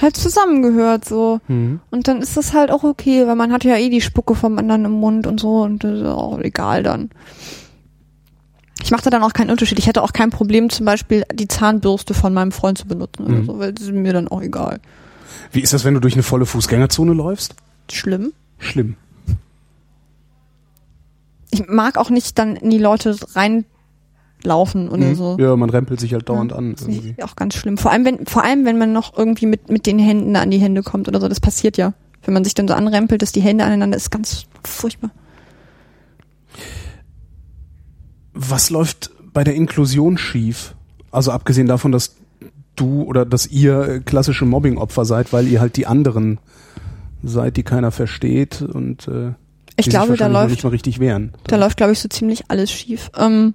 [0.00, 1.40] halt zusammengehört so.
[1.46, 1.80] Mhm.
[1.90, 4.56] Und dann ist das halt auch okay, weil man hat ja eh die Spucke vom
[4.58, 7.10] anderen im Mund und so und das ist auch egal dann.
[8.82, 9.78] Ich mache da dann auch keinen Unterschied.
[9.78, 13.34] Ich hätte auch kein Problem, zum Beispiel die Zahnbürste von meinem Freund zu benutzen oder
[13.36, 13.44] Mhm.
[13.46, 14.80] so, weil das ist mir dann auch egal.
[15.52, 17.56] Wie ist das, wenn du durch eine volle Fußgängerzone läufst?
[17.90, 18.32] Schlimm.
[18.58, 18.96] Schlimm.
[21.50, 23.16] Ich mag auch nicht dann in die Leute
[24.46, 25.14] reinlaufen oder Mhm.
[25.14, 25.36] so.
[25.38, 26.72] Ja, man rempelt sich halt dauernd Ja, an.
[26.72, 27.08] Das ist Irgendwie.
[27.08, 27.78] nicht- auch ganz schlimm.
[27.78, 30.58] Vor allem, wenn, vor allem, wenn man noch irgendwie mit, mit den Händen an die
[30.58, 31.28] Hände kommt oder so.
[31.28, 31.92] Das passiert ja.
[32.24, 35.10] Wenn man sich dann so anrempelt, dass die Hände aneinander ist ganz furchtbar.
[38.34, 40.74] Was läuft bei der Inklusion schief?
[41.10, 42.16] Also abgesehen davon, dass
[42.74, 46.38] du oder dass ihr klassische Mobbing-Opfer seid, weil ihr halt die anderen
[47.22, 49.32] seid, die keiner versteht und äh,
[49.76, 51.32] Ich die glaube, sich da läuft nicht mal richtig wehren.
[51.46, 53.10] Da läuft, glaube ich, so ziemlich alles schief.
[53.16, 53.54] Ähm,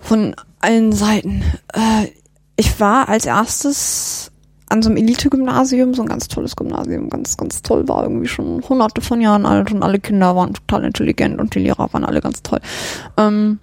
[0.00, 1.42] von allen Seiten.
[1.72, 2.08] Äh,
[2.56, 4.32] ich war als erstes
[4.68, 8.62] an so einem Elite-Gymnasium, so ein ganz tolles Gymnasium, ganz, ganz toll, war irgendwie schon
[8.68, 12.20] hunderte von Jahren alt und alle Kinder waren total intelligent und die Lehrer waren alle
[12.20, 12.60] ganz toll.
[13.16, 13.58] Ähm,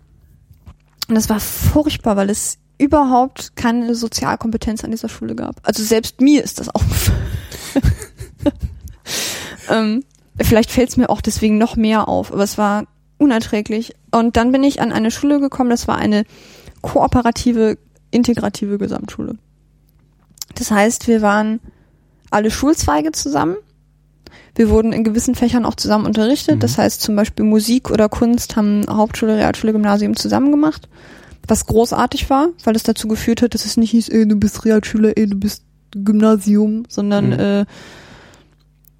[1.08, 5.56] und das war furchtbar, weil es überhaupt keine Sozialkompetenz an dieser Schule gab.
[5.64, 7.22] Also selbst mir ist das aufgefallen.
[9.70, 10.04] ähm,
[10.40, 12.84] vielleicht fällt es mir auch deswegen noch mehr auf, aber es war
[13.18, 13.96] unerträglich.
[14.12, 16.24] Und dann bin ich an eine Schule gekommen, das war eine
[16.82, 17.78] kooperative,
[18.12, 19.38] integrative Gesamtschule.
[20.56, 21.60] Das heißt, wir waren
[22.30, 23.58] alle Schulzweige zusammen.
[24.56, 26.64] Wir wurden in gewissen Fächern auch zusammen unterrichtet.
[26.64, 30.90] Das heißt zum Beispiel Musik oder Kunst haben Hauptschule, Realschule, Gymnasium zusammen gemacht.
[31.48, 34.66] Was großartig war, weil es dazu geführt hat, dass es nicht hieß, ey, du bist
[34.66, 37.40] Realschule, ey, du bist Gymnasium, sondern Mhm.
[37.40, 37.66] äh,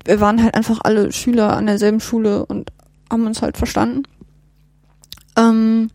[0.06, 2.72] wir waren halt einfach alle Schüler an derselben Schule und
[3.12, 4.04] haben uns halt verstanden.
[5.38, 5.90] Ähm,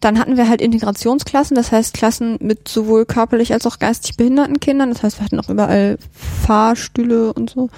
[0.00, 4.60] dann hatten wir halt Integrationsklassen, das heißt Klassen mit sowohl körperlich als auch geistig behinderten
[4.60, 4.90] Kindern.
[4.90, 5.98] Das heißt, wir hatten auch überall
[6.46, 7.68] Fahrstühle und so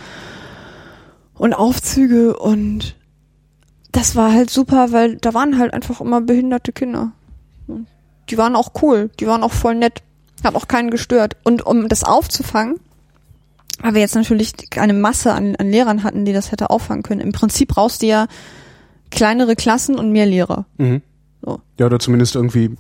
[1.35, 2.95] und Aufzüge und
[3.91, 7.13] das war halt super, weil da waren halt einfach immer behinderte Kinder.
[8.31, 10.03] Die waren auch cool, die waren auch voll nett,
[10.45, 11.37] hat auch keinen gestört.
[11.43, 12.79] Und um das aufzufangen,
[13.81, 17.21] weil wir jetzt natürlich eine Masse an, an Lehrern hatten, die das hätte auffangen können.
[17.21, 18.27] Im Prinzip brauchst du ja
[19.11, 20.67] kleinere Klassen und mehr Lehrer.
[20.79, 21.03] Mhm.
[21.45, 21.61] So.
[21.79, 22.71] Ja, oder zumindest irgendwie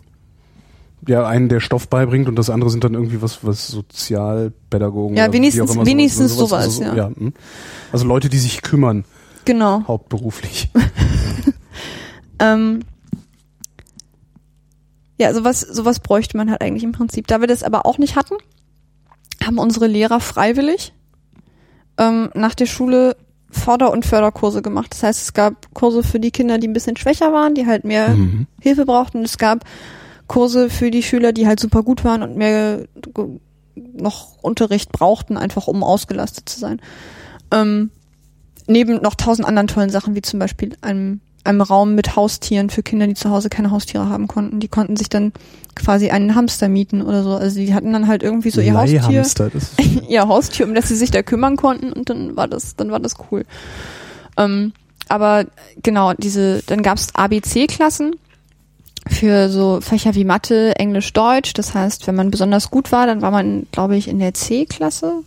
[1.08, 5.16] ja einen, der Stoff beibringt und das andere sind dann irgendwie was, was Sozialpädagogen.
[5.16, 7.08] Ja, wenigstens- immer, wenigstens sowas, also, ja.
[7.08, 7.32] hm.
[7.90, 9.04] Also Leute, die sich kümmern,
[9.44, 9.82] Genau.
[9.88, 10.70] hauptberuflich.
[12.38, 12.80] Ähm,
[15.18, 17.28] ja, sowas, sowas bräuchte man halt eigentlich im Prinzip.
[17.28, 18.34] Da wir das aber auch nicht hatten,
[19.46, 20.92] haben unsere Lehrer freiwillig
[21.98, 23.16] ähm, nach der Schule
[23.50, 24.88] Vorder- und Förderkurse gemacht.
[24.92, 27.84] Das heißt, es gab Kurse für die Kinder, die ein bisschen schwächer waren, die halt
[27.84, 28.46] mehr Mhm.
[28.60, 29.22] Hilfe brauchten.
[29.24, 29.64] Es gab
[30.26, 32.86] Kurse für die Schüler, die halt super gut waren und mehr
[33.94, 36.80] noch Unterricht brauchten, einfach um ausgelastet zu sein.
[37.50, 37.90] Ähm,
[38.66, 42.82] neben noch tausend anderen tollen Sachen, wie zum Beispiel einem, einem Raum mit Haustieren für
[42.82, 44.60] Kinder, die zu Hause keine Haustiere haben konnten.
[44.60, 45.32] Die konnten sich dann
[45.74, 47.30] quasi einen Hamster mieten oder so.
[47.30, 49.24] Also die hatten dann halt irgendwie so ihr Haustier,
[50.08, 53.00] ihr Haustier, um das sie sich da kümmern konnten und dann war das, dann war
[53.00, 53.44] das cool.
[54.36, 54.72] Ähm,
[55.08, 55.46] aber
[55.82, 58.16] genau, diese, dann gab's ABC-Klassen
[59.08, 61.54] für so Fächer wie Mathe, Englisch, Deutsch.
[61.54, 65.22] Das heißt, wenn man besonders gut war, dann war man, glaube ich, in der C-Klasse.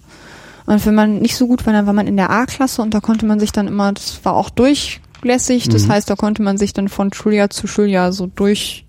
[0.65, 2.99] Und wenn man nicht so gut war, dann war man in der A-Klasse und da
[2.99, 4.49] konnte man sich dann immer, das war auch
[5.25, 5.91] durchlässig, das Mhm.
[5.91, 8.85] heißt, da konnte man sich dann von Schuljahr zu Schuljahr so durchmischen.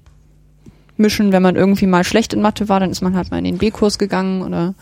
[1.32, 3.58] Wenn man irgendwie mal schlecht in Mathe war, dann ist man halt mal in den
[3.58, 4.74] B-Kurs gegangen oder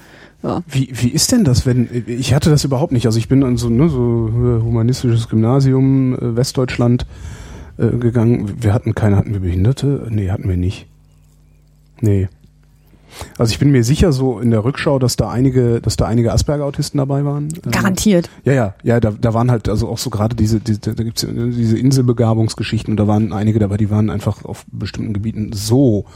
[0.42, 0.62] ja.
[0.68, 3.56] Wie, wie ist denn das, wenn, ich hatte das überhaupt nicht, also ich bin an
[3.56, 7.06] so, ne, so äh, humanistisches Gymnasium, äh, Westdeutschland,
[7.78, 8.52] äh, gegangen.
[8.62, 10.06] Wir hatten keine, hatten wir Behinderte?
[10.10, 10.86] Nee, hatten wir nicht.
[12.00, 12.28] Nee.
[13.38, 16.32] Also ich bin mir sicher so in der Rückschau, dass da einige, dass da einige
[16.32, 17.48] Asperger-Autisten dabei waren.
[17.64, 18.30] Ähm, Garantiert.
[18.44, 21.22] Ja, ja, ja, da, da waren halt also auch so gerade diese, diese da gibt's
[21.22, 26.06] ja diese Inselbegabungsgeschichten und da waren einige dabei, die waren einfach auf bestimmten Gebieten so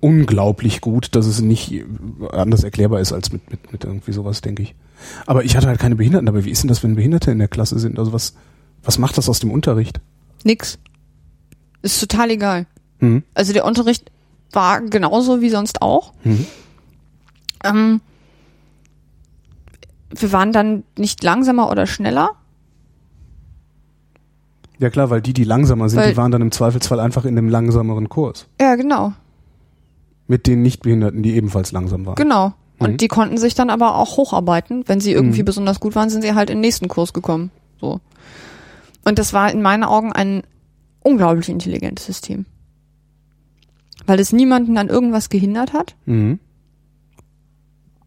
[0.00, 1.84] unglaublich gut, dass es nicht
[2.32, 4.74] anders erklärbar ist als mit, mit, mit irgendwie sowas, denke ich.
[5.26, 6.44] Aber ich hatte halt keine Behinderten dabei.
[6.44, 7.98] Wie ist denn das, wenn Behinderte in der Klasse sind?
[7.98, 8.34] Also was,
[8.82, 10.00] was macht das aus dem Unterricht?
[10.44, 10.78] Nix.
[11.82, 12.66] Ist total egal.
[12.98, 13.22] Hm?
[13.34, 14.10] Also der Unterricht
[14.54, 16.12] war genauso wie sonst auch.
[16.24, 16.46] Mhm.
[17.64, 18.00] Ähm,
[20.14, 22.30] wir waren dann nicht langsamer oder schneller.
[24.78, 27.36] Ja klar, weil die, die langsamer sind, Weil- die waren dann im Zweifelsfall einfach in
[27.36, 28.46] dem langsameren Kurs.
[28.60, 29.12] Ja, genau.
[30.26, 32.16] Mit den Nichtbehinderten, die ebenfalls langsam waren.
[32.16, 32.52] Genau.
[32.78, 32.96] Und Mhm.
[32.96, 34.84] die konnten sich dann aber auch hocharbeiten.
[34.88, 35.46] Wenn sie irgendwie Mhm.
[35.46, 37.50] besonders gut waren, sind sie halt in den nächsten Kurs gekommen.
[37.80, 38.00] So.
[39.04, 40.42] Und das war in meinen Augen ein
[41.02, 42.46] unglaublich intelligentes System.
[44.06, 45.94] Weil es niemanden an irgendwas gehindert hat.
[46.06, 46.38] Mhm.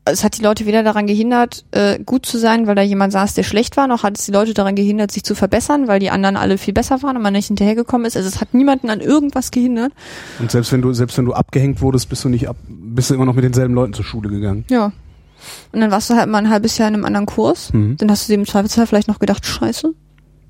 [0.08, 3.34] Es hat die Leute weder daran gehindert, äh, gut zu sein, weil da jemand saß,
[3.34, 6.12] der schlecht war, noch hat es die Leute daran gehindert, sich zu verbessern, weil die
[6.12, 8.16] anderen alle viel besser waren und man nicht hinterhergekommen ist.
[8.16, 9.94] Also es hat niemanden an irgendwas gehindert.
[10.38, 13.16] Und selbst wenn du, selbst wenn du abgehängt wurdest, bist du nicht ab, bist du
[13.16, 14.64] immer noch mit denselben Leuten zur Schule gegangen.
[14.70, 14.92] Ja.
[15.72, 17.74] Und dann warst du halt mal ein halbes Jahr in einem anderen Kurs.
[17.74, 17.98] Mhm.
[17.98, 19.92] Dann hast du dir im Zweifelsfall vielleicht noch gedacht, scheiße,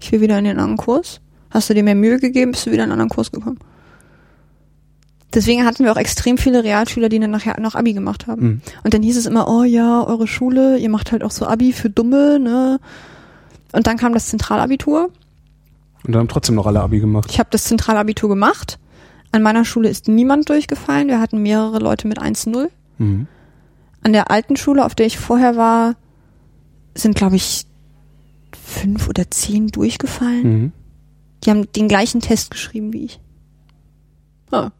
[0.01, 1.21] ich will wieder in den anderen Kurs.
[1.49, 3.59] Hast du dir mehr Mühe gegeben, bist du wieder in einen anderen Kurs gekommen.
[5.35, 8.41] Deswegen hatten wir auch extrem viele Realschüler, die dann nachher noch Abi gemacht haben.
[8.41, 8.61] Mhm.
[8.83, 11.73] Und dann hieß es immer, oh ja, eure Schule, ihr macht halt auch so Abi
[11.73, 12.79] für Dumme, ne?
[13.73, 15.11] Und dann kam das Zentralabitur.
[16.05, 17.29] Und dann haben trotzdem noch alle Abi gemacht.
[17.29, 18.79] Ich habe das Zentralabitur gemacht.
[19.33, 21.09] An meiner Schule ist niemand durchgefallen.
[21.09, 22.69] Wir hatten mehrere Leute mit 1-0.
[22.99, 23.27] Mhm.
[24.01, 25.95] An der alten Schule, auf der ich vorher war,
[26.93, 27.65] sind, glaube ich,
[28.53, 30.43] fünf oder zehn durchgefallen.
[30.43, 30.71] Mhm.
[31.43, 33.19] Die haben den gleichen Test geschrieben wie ich.
[34.51, 34.71] Ah.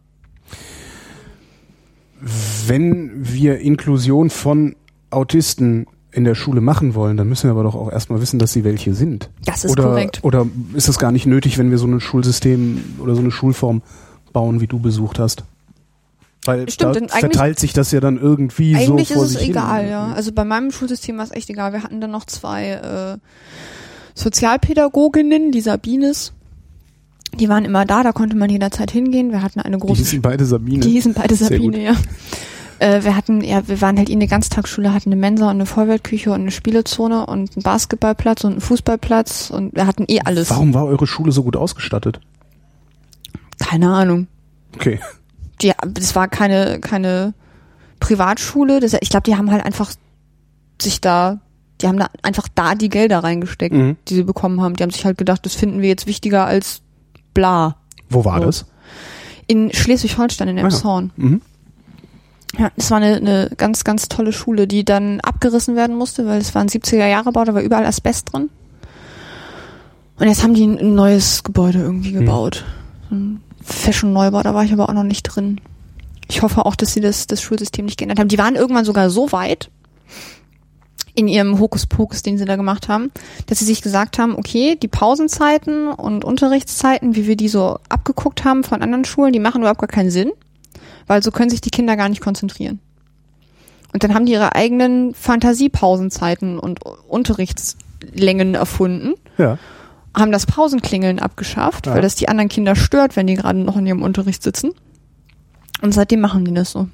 [2.68, 4.76] Wenn wir Inklusion von
[5.10, 8.54] Autisten in der Schule machen wollen, dann müssen wir aber doch auch erstmal wissen, dass
[8.54, 9.30] sie welche sind.
[9.44, 10.20] Das ist oder, korrekt.
[10.24, 13.82] Oder ist es gar nicht nötig, wenn wir so ein Schulsystem oder so eine Schulform
[14.32, 15.44] bauen, wie du besucht hast?
[16.46, 19.32] Weil Stimmt, da denn eigentlich- verteilt sich das ja dann irgendwie Eigentlich so vor ist
[19.32, 19.90] es sich egal, hin.
[19.92, 20.14] ja.
[20.14, 21.74] Also bei meinem Schulsystem war es echt egal.
[21.74, 23.18] Wir hatten dann noch zwei äh,
[24.14, 26.32] Sozialpädagoginnen, die Sabines.
[27.40, 29.32] Die waren immer da, da konnte man jederzeit hingehen.
[29.32, 30.80] Wir hatten eine Die große hießen beide Sabine.
[30.80, 31.96] Die hießen beide Sabine, ja.
[32.80, 35.66] Äh, wir hatten, ja, wir waren halt in der Ganztagsschule, hatten eine Mensa und eine
[35.66, 40.50] Vollwertküche und eine Spielezone und einen Basketballplatz und einen Fußballplatz und wir hatten eh alles.
[40.50, 42.20] Warum war eure Schule so gut ausgestattet?
[43.60, 44.28] Keine Ahnung.
[44.76, 45.00] Okay.
[45.62, 47.34] Die, das war keine, keine
[48.00, 48.80] Privatschule.
[48.82, 49.92] Das, ich glaube, die haben halt einfach
[50.82, 51.40] sich da,
[51.82, 53.96] die haben da einfach da die Gelder reingesteckt, Mhm.
[54.10, 54.76] die sie bekommen haben.
[54.76, 56.82] Die haben sich halt gedacht, das finden wir jetzt wichtiger als
[57.36, 57.76] bla.
[58.10, 58.46] Wo war So.
[58.48, 58.66] das?
[59.46, 60.68] In Schleswig-Holstein, in Ah ja.
[60.68, 61.12] Elmshorn.
[61.18, 61.42] Mhm.
[62.58, 66.40] Ja, es war eine, eine ganz, ganz tolle Schule, die dann abgerissen werden musste, weil
[66.40, 68.50] es war ein 70er-Jahre-Bau, da war überall Asbest drin.
[70.18, 72.64] Und jetzt haben die ein, neues Gebäude irgendwie gebaut.
[73.10, 75.60] So Ein Fashion-Neubau, da war ich aber auch noch nicht drin.
[76.30, 78.30] Ich hoffe auch, dass sie das, das Schulsystem nicht geändert haben.
[78.30, 79.70] Die waren irgendwann sogar so weit
[81.16, 83.12] in ihrem Hokuspokus, den sie da gemacht haben,
[83.48, 88.44] dass sie sich gesagt haben, okay, die Pausenzeiten und Unterrichtszeiten, wie wir die so abgeguckt
[88.44, 90.32] haben von anderen Schulen, die machen überhaupt gar keinen Sinn
[91.08, 92.80] weil so können sich die Kinder gar nicht konzentrieren.
[93.94, 99.58] Und dann haben die ihre eigenen Fantasiepausenzeiten und Unterrichtslängen erfunden, Ja.
[100.18, 101.94] haben das Pausenklingeln abgeschafft, Ja.
[101.94, 104.72] weil das die anderen Kinder stört, wenn die gerade noch in ihrem Unterricht sitzen.
[105.82, 106.88] Und seitdem machen die das so.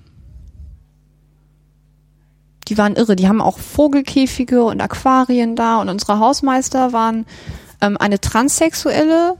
[2.72, 3.18] Die waren irre.
[3.18, 7.26] Die haben auch Vogelkäfige und Aquarien da und unsere Hausmeister waren
[7.81, 9.35] ähm, eine Transsexuelle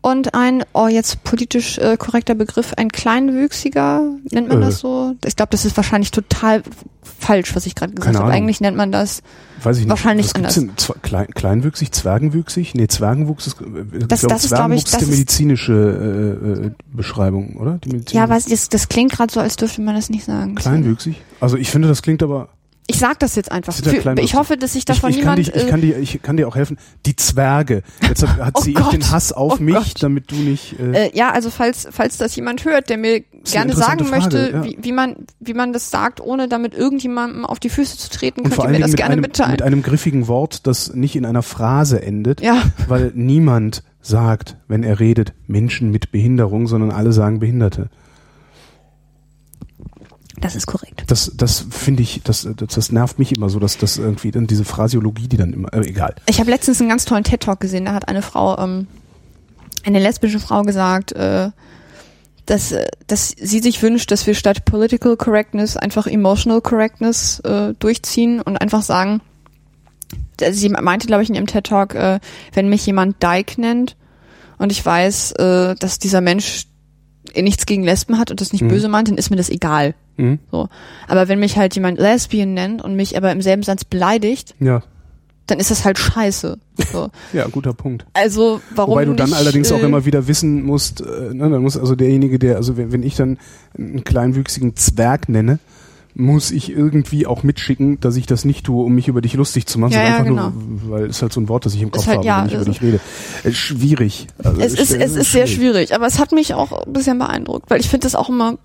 [0.00, 4.66] und ein, oh jetzt politisch äh, korrekter Begriff, ein Kleinwüchsiger, nennt man Äh.
[4.66, 5.14] das so?
[5.26, 6.62] Ich glaube, das ist wahrscheinlich total
[7.02, 8.30] falsch, was ich gerade gesagt habe.
[8.30, 9.22] Eigentlich nennt man das,
[9.62, 9.90] Weiß ich nicht.
[9.90, 10.70] Wahrscheinlich Was gibt's denn?
[11.02, 12.74] Klein, kleinwüchsig, zwergenwüchsig?
[12.76, 13.64] Nee, Zwergenwuchs ist, äh,
[14.06, 17.78] Das- ich glaub, das ist, glaub ich, das ist- medizinische äh, äh, Beschreibung, oder?
[17.84, 20.54] Die ja, weiß ich, das, das klingt gerade so, als dürfte man das nicht sagen.
[20.54, 21.16] Kleinwüchsig?
[21.40, 22.50] Also ich finde, das klingt aber.
[22.90, 23.74] Ich sag das jetzt einfach.
[23.74, 25.54] Für, ich hoffe, dass sich davon ich, ich, kann niemand.
[25.54, 26.78] dich, ich, äh, kann dir, ich kann dir auch helfen.
[27.04, 27.82] Die Zwerge.
[28.02, 28.94] Jetzt hat, Oh sie Gott.
[28.94, 30.02] den Hass auf Oh mich, Gott.
[30.02, 30.74] damit du nicht.
[30.80, 34.56] Äh, Äh, ja, also falls, falls das jemand hört, der mir gerne sagen möchte, Frage,
[34.56, 34.64] ja.
[34.64, 38.42] wie, wie, man, wie man das sagt, ohne damit irgendjemandem auf die Füße zu treten,
[38.44, 39.50] könnt ihr mir das gerne einem, mitteilen.
[39.52, 44.82] mit einem griffigen Wort, das nicht in einer Phrase endet, ja, weil niemand sagt, wenn
[44.82, 47.90] er redet, Menschen mit Behinderung, sondern alle sagen Behinderte.
[50.40, 51.04] Das ist korrekt.
[51.06, 54.46] Das, das finde ich, das, das, das nervt mich immer so, dass das irgendwie dann
[54.46, 56.14] diese Phrasiologie, die dann immer, äh, egal.
[56.26, 58.86] Ich habe letztens einen ganz tollen TED-Talk gesehen, da hat eine Frau ähm,
[59.84, 61.50] eine lesbische Frau gesagt, äh,
[62.46, 67.74] dass, äh, dass sie sich wünscht, dass wir statt Political Correctness einfach Emotional Correctness äh,
[67.78, 69.20] durchziehen und einfach sagen,
[70.50, 72.20] sie meinte, glaube ich, in ihrem TED Talk, äh,
[72.52, 73.96] wenn mich jemand Dyke nennt
[74.58, 76.66] und ich weiß, äh, dass dieser Mensch
[77.42, 78.68] nichts gegen Lesben hat und das nicht Mhm.
[78.68, 79.94] böse meint, dann ist mir das egal.
[80.16, 80.38] Mhm.
[80.50, 80.68] So.
[81.06, 84.82] Aber wenn mich halt jemand Lesbian nennt und mich aber im selben Satz beleidigt, Ja.
[85.46, 86.58] dann ist das halt scheiße.
[86.92, 87.10] So.
[87.32, 88.04] Ja, guter Punkt.
[88.14, 91.48] Also warum Wobei du dann nicht, allerdings auch äh, immer wieder wissen musst, äh, ne,
[91.50, 93.38] dann muss also derjenige, der, also wenn, wenn ich dann
[93.76, 95.58] einen kleinwüchsigen Zwerg nenne,
[96.18, 99.66] muss ich irgendwie auch mitschicken, dass ich das nicht tue, um mich über dich lustig
[99.66, 101.80] zu machen, Ja, sondern ja, einfach nur, weil es halt so ein Wort, das ich
[101.82, 103.00] im Kopf halt, habe, ja, wenn ich über dich rede.
[103.44, 104.26] Äh, schwierig.
[104.42, 107.70] Also Es ist, es ist sehr schwierig, aber es hat mich auch ein bisschen beeindruckt,
[107.70, 108.58] weil ich finde das auch immer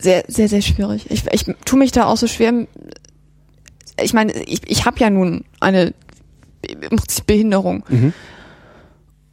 [0.00, 1.10] sehr, sehr, sehr schwierig.
[1.10, 2.66] Ich, ich tue mich da auch so schwer.
[4.00, 5.94] Ich meine, ich, ich habe ja nun eine
[6.62, 7.84] im Prinzip Behinderung.
[7.88, 8.12] Mhm.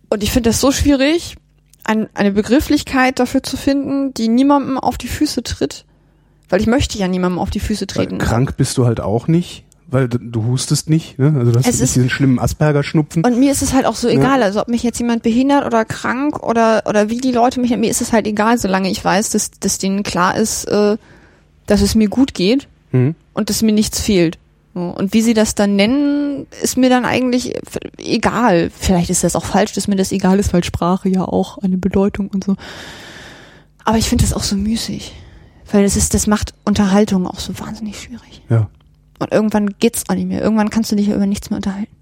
[0.10, 1.36] Und ich finde das so schwierig,
[1.84, 5.86] ein, eine Begrifflichkeit dafür zu finden, die niemandem auf die Füße tritt.
[6.52, 8.18] Weil ich möchte ja niemandem auf die Füße Weil treten.
[8.20, 11.34] krank bist du halt auch nicht, weil du hustest nicht, ne?
[11.38, 13.24] Also du hast nicht ist- diesen schlimmen Asperger-Schnupfen.
[13.26, 15.84] Und mir ist es halt auch so egal, also ob mich jetzt jemand behindert oder
[15.86, 19.32] krank oder oder wie die Leute mich, mir ist es halt egal, solange ich weiß,
[19.32, 20.98] dass, dass denen klar ist, äh,
[21.66, 23.16] dass es mir gut geht Mhm.
[23.34, 24.38] und dass mir nichts fehlt.
[24.74, 27.54] Und wie sie das dann nennen, ist mir dann eigentlich
[27.98, 28.72] egal.
[28.78, 31.78] Vielleicht ist das auch falsch, dass mir das egal ist, weil Sprache ja auch eine
[31.78, 32.56] Bedeutung und so.
[33.84, 35.12] Aber ich finde das auch so müßig.
[35.72, 38.42] Weil das ist, das macht Unterhaltung auch so wahnsinnig schwierig.
[38.50, 38.70] Ja.
[39.20, 40.42] Und irgendwann geht's auch nicht mehr.
[40.42, 41.96] Irgendwann kannst du dich über nichts mehr unterhalten.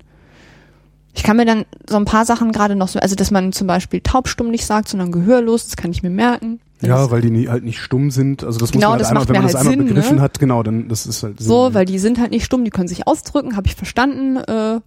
[1.13, 3.67] Ich kann mir dann so ein paar Sachen gerade noch so, also dass man zum
[3.67, 6.59] Beispiel taubstumm nicht sagt, sondern gehörlos, das kann ich mir merken.
[6.81, 8.43] Ja, weil die nie, halt nicht stumm sind.
[8.43, 9.87] Also das Genau, muss man halt das einmal, wenn man mir das halt einmal Sinn,
[9.87, 10.21] begriffen ne?
[10.21, 11.73] hat, genau, dann das ist halt so, Sinn.
[11.73, 14.37] weil die sind halt nicht stumm, die können sich ausdrücken, habe ich verstanden.
[14.37, 14.79] Äh,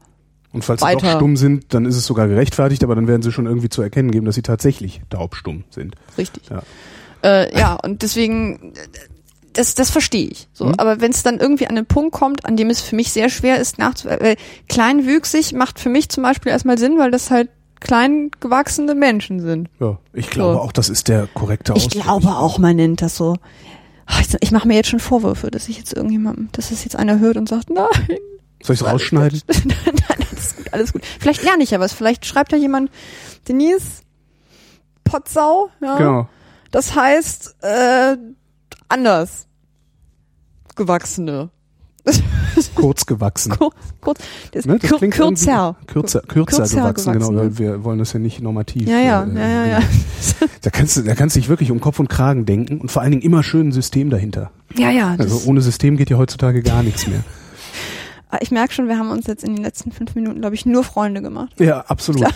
[0.53, 1.17] Und falls sie doch weiter.
[1.17, 4.11] stumm sind, dann ist es sogar gerechtfertigt, aber dann werden sie schon irgendwie zu erkennen
[4.11, 5.97] geben, dass sie tatsächlich taubstumm sind.
[6.17, 6.49] richtig.
[6.49, 6.63] Ja.
[7.25, 8.81] Äh, ja, und deswegen, äh,
[9.53, 10.49] das, das verstehe ich.
[10.53, 10.75] So, Mhm.
[10.79, 13.29] aber wenn es dann irgendwie an den Punkt kommt, an dem es für mich sehr
[13.29, 14.37] schwer ist, nachzu, weil
[14.69, 17.51] kleinwüchsig macht für mich zum Beispiel erstmal Sinn, weil das halt
[17.81, 19.69] klein gewachsene Menschen sind.
[19.81, 20.61] Ja, ich glaube So.
[20.61, 22.03] auch, das ist der korrekte Ich Ausdruck.
[22.03, 23.37] glaube auch, man nennt das so.
[24.07, 26.97] Ach, Ich, ich mache mir jetzt schon Vorwürfe, dass ich jetzt irgendjemandem, dass es jetzt
[26.97, 27.87] einer hört und sagt, nein,
[28.63, 29.43] Soll ich es rausschneiden?
[29.65, 29.97] nein,
[30.31, 31.03] alles gut, alles gut.
[31.21, 31.93] Vielleicht lerne ich ja was.
[31.93, 32.91] Vielleicht schreibt ja jemand,
[33.49, 34.03] Denise
[35.05, 35.97] Potsau, ja.
[35.99, 36.29] Genau.
[36.73, 38.17] Das heißt, äh,
[38.89, 39.47] anders.
[40.75, 41.51] Gewachsene.
[42.75, 43.53] Kurz gewachsen.
[43.57, 44.21] Kurz, kurz,
[44.51, 45.77] das Ne, das kürzer.
[45.87, 47.59] Kürzer, kürzer, Kürzer gewachsen, genau, gewachsen, weil ne?
[47.59, 48.89] wir wollen das ja nicht normativ.
[48.89, 49.81] Ja, ja, äh, ja, ja, ja.
[50.63, 53.03] Da kannst du, da kannst du dich wirklich um Kopf und Kragen denken und vor
[53.03, 54.51] allen Dingen immer schön ein System dahinter.
[54.77, 55.15] Ja, ja.
[55.19, 57.23] Also ohne System geht ja heutzutage gar nichts mehr.
[58.41, 60.83] ich merke schon, wir haben uns jetzt in den letzten fünf Minuten, glaube ich, nur
[60.83, 61.61] Freunde gemacht.
[61.61, 62.27] Ja, absolut.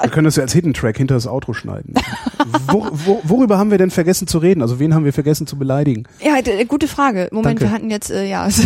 [0.00, 1.94] Wir können das ja als Hidden Track hinter das Outro schneiden.
[2.68, 4.62] Wo, wo, worüber haben wir denn vergessen zu reden?
[4.62, 6.04] Also wen haben wir vergessen zu beleidigen?
[6.24, 7.28] Ja, d- gute Frage.
[7.32, 7.64] Moment, Danke.
[7.64, 8.48] wir hatten jetzt, äh, ja.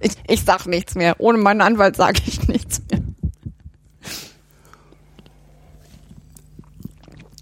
[0.00, 1.14] Ich, ich sag nichts mehr.
[1.18, 3.00] Ohne meinen Anwalt sage ich nichts mehr.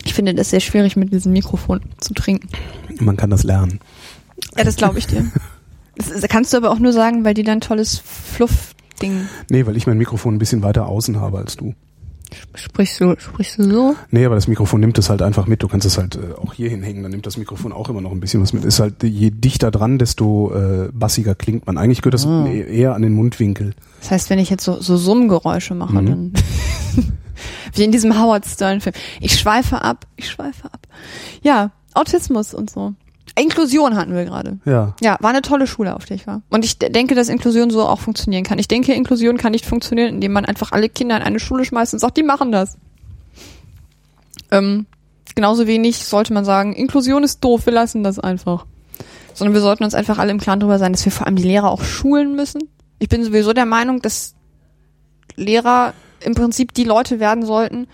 [0.05, 2.49] Ich finde das sehr schwierig, mit diesem Mikrofon zu trinken.
[3.01, 3.81] Man kann das lernen.
[4.57, 5.25] Ja, das glaube ich dir.
[5.97, 9.29] Das, das kannst du aber auch nur sagen, weil die dann tolles Fluff-Ding.
[9.49, 11.75] Nee, weil ich mein Mikrofon ein bisschen weiter außen habe als du.
[12.55, 13.97] Sprichst du, sprichst du so?
[14.11, 15.63] Nee, aber das Mikrofon nimmt es halt einfach mit.
[15.63, 18.13] Du kannst es halt äh, auch hier hinhängen, dann nimmt das Mikrofon auch immer noch
[18.13, 18.65] ein bisschen was mit.
[18.65, 21.79] Ist halt, je dichter dran, desto äh, bassiger klingt man.
[21.79, 22.47] Eigentlich gehört das Ah.
[22.47, 23.75] e- eher an den Mundwinkel.
[24.01, 26.07] Das heißt, wenn ich jetzt so, so Summgeräusche mache, Mhm.
[26.07, 26.33] dann.
[27.75, 28.95] Wie in diesem Howard Stern-Film.
[29.21, 30.87] Ich schweife ab, ich schweife ab.
[31.43, 32.95] Ja, Autismus und so.
[33.35, 34.59] Inklusion hatten wir gerade.
[34.65, 34.95] Ja.
[35.01, 36.43] Ja, war eine tolle Schule, auf der ich war.
[36.51, 38.59] Und ich denke, dass Inklusion so auch funktionieren kann.
[38.59, 41.95] Ich denke, Inklusion kann nicht funktionieren, indem man einfach alle Kinder in eine Schule schmeißt
[41.95, 42.77] und sagt, die machen das.
[44.51, 44.87] Ähm,
[45.35, 48.67] genauso wenig sollte man sagen, Inklusion ist doof, wir lassen das einfach.
[49.35, 51.43] Sondern wir sollten uns einfach alle im Klaren darüber sein, dass wir vor allem die
[51.43, 52.69] Lehrer auch schulen müssen.
[52.99, 54.35] Ich bin sowieso der Meinung, dass
[55.37, 57.89] Lehrer im Prinzip die Leute werden sollten,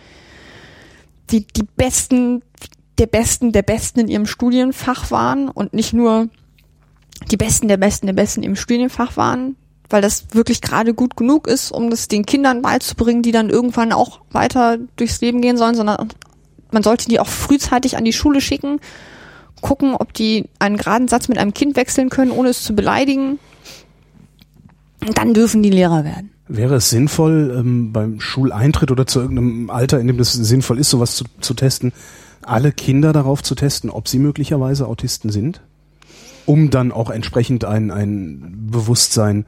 [1.30, 2.42] die die besten,
[2.98, 6.28] der Besten, der Besten in ihrem Studienfach waren und nicht nur
[7.30, 9.56] die Besten der Besten der Besten im Studienfach waren,
[9.90, 13.92] weil das wirklich gerade gut genug ist, um das den Kindern beizubringen, die dann irgendwann
[13.92, 16.08] auch weiter durchs Leben gehen sollen, sondern
[16.70, 18.80] man sollte die auch frühzeitig an die Schule schicken,
[19.60, 23.38] gucken, ob die einen geraden Satz mit einem Kind wechseln können, ohne es zu beleidigen.
[25.06, 26.30] Und dann dürfen die Lehrer werden.
[26.48, 30.90] Wäre es sinnvoll, ähm, beim Schuleintritt oder zu irgendeinem Alter, in dem das sinnvoll ist,
[30.90, 31.92] sowas zu, zu testen,
[32.48, 35.60] alle Kinder darauf zu testen, ob sie möglicherweise Autisten sind?
[36.46, 39.44] Um dann auch entsprechend ein, ein Bewusstsein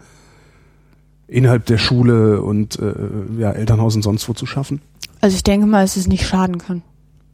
[1.27, 2.95] innerhalb der Schule und äh,
[3.39, 4.83] ja, Elternhaus und sonst wo zu schaffen?
[5.21, 6.83] Also ich denke mal, dass es nicht schaden kann.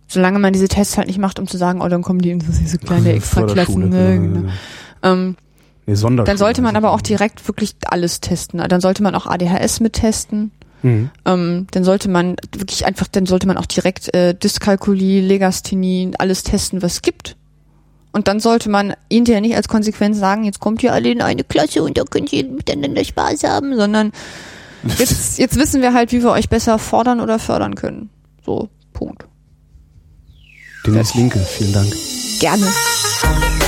[0.09, 2.41] Solange man diese Tests halt nicht macht, um zu sagen, oh, dann kommen die in
[2.41, 3.89] so diese kleine Extraklassen.
[3.89, 4.53] Ne, genau.
[5.03, 5.37] Ähm,
[5.89, 8.61] Nee, dann sollte man aber auch direkt wirklich alles testen.
[8.69, 10.51] Dann sollte man auch ADHS mittesten.
[10.87, 11.11] Mhm.
[11.25, 16.45] Ähm, dann sollte man wirklich einfach, dann sollte man auch direkt äh, Dyskalkulie, Legasthenie, alles
[16.45, 17.35] testen, was es gibt.
[18.13, 21.43] Und dann sollte man hinterher nicht als Konsequenz sagen, jetzt kommt ihr alle in eine
[21.43, 24.13] Klasse und da könnt ihr miteinander Spaß haben, sondern
[24.99, 28.09] jetzt, jetzt wissen wir halt, wie wir euch besser fordern oder fördern können.
[28.45, 29.27] So, Punkt.
[30.87, 31.93] Dennis Linke, vielen Dank.
[32.39, 33.66] Gerne.